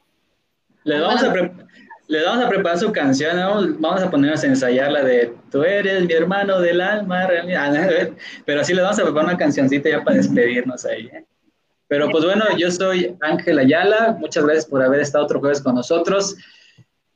Le 0.84 1.00
vamos 1.00 1.22
a, 1.22 1.32
le 2.08 2.24
vamos 2.24 2.44
a 2.44 2.48
preparar 2.48 2.78
su 2.78 2.92
canción. 2.92 3.36
Vamos, 3.80 4.02
a 4.02 4.10
ponernos 4.10 4.42
a 4.42 4.46
ensayar 4.46 4.92
la 4.92 5.02
de 5.02 5.34
Tú 5.50 5.62
eres 5.62 6.04
mi 6.04 6.12
hermano 6.12 6.60
del 6.60 6.80
alma. 6.80 7.28
Pero 8.44 8.64
sí 8.64 8.74
le 8.74 8.82
vamos 8.82 8.98
a 8.98 9.04
preparar 9.04 9.28
una 9.30 9.36
cancioncita 9.36 9.88
ya 9.88 10.02
para 10.02 10.16
despedirnos 10.16 10.84
ahí. 10.84 11.06
¿eh? 11.12 11.24
Pero 11.88 12.10
pues 12.10 12.24
bueno, 12.24 12.44
yo 12.56 12.70
soy 12.70 13.16
Ángel 13.20 13.58
Ayala, 13.58 14.16
muchas 14.18 14.44
gracias 14.44 14.66
por 14.66 14.82
haber 14.82 15.00
estado 15.00 15.24
otro 15.24 15.40
jueves 15.40 15.60
con 15.60 15.74
nosotros. 15.74 16.36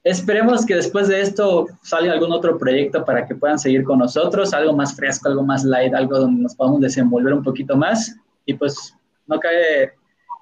Esperemos 0.05 0.65
que 0.65 0.77
después 0.77 1.09
de 1.09 1.21
esto 1.21 1.67
salga 1.83 2.13
algún 2.13 2.31
otro 2.31 2.59
proyecto 2.59 3.05
para 3.05 3.27
que 3.27 3.35
puedan 3.35 3.59
seguir 3.59 3.83
con 3.83 3.99
nosotros, 3.99 4.55
algo 4.55 4.73
más 4.73 4.95
fresco, 4.95 5.29
algo 5.29 5.43
más 5.43 5.65
light, 5.65 5.95
algo 5.95 6.19
donde 6.19 6.43
nos 6.43 6.55
podamos 6.55 6.81
desenvolver 6.81 7.33
un 7.33 7.43
poquito 7.43 7.77
más. 7.77 8.17
Y 8.45 8.55
pues 8.55 8.95
no 9.27 9.41
cabe 9.41 9.95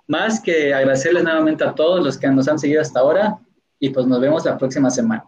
más 0.07 0.41
que 0.41 0.75
agradecerles 0.75 1.23
nuevamente 1.23 1.65
a 1.65 1.73
todos 1.73 2.05
los 2.05 2.19
que 2.19 2.29
nos 2.29 2.47
han 2.47 2.59
seguido 2.59 2.83
hasta 2.83 3.01
ahora 3.01 3.39
y 3.85 3.90
pues 3.90 4.06
nos 4.06 4.19
vemos 4.19 4.43
la 4.47 4.56
próxima 4.56 4.89
semana. 4.89 5.27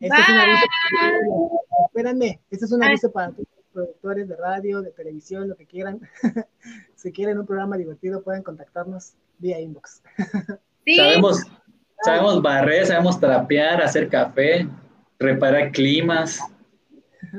Este 0.00 0.20
es 0.20 0.28
un 0.28 0.38
aviso, 0.38 0.66
espérame, 1.86 2.40
este 2.50 2.64
es 2.64 2.72
un 2.72 2.82
aviso 2.82 3.12
para 3.12 3.30
todos 3.30 3.46
los 3.56 3.64
productores 3.72 4.28
de 4.28 4.34
radio, 4.34 4.82
de 4.82 4.90
televisión, 4.90 5.48
lo 5.48 5.54
que 5.54 5.66
quieran. 5.66 6.00
si 6.96 7.12
quieren 7.12 7.38
un 7.38 7.46
programa 7.46 7.76
divertido, 7.76 8.24
pueden 8.24 8.42
contactarnos 8.42 9.12
vía 9.38 9.60
inbox. 9.60 10.02
Sabemos, 10.96 11.42
sabemos 12.02 12.42
barrer, 12.42 12.86
sabemos 12.86 13.20
trapear, 13.20 13.80
hacer 13.80 14.08
café, 14.08 14.68
reparar 15.20 15.70
climas. 15.70 16.40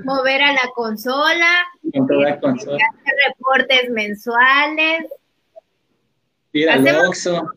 Mover 0.06 0.44
a 0.44 0.54
la 0.54 0.72
consola. 0.76 1.66
Mover 1.94 2.18
la 2.20 2.40
consola. 2.40 2.78
Hacer 2.78 3.16
reportes 3.28 3.90
mensuales. 3.90 5.12
Ir 6.54 6.70
al 6.70 6.88
Oxxo. 7.06 7.54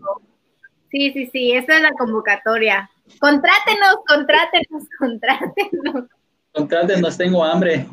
Sí, 0.90 1.12
sí, 1.12 1.30
sí, 1.32 1.52
esa 1.52 1.76
es 1.76 1.82
la 1.82 1.92
convocatoria. 1.92 2.90
Contrátenos, 3.20 3.96
contrátenos, 4.06 4.84
contrátenos. 4.98 6.04
Contrátenos, 6.52 7.16
tengo 7.16 7.44
hambre. 7.44 7.86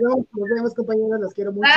Nos 0.00 0.48
vemos, 0.48 0.74
compañeros, 0.74 1.20
los 1.20 1.34
quiero 1.34 1.52
mucho. 1.52 1.68